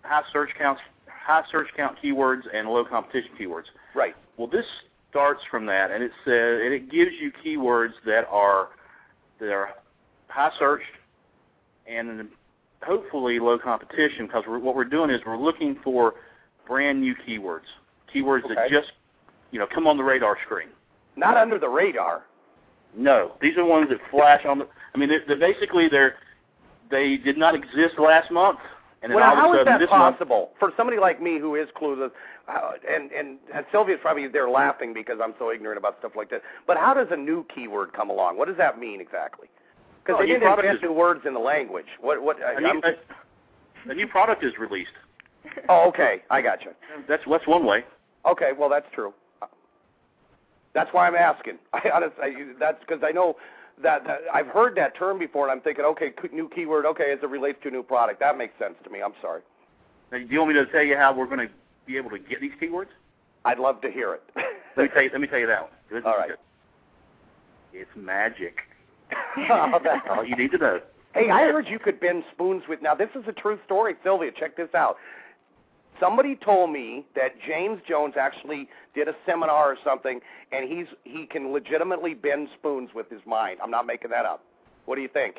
high 0.04 0.24
search 0.32 0.50
counts, 0.58 0.82
high 1.08 1.44
search 1.52 1.68
count 1.76 1.98
keywords 2.04 2.42
and 2.54 2.68
low 2.68 2.86
competition 2.86 3.32
keywords. 3.40 3.66
Right. 3.94 4.16
Well, 4.38 4.48
this 4.48 4.66
starts 5.10 5.42
from 5.50 5.66
that, 5.66 5.92
and 5.92 6.04
it 6.04 6.12
says, 6.24 6.62
and 6.64 6.74
it 6.74 6.92
gives 6.92 7.12
you 7.20 7.32
keywords 7.46 7.94
that 8.06 8.28
are 8.30 8.70
that 9.40 9.52
are 9.52 9.70
high 10.28 10.52
searched 10.60 10.86
and 11.88 12.28
hopefully 12.84 13.40
low 13.40 13.58
competition. 13.58 14.28
Because 14.28 14.44
what 14.48 14.76
we're 14.76 14.84
doing 14.86 15.10
is 15.10 15.22
we're 15.26 15.38
looking 15.38 15.78
for 15.84 16.16
brand 16.68 17.02
new 17.02 17.16
keywords, 17.28 17.68
keywords 18.16 18.48
that 18.48 18.70
just 18.70 18.92
you 19.52 19.60
know 19.60 19.68
come 19.74 19.88
on 19.88 19.98
the 19.98 20.04
radar 20.04 20.38
screen. 20.46 20.70
Not 21.16 21.38
under 21.38 21.60
the 21.60 21.70
radar. 21.70 22.24
No, 22.98 23.34
these 23.42 23.58
are 23.58 23.66
ones 23.66 23.90
that 23.90 24.00
flash 24.10 24.46
on 24.46 24.60
the. 24.60 24.68
I 24.94 24.98
mean, 24.98 25.10
they're, 25.10 25.24
they're 25.28 25.38
basically 25.38 25.88
they're 25.90 26.16
they 26.90 27.18
did 27.18 27.38
not 27.38 27.56
exist 27.56 28.00
last 28.00 28.32
month, 28.32 28.60
and 29.02 29.12
then 29.12 29.16
Well, 29.18 29.30
all 29.30 29.36
how 29.36 29.50
of 29.50 29.56
a 29.56 29.60
is 29.60 29.60
sudden 29.66 29.74
that 29.74 29.80
this 29.80 29.90
month 29.90 30.18
possible 30.18 30.52
for 30.60 30.72
somebody 30.78 31.00
like 31.00 31.22
me 31.22 31.40
who 31.40 31.56
is 31.56 31.68
clueless? 31.80 32.12
How, 32.48 32.74
and, 32.90 33.12
and 33.12 33.38
and 33.54 33.66
Sylvia's 33.72 34.00
probably 34.02 34.28
there 34.28 34.50
laughing 34.50 34.94
because 34.94 35.18
I'm 35.22 35.34
so 35.40 35.52
ignorant 35.52 35.78
about 35.78 35.98
stuff 36.00 36.14
like 36.16 36.30
that. 36.30 36.42
But 36.68 36.78
how 36.78 36.94
does 36.94 37.08
a 37.12 37.18
new 37.18 37.46
keyword 37.54 37.92
come 37.94 38.10
along? 38.10 38.38
What 38.38 38.48
does 38.48 38.58
that 38.58 38.80
mean 38.80 39.02
exactly? 39.02 39.48
Because 40.04 40.20
Well, 40.20 40.28
they 40.28 40.34
didn't 40.34 40.48
invent 40.48 40.84
new 40.84 40.94
words 40.94 41.22
in 41.26 41.34
the 41.34 41.40
language. 41.40 41.88
What 42.00 42.22
what? 42.22 42.40
a 42.40 42.46
uh, 42.46 42.68
I'm- 42.68 42.82
new, 42.82 42.82
a, 43.90 43.92
a 43.92 43.96
new 43.96 44.08
product 44.08 44.44
is 44.44 44.54
released. 44.60 44.92
oh, 45.70 45.88
okay, 45.90 46.22
I 46.30 46.42
got 46.42 46.64
you. 46.64 46.72
That's 47.08 47.24
that's 47.30 47.48
one 47.48 47.66
way. 47.66 47.84
Okay, 48.26 48.52
well 48.58 48.70
that's 48.70 48.88
true. 48.94 49.14
That's 50.74 50.94
why 50.94 51.08
I'm 51.08 51.16
asking. 51.16 51.58
I 51.74 51.90
honestly, 51.94 52.54
that's 52.60 52.80
because 52.80 53.04
I 53.04 53.12
know 53.12 53.38
that, 53.82 54.06
that 54.06 54.22
I've 54.34 54.48
heard 54.48 54.76
that 54.76 54.96
term 54.96 55.18
before, 55.20 55.44
and 55.48 55.52
I'm 55.52 55.62
thinking, 55.62 55.86
okay, 55.86 56.14
new 56.32 56.50
keyword. 56.50 56.86
Okay, 56.86 57.12
as 57.12 57.20
it 57.24 57.30
relates 57.30 57.60
to 57.64 57.70
a 57.70 57.72
new 57.72 57.84
product, 57.84 58.20
that 58.20 58.38
makes 58.38 58.58
sense 58.60 58.76
to 58.84 58.90
me. 58.90 59.02
I'm 59.02 59.14
sorry. 59.22 59.42
Now, 60.12 60.20
do 60.20 60.26
you 60.26 60.40
want 60.40 60.54
me 60.54 60.56
to 60.56 60.66
tell 60.68 60.84
you 60.84 60.98
how 60.98 61.14
we're 61.14 61.26
going 61.26 61.48
to 61.48 61.54
be 61.86 61.98
able 61.98 62.10
to 62.12 62.20
get 62.20 62.42
these 62.42 62.52
keywords? 62.62 62.88
I'd 63.46 63.60
love 63.60 63.82
to 63.82 63.92
hear 63.92 64.14
it. 64.14 64.24
Let 64.76 64.84
me 64.84 64.90
tell 64.90 65.04
you. 65.04 65.10
Let 65.12 65.22
me 65.22 65.28
tell 65.28 65.40
you 65.40 65.48
that 65.48 65.62
one. 65.62 65.72
This 65.92 66.04
All 66.06 66.18
right. 66.18 66.30
good. 66.30 66.38
It's 67.74 67.90
magic. 67.96 68.60
Oh, 69.38 69.72
that's 69.72 69.84
That's 69.84 70.08
all 70.10 70.24
you 70.24 70.36
need 70.36 70.52
to 70.52 70.58
know. 70.58 70.82
Hey, 71.14 71.30
I 71.30 71.42
heard 71.44 71.68
you 71.68 71.80
could 71.80 72.00
bend 72.00 72.24
spoons 72.34 72.64
with. 72.68 72.82
Now, 72.82 72.96
this 72.96 73.10
is 73.16 73.24
a 73.28 73.32
true 73.32 73.60
story, 73.66 73.96
Sylvia. 74.04 74.32
Check 74.38 74.58
this 74.58 74.74
out. 74.74 74.98
Somebody 76.00 76.36
told 76.36 76.72
me 76.72 77.06
that 77.16 77.32
James 77.46 77.82
Jones 77.88 78.16
actually 78.20 78.68
did 78.94 79.08
a 79.08 79.16
seminar 79.26 79.72
or 79.72 79.78
something, 79.84 80.20
and 80.52 80.70
he's 80.70 80.88
he 81.04 81.26
can 81.26 81.52
legitimately 81.52 82.14
bend 82.14 82.50
spoons 82.58 82.90
with 82.94 83.10
his 83.10 83.22
mind. 83.26 83.60
I'm 83.64 83.72
not 83.72 83.86
making 83.86 84.12
that 84.12 84.26
up. 84.26 84.44
What 84.86 84.96
do 84.96 85.02
you 85.02 85.08
think? 85.08 85.38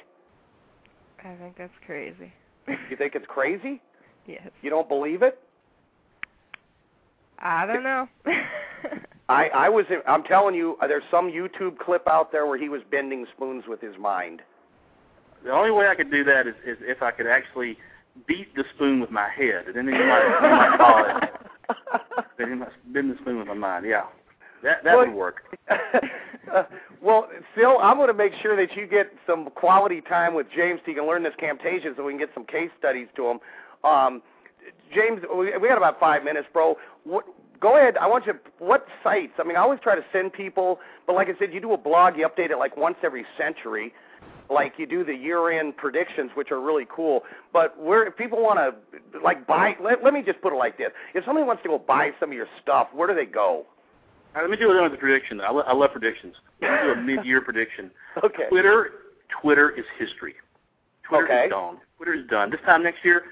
I 1.25 1.35
think 1.35 1.57
that's 1.59 1.73
crazy. 1.85 2.33
You 2.69 2.97
think 2.97 3.15
it's 3.15 3.27
crazy? 3.27 3.81
yes. 4.27 4.49
You 4.63 4.71
don't 4.71 4.89
believe 4.89 5.23
it? 5.23 5.39
I 7.39 7.67
don't 7.67 7.83
know. 7.83 8.09
I 9.29 9.49
I 9.49 9.69
was 9.69 9.87
I'm 10.07 10.23
telling 10.23 10.55
you, 10.55 10.77
uh, 10.81 10.87
there's 10.87 11.05
some 11.11 11.31
YouTube 11.31 11.79
clip 11.79 12.09
out 12.09 12.33
there 12.33 12.47
where 12.47 12.59
he 12.59 12.69
was 12.69 12.83
bending 12.91 13.27
spoons 13.35 13.65
with 13.69 13.81
his 13.81 13.99
mind. 13.99 14.41
The 15.45 15.53
only 15.53 15.71
way 15.71 15.89
I 15.89 15.95
could 15.95 16.11
do 16.11 16.25
that 16.25 16.47
is, 16.47 16.55
is 16.65 16.79
if 16.81 17.03
I 17.03 17.11
could 17.11 17.27
actually 17.27 17.79
beat 18.27 18.55
the 18.55 18.65
spoon 18.75 19.01
with 19.01 19.11
my 19.11 19.29
head, 19.29 19.67
then 19.75 19.87
you 19.87 19.93
might, 19.93 20.39
you 20.43 20.57
might 20.57 20.77
call 20.79 21.05
it. 21.05 21.31
Then 22.39 22.51
you 22.51 22.57
must 22.57 22.73
bend 22.93 23.11
the 23.11 23.17
spoon 23.23 23.39
with 23.39 23.49
my 23.49 23.55
mind. 23.55 23.87
Yeah, 23.87 24.05
that 24.63 24.85
that 24.85 24.97
Well, 24.97 25.07
would 25.07 25.15
work. 25.15 25.57
uh, 25.69 26.65
well, 27.03 27.29
Sil, 27.57 27.79
I'm 27.83 27.97
going 27.97 28.09
to 28.09 28.15
make 28.15 28.33
sure 28.43 28.57
that 28.57 28.77
you 28.77 28.87
get 28.87 29.13
some 29.27 29.51
quality 29.55 30.01
time 30.01 30.35
with 30.35 30.47
James 30.55 30.81
so 30.85 30.91
you 30.91 30.97
can 30.97 31.07
learn 31.07 31.23
this 31.23 31.35
Camtasia 31.41 31.97
so 31.97 32.05
we 32.05 32.13
can 32.13 32.19
get 32.21 32.31
some 32.35 32.45
case 32.45 32.71
studies 32.79 33.09
to 33.17 33.27
him. 33.27 33.39
Um, 33.85 34.23
James, 34.95 35.23
we, 35.35 35.57
we 35.59 35.69
got 35.69 35.79
about 35.79 35.99
five 36.01 36.25
minutes, 36.25 36.47
bro. 36.53 36.77
What, 37.05 37.25
go 37.61 37.77
ahead. 37.77 37.97
I 37.97 38.07
want 38.07 38.27
you. 38.27 38.35
What 38.59 38.87
sites? 39.03 39.33
I 39.39 39.45
mean, 39.45 39.57
I 39.57 39.61
always 39.61 39.81
try 39.81 39.95
to 39.95 40.05
send 40.13 40.33
people, 40.33 40.79
but 41.07 41.15
like 41.15 41.29
I 41.29 41.39
said, 41.39 41.53
you 41.53 41.61
do 41.61 41.73
a 41.73 41.79
blog. 41.79 42.17
You 42.17 42.29
update 42.29 42.51
it 42.51 42.59
like 42.59 42.77
once 42.77 42.97
every 43.03 43.25
century. 43.39 43.93
Like 44.49 44.75
you 44.79 44.87
do 44.87 45.05
the 45.05 45.15
year-end 45.15 45.77
predictions, 45.77 46.31
which 46.35 46.51
are 46.51 46.61
really 46.61 46.87
cool. 46.89 47.23
But 47.53 47.79
where 47.81 48.07
if 48.07 48.17
people 48.17 48.43
want 48.43 48.59
to 48.59 49.19
like 49.21 49.47
buy, 49.47 49.75
let, 49.83 50.05
let 50.05 50.15
me 50.15 50.23
just 50.23 50.41
put 50.41 50.53
it 50.53 50.57
like 50.57 50.79
this: 50.79 50.91
if 51.15 51.25
somebody 51.25 51.45
wants 51.47 51.63
to 51.65 51.69
go 51.69 51.79
buy 51.79 52.11
some 52.21 52.31
of 52.31 52.37
your 52.37 52.47
stuff, 52.63 52.89
where 52.95 53.09
do 53.09 53.15
they 53.15 53.27
go? 53.27 53.67
Right, 54.35 54.43
let 54.43 54.51
me 54.51 54.57
do 54.57 54.71
another 54.71 54.97
prediction. 54.97 55.41
I, 55.41 55.51
lo- 55.51 55.65
I 55.67 55.73
love 55.73 55.93
predictions. 55.93 56.35
Let 56.61 56.71
me 56.71 56.95
do 56.95 57.01
a 57.01 57.03
mid-year 57.17 57.41
prediction. 57.41 57.91
Okay. 58.23 58.49
Twitter, 58.51 58.91
Twitter 59.41 59.71
is 59.71 59.85
history. 59.99 60.35
Twitter 61.09 61.25
Okay. 61.25 61.45
is 61.47 61.51
gone. 61.51 61.79
Twitter 61.97 62.15
is 62.15 62.27
done. 62.29 62.51
This 62.51 62.61
time 62.67 62.83
next 62.83 63.03
year, 63.05 63.25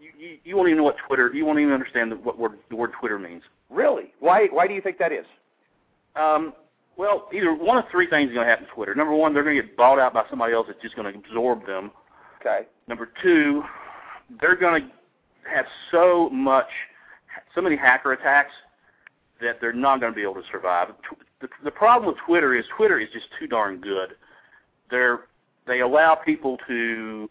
you, 0.00 0.10
you, 0.18 0.38
you 0.44 0.56
won't 0.56 0.68
even 0.68 0.78
know 0.78 0.84
what 0.84 0.96
Twitter. 1.06 1.30
You 1.32 1.46
won't 1.46 1.60
even 1.60 1.72
understand 1.72 2.10
the, 2.10 2.16
what 2.16 2.38
word 2.38 2.58
the 2.70 2.76
word 2.76 2.90
Twitter 2.98 3.18
means. 3.18 3.42
Really? 3.70 4.12
Why? 4.18 4.48
Why 4.48 4.66
do 4.66 4.74
you 4.74 4.80
think 4.80 4.98
that 4.98 5.12
is? 5.12 5.24
Um, 6.16 6.52
well, 6.96 7.28
either 7.32 7.54
one 7.54 7.78
of 7.78 7.84
three 7.90 8.06
things 8.08 8.30
is 8.30 8.34
going 8.34 8.46
to 8.46 8.50
happen 8.50 8.66
to 8.66 8.72
Twitter. 8.72 8.94
Number 8.94 9.14
one, 9.14 9.32
they're 9.32 9.44
going 9.44 9.56
to 9.56 9.62
get 9.62 9.76
bought 9.76 9.98
out 9.98 10.12
by 10.14 10.24
somebody 10.28 10.52
else 10.52 10.66
that's 10.68 10.80
just 10.82 10.94
going 10.94 11.12
to 11.12 11.18
absorb 11.18 11.66
them. 11.66 11.90
Okay. 12.40 12.66
Number 12.88 13.10
two, 13.22 13.62
they're 14.40 14.56
going 14.56 14.82
to 14.82 14.88
have 15.50 15.66
so 15.90 16.28
much, 16.30 16.68
so 17.54 17.60
many 17.60 17.76
hacker 17.76 18.12
attacks 18.12 18.52
that 19.40 19.60
they're 19.60 19.72
not 19.72 20.00
going 20.00 20.12
to 20.12 20.16
be 20.16 20.22
able 20.22 20.34
to 20.34 20.42
survive. 20.50 20.88
The, 21.40 21.48
the 21.64 21.70
problem 21.70 22.08
with 22.08 22.16
Twitter 22.26 22.54
is 22.56 22.64
Twitter 22.76 23.00
is 23.00 23.08
just 23.12 23.26
too 23.38 23.46
darn 23.46 23.80
good. 23.80 24.10
They're 24.90 25.20
they 25.66 25.80
allow 25.80 26.14
people 26.16 26.58
to 26.66 27.28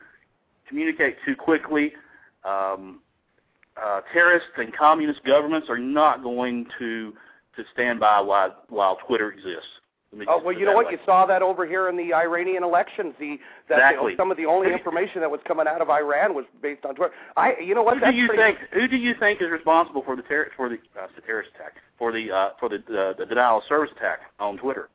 communicate 0.68 1.18
too 1.26 1.36
quickly. 1.36 1.94
Um, 2.46 3.02
uh, 3.82 4.02
terrorists 4.14 4.50
and 4.58 4.76
communist 4.76 5.24
governments 5.26 5.68
are 5.70 5.78
not 5.78 6.24
going 6.24 6.66
to 6.80 7.14
to 7.56 7.64
stand 7.74 8.00
by 8.00 8.20
while 8.20 8.56
while 8.70 8.98
Twitter 9.08 9.32
exists. 9.32 9.68
Oh 10.28 10.42
well, 10.44 10.54
you 10.54 10.66
know 10.66 10.74
what? 10.74 10.88
way. 10.88 10.92
You 10.94 11.00
saw 11.06 11.26
that 11.26 11.42
over 11.42 11.66
here 11.66 11.88
in 11.88 11.96
the 11.96 12.14
Iranian 12.14 12.64
elections. 12.64 13.14
The 13.18 13.40
that 13.70 13.76
Exactly. 13.76 14.14
some 14.18 14.30
of 14.30 14.36
the 14.36 14.46
only 14.46 14.74
information 14.74 15.22
that 15.22 15.32
was 15.32 15.40
coming 15.48 15.68
out 15.68 15.82
of 15.82 15.90
Iran 15.90 16.34
was 16.36 16.44
based 16.62 16.84
on 16.84 16.96
Twitter. 16.96 17.14
I, 17.38 17.54
you 17.64 17.74
know 17.74 17.82
what? 17.82 17.94
Who 17.96 18.02
That's 18.02 18.12
do 18.12 18.18
you 18.20 18.28
pretty, 18.28 18.44
think? 18.44 18.58
Who 18.74 18.90
do 18.90 18.98
you 18.98 19.14
think 19.18 19.42
is 19.42 19.50
responsible 19.50 20.02
for 20.04 20.18
the 20.18 20.22
ter- 20.24 20.52
for 20.58 20.68
the, 20.68 20.76
uh, 21.00 21.08
the 21.16 21.22
terrorist 21.22 21.52
attack 21.56 21.76
for 21.98 22.12
the 22.12 22.30
uh, 22.30 22.50
for 22.60 22.68
the, 22.68 22.76
uh, 22.78 23.14
the 23.18 23.26
denial 23.26 23.60
of 23.60 23.64
service 23.70 23.92
attack 23.96 24.20
on 24.38 24.58
Twitter? 24.58 24.90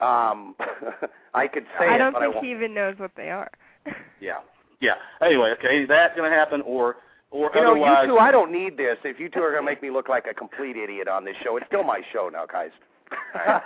Um, 0.00 0.56
I 1.34 1.46
could 1.46 1.66
say 1.78 1.86
I 1.86 1.96
don't 1.98 2.12
but 2.12 2.22
I 2.22 2.24
think 2.24 2.34
won't. 2.36 2.46
he 2.46 2.52
even 2.52 2.74
knows 2.74 2.94
what 2.98 3.12
they 3.16 3.30
are. 3.30 3.50
Yeah, 4.20 4.40
yeah. 4.80 4.94
Anyway, 5.22 5.50
okay, 5.58 5.86
that's 5.86 6.14
going 6.14 6.30
to 6.30 6.36
happen, 6.36 6.60
or 6.62 6.96
or 7.30 7.50
You 7.54 7.62
know, 7.62 7.74
you 7.74 8.06
two. 8.06 8.18
I 8.18 8.30
don't 8.30 8.52
need 8.52 8.76
this. 8.76 8.96
If 9.04 9.20
you 9.20 9.28
two 9.28 9.40
are 9.40 9.50
going 9.50 9.62
to 9.62 9.66
make 9.70 9.82
me 9.82 9.90
look 9.90 10.08
like 10.08 10.26
a 10.30 10.34
complete 10.34 10.76
idiot 10.76 11.08
on 11.08 11.24
this 11.24 11.36
show, 11.42 11.56
it's 11.56 11.66
still 11.66 11.84
my 11.84 12.00
show 12.12 12.30
now, 12.32 12.46
guys. 12.46 12.70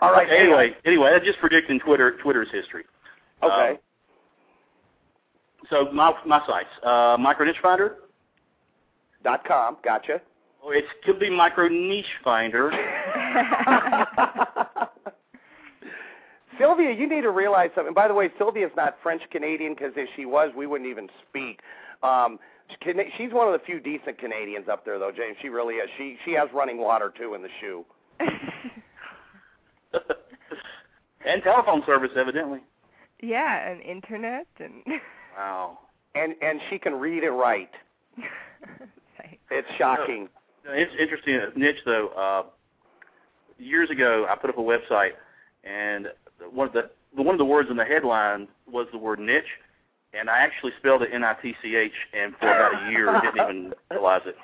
All 0.00 0.12
right. 0.12 0.26
Okay, 0.26 0.38
anyway, 0.38 0.74
anyway, 0.84 1.10
that's 1.12 1.24
just 1.24 1.38
predicting 1.38 1.78
Twitter 1.80 2.16
Twitter's 2.22 2.48
history. 2.50 2.84
Okay. 3.42 3.70
Um, 3.70 3.76
so 5.70 5.92
my 5.92 6.12
my 6.24 6.40
sites, 6.46 6.68
uh, 6.82 7.16
Micro 7.18 7.44
Niche 7.44 7.56
Finder, 7.60 7.96
Dot 9.24 9.44
com. 9.46 9.76
Gotcha. 9.84 10.20
or 10.62 10.74
it 10.74 10.84
could 11.04 11.18
be 11.18 11.28
Micro 11.28 11.68
Niche 11.68 12.06
Finder. 12.24 12.70
Sylvia, 16.58 16.92
you 16.92 17.08
need 17.08 17.22
to 17.22 17.30
realize 17.30 17.70
something. 17.74 17.92
By 17.94 18.08
the 18.08 18.14
way, 18.14 18.30
Sylvia's 18.38 18.70
not 18.76 18.96
French 19.02 19.22
Canadian 19.30 19.74
because 19.74 19.92
if 19.96 20.08
she 20.16 20.24
was, 20.24 20.50
we 20.56 20.66
wouldn't 20.66 20.88
even 20.88 21.08
speak. 21.28 21.60
Um, 22.02 22.38
she's 23.16 23.32
one 23.32 23.46
of 23.46 23.52
the 23.58 23.64
few 23.64 23.80
decent 23.80 24.18
Canadians 24.18 24.68
up 24.70 24.84
there, 24.84 24.98
though, 24.98 25.12
James. 25.12 25.36
She 25.42 25.48
really 25.48 25.74
is. 25.74 25.88
She 25.96 26.16
she 26.24 26.32
has 26.32 26.48
running 26.54 26.78
water 26.78 27.12
too 27.16 27.34
in 27.34 27.42
the 27.42 27.48
shoe. 27.60 27.84
and 31.26 31.42
telephone 31.42 31.82
service, 31.86 32.10
evidently. 32.16 32.60
yeah, 33.22 33.68
and 33.70 33.80
internet 33.82 34.46
and. 34.58 34.82
Wow. 35.36 35.80
And 36.14 36.34
and 36.40 36.60
she 36.70 36.78
can 36.78 36.94
read 36.94 37.22
and 37.22 37.38
write. 37.38 37.68
It's 39.50 39.68
shocking. 39.76 40.30
It's 40.64 40.92
interesting 40.98 41.36
uh, 41.36 41.50
niche 41.54 41.76
though. 41.84 42.08
Uh, 42.08 42.44
years 43.58 43.90
ago, 43.90 44.26
I 44.26 44.34
put 44.34 44.48
up 44.48 44.56
a 44.56 44.62
website, 44.62 45.10
and 45.62 46.08
one 46.50 46.68
of 46.68 46.72
the 46.72 46.88
one 47.12 47.34
of 47.34 47.38
the 47.38 47.44
words 47.44 47.68
in 47.70 47.76
the 47.76 47.84
headline 47.84 48.48
was 48.66 48.86
the 48.92 48.98
word 48.98 49.18
niche, 49.18 49.44
and 50.14 50.28
I 50.30 50.38
actually 50.38 50.72
spelled 50.78 51.02
it 51.02 51.10
N-I-T-C-H, 51.12 51.92
and 52.14 52.34
for 52.36 52.46
about 52.48 52.86
a 52.86 52.90
year 52.90 53.10
I 53.10 53.20
didn't 53.20 53.40
even 53.42 53.74
realize 53.90 54.22
it. 54.26 54.36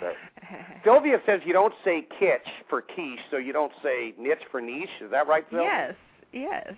So, 0.00 0.12
Sylvia 0.84 1.20
says 1.26 1.40
you 1.44 1.52
don't 1.52 1.74
say 1.84 2.06
kitsch 2.20 2.48
for 2.68 2.80
quiche, 2.80 3.18
so 3.30 3.36
you 3.38 3.52
don't 3.52 3.72
say 3.82 4.14
niche 4.18 4.38
for 4.50 4.60
niche. 4.60 4.88
Is 5.00 5.10
that 5.10 5.26
right, 5.26 5.44
Sylvia? 5.50 5.66
yes, 5.66 5.94
yes. 6.32 6.74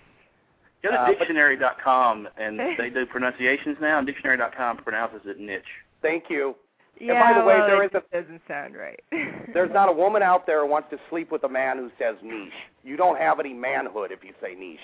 go 0.82 0.90
to 0.90 0.96
Uh, 1.00 1.06
but- 1.08 1.18
dictionary.com, 1.18 2.28
and 2.38 2.58
they 2.78 2.88
do 2.90 3.04
pronunciations 3.04 3.76
now, 3.80 3.98
and 3.98 4.06
dictionary.com 4.06 4.78
pronounces 4.78 5.20
it 5.26 5.38
niche. 5.38 5.62
Thank 6.00 6.24
you. 6.30 6.56
Yeah, 6.98 7.20
by 7.34 7.38
the 7.38 7.44
way, 7.44 7.58
well, 7.58 7.66
there 7.66 7.82
it 7.82 7.92
is 7.94 8.02
a- 8.10 8.22
doesn't 8.22 8.40
sound 8.48 8.74
right. 8.74 8.98
There's 9.52 9.70
not 9.74 9.90
a 9.90 9.92
woman 9.92 10.22
out 10.22 10.46
there 10.46 10.62
who 10.64 10.70
wants 10.70 10.88
to 10.90 10.98
sleep 11.10 11.30
with 11.30 11.44
a 11.44 11.48
man 11.50 11.76
who 11.76 11.90
says 11.98 12.16
niche. 12.22 12.52
You 12.82 12.96
don't 12.96 13.18
have 13.18 13.38
any 13.38 13.52
manhood 13.52 14.10
if 14.12 14.24
you 14.24 14.32
say 14.40 14.54
niche. 14.54 14.80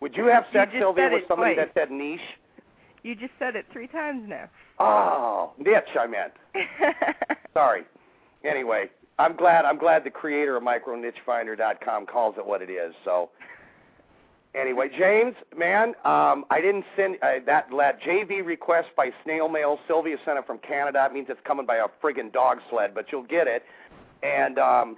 Would 0.00 0.16
you 0.16 0.26
have 0.26 0.44
sex, 0.52 0.70
just 0.72 0.82
Sylvia, 0.82 1.10
with 1.12 1.24
somebody 1.28 1.54
twice. 1.54 1.68
that 1.74 1.80
said 1.80 1.90
niche? 1.90 2.20
You 3.02 3.14
just 3.14 3.32
said 3.38 3.56
it 3.56 3.66
three 3.72 3.86
times 3.86 4.24
now. 4.28 4.48
Oh, 4.78 5.52
niche, 5.58 5.96
I 5.98 6.06
meant. 6.06 6.32
Sorry. 7.54 7.82
Anyway, 8.44 8.90
I'm 9.18 9.36
glad 9.36 9.64
I'm 9.64 9.78
glad 9.78 10.04
the 10.04 10.10
creator 10.10 10.56
of 10.56 10.62
micronichefinder.com 10.62 12.06
calls 12.06 12.36
it 12.38 12.46
what 12.46 12.62
it 12.62 12.70
is. 12.70 12.94
So 13.04 13.30
anyway, 14.54 14.88
James, 14.96 15.34
man, 15.56 15.88
um, 16.04 16.44
I 16.50 16.60
didn't 16.60 16.84
send 16.96 17.16
uh, 17.22 17.40
that 17.46 17.66
that 17.76 18.00
JV 18.02 18.44
request 18.44 18.88
by 18.96 19.10
snail 19.24 19.48
mail. 19.48 19.78
Sylvia 19.88 20.16
sent 20.24 20.38
it 20.38 20.46
from 20.46 20.58
Canada. 20.58 21.04
It 21.10 21.12
means 21.12 21.26
it's 21.28 21.40
coming 21.44 21.66
by 21.66 21.76
a 21.76 21.86
friggin' 22.02 22.32
dog 22.32 22.58
sled, 22.70 22.94
but 22.94 23.06
you'll 23.10 23.22
get 23.24 23.48
it. 23.48 23.64
And 24.22 24.58
um, 24.58 24.96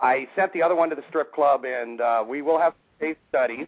I 0.00 0.28
sent 0.36 0.52
the 0.52 0.62
other 0.62 0.74
one 0.74 0.90
to 0.90 0.96
the 0.96 1.04
strip 1.08 1.32
club, 1.32 1.64
and 1.64 2.00
uh, 2.00 2.24
we 2.26 2.42
will 2.42 2.58
have 2.58 2.74
case 2.98 3.16
studies. 3.28 3.66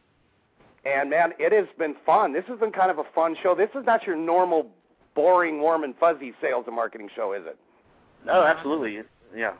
And 0.84 1.10
man, 1.10 1.32
it 1.38 1.52
has 1.52 1.66
been 1.78 1.94
fun. 2.04 2.32
This 2.32 2.44
has 2.48 2.58
been 2.58 2.72
kind 2.72 2.90
of 2.90 2.98
a 2.98 3.04
fun 3.14 3.36
show. 3.42 3.54
This 3.54 3.70
is 3.74 3.86
not 3.86 4.04
your 4.04 4.16
normal 4.16 4.68
boring, 5.14 5.60
warm 5.60 5.84
and 5.84 5.94
fuzzy 5.96 6.32
sales 6.40 6.64
and 6.66 6.74
marketing 6.74 7.08
show, 7.14 7.32
is 7.32 7.42
it? 7.46 7.56
No, 8.26 8.42
absolutely. 8.42 9.00
Yeah. 9.34 9.54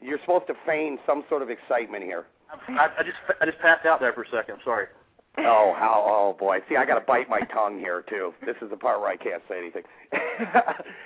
You're 0.00 0.18
supposed 0.20 0.46
to 0.48 0.54
feign 0.66 0.98
some 1.06 1.24
sort 1.28 1.42
of 1.42 1.50
excitement 1.50 2.02
here. 2.04 2.26
I, 2.68 2.88
I 2.98 3.02
just 3.02 3.16
I 3.40 3.46
just 3.46 3.58
passed 3.58 3.86
out 3.86 4.00
there 4.00 4.12
for 4.12 4.22
a 4.22 4.28
second. 4.30 4.56
I'm 4.56 4.60
sorry. 4.64 4.86
Oh, 5.38 5.74
how? 5.76 6.04
Oh 6.06 6.36
boy. 6.38 6.58
See, 6.68 6.76
I 6.76 6.84
got 6.84 6.94
to 6.94 7.00
bite 7.00 7.28
my 7.28 7.40
tongue 7.40 7.78
here 7.78 8.04
too. 8.08 8.32
This 8.46 8.54
is 8.62 8.70
the 8.70 8.76
part 8.76 9.00
where 9.00 9.10
I 9.10 9.16
can't 9.16 9.42
say 9.48 9.58
anything. 9.58 9.82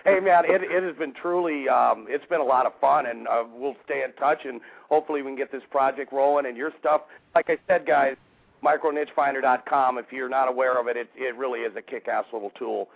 hey, 0.04 0.20
man, 0.20 0.44
it 0.44 0.62
it 0.62 0.82
has 0.82 0.96
been 0.96 1.14
truly. 1.14 1.68
um 1.68 2.06
It's 2.08 2.26
been 2.26 2.40
a 2.40 2.44
lot 2.44 2.66
of 2.66 2.72
fun, 2.80 3.06
and 3.06 3.26
uh, 3.28 3.44
we'll 3.54 3.76
stay 3.84 4.02
in 4.04 4.12
touch, 4.14 4.40
and 4.44 4.60
hopefully 4.90 5.22
we 5.22 5.28
can 5.28 5.36
get 5.36 5.50
this 5.52 5.62
project 5.70 6.12
rolling. 6.12 6.46
And 6.46 6.56
your 6.56 6.72
stuff, 6.78 7.02
like 7.34 7.48
I 7.48 7.56
said, 7.66 7.86
guys, 7.86 8.16
micronichefinder.com. 8.64 9.98
If 9.98 10.06
you're 10.10 10.28
not 10.28 10.48
aware 10.48 10.80
of 10.80 10.88
it, 10.88 10.96
it 10.96 11.08
it 11.16 11.36
really 11.36 11.60
is 11.60 11.74
a 11.76 11.82
kick-ass 11.82 12.24
little 12.32 12.50
tool. 12.50 12.88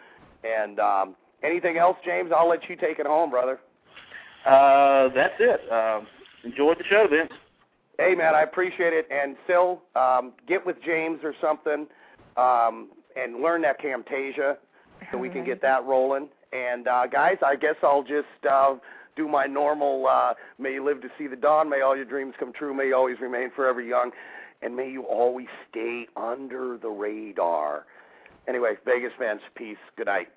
And 0.45 0.81
um 0.81 1.17
anything 1.43 1.77
else, 1.77 1.97
James? 2.05 2.31
I'll 2.35 2.49
let 2.49 2.69
you 2.69 2.77
take 2.77 2.99
it 2.99 3.07
home, 3.07 3.31
brother. 3.31 3.61
Uh, 4.47 5.09
that's 5.15 5.35
it. 5.39 5.61
Um, 5.73 6.07
enjoyed 6.45 6.79
the 6.79 6.85
show, 6.91 7.07
Vince. 7.09 7.33
Hey, 7.99 8.15
man, 8.15 8.35
I 8.35 8.43
appreciate 8.43 8.93
it. 8.93 9.07
And 9.11 9.37
Sil, 9.47 9.83
um, 9.95 10.33
get 10.49 10.65
with 10.65 10.77
James 10.85 11.21
or 11.23 11.35
something 11.41 11.87
um, 12.37 12.91
and 13.17 13.43
learn 13.43 13.63
that 13.63 13.81
Camtasia 13.81 14.57
so 15.11 15.19
we 15.19 15.29
can 15.29 15.45
get 15.45 15.61
that 15.63 15.85
rolling. 15.85 16.29
And 16.53 16.89
uh, 16.89 17.07
guys, 17.07 17.37
I 17.45 17.57
guess 17.57 17.77
I'll 17.83 18.03
just 18.03 18.27
uh, 18.51 18.75
do 19.17 19.29
my 19.29 19.47
normal. 19.47 20.07
Uh, 20.09 20.35
may 20.59 20.75
you 20.75 20.85
live 20.85 21.01
to 21.03 21.09
see 21.19 21.27
the 21.27 21.37
dawn. 21.37 21.69
May 21.69 21.83
all 21.83 21.95
your 21.95 22.05
dreams 22.05 22.35
come 22.39 22.53
true. 22.53 22.75
May 22.75 22.89
you 22.89 22.97
always 22.97 23.21
remain 23.21 23.51
forever 23.55 23.81
young, 23.81 24.11
and 24.63 24.77
may 24.77 24.91
you 24.91 25.03
always 25.03 25.49
stay 25.71 26.07
under 26.17 26.79
the 26.79 26.89
radar. 26.89 27.87
Anyway, 28.49 28.75
Vegas 28.85 29.13
fans, 29.19 29.41
peace. 29.55 29.77
Good 29.97 30.07
night. 30.07 30.29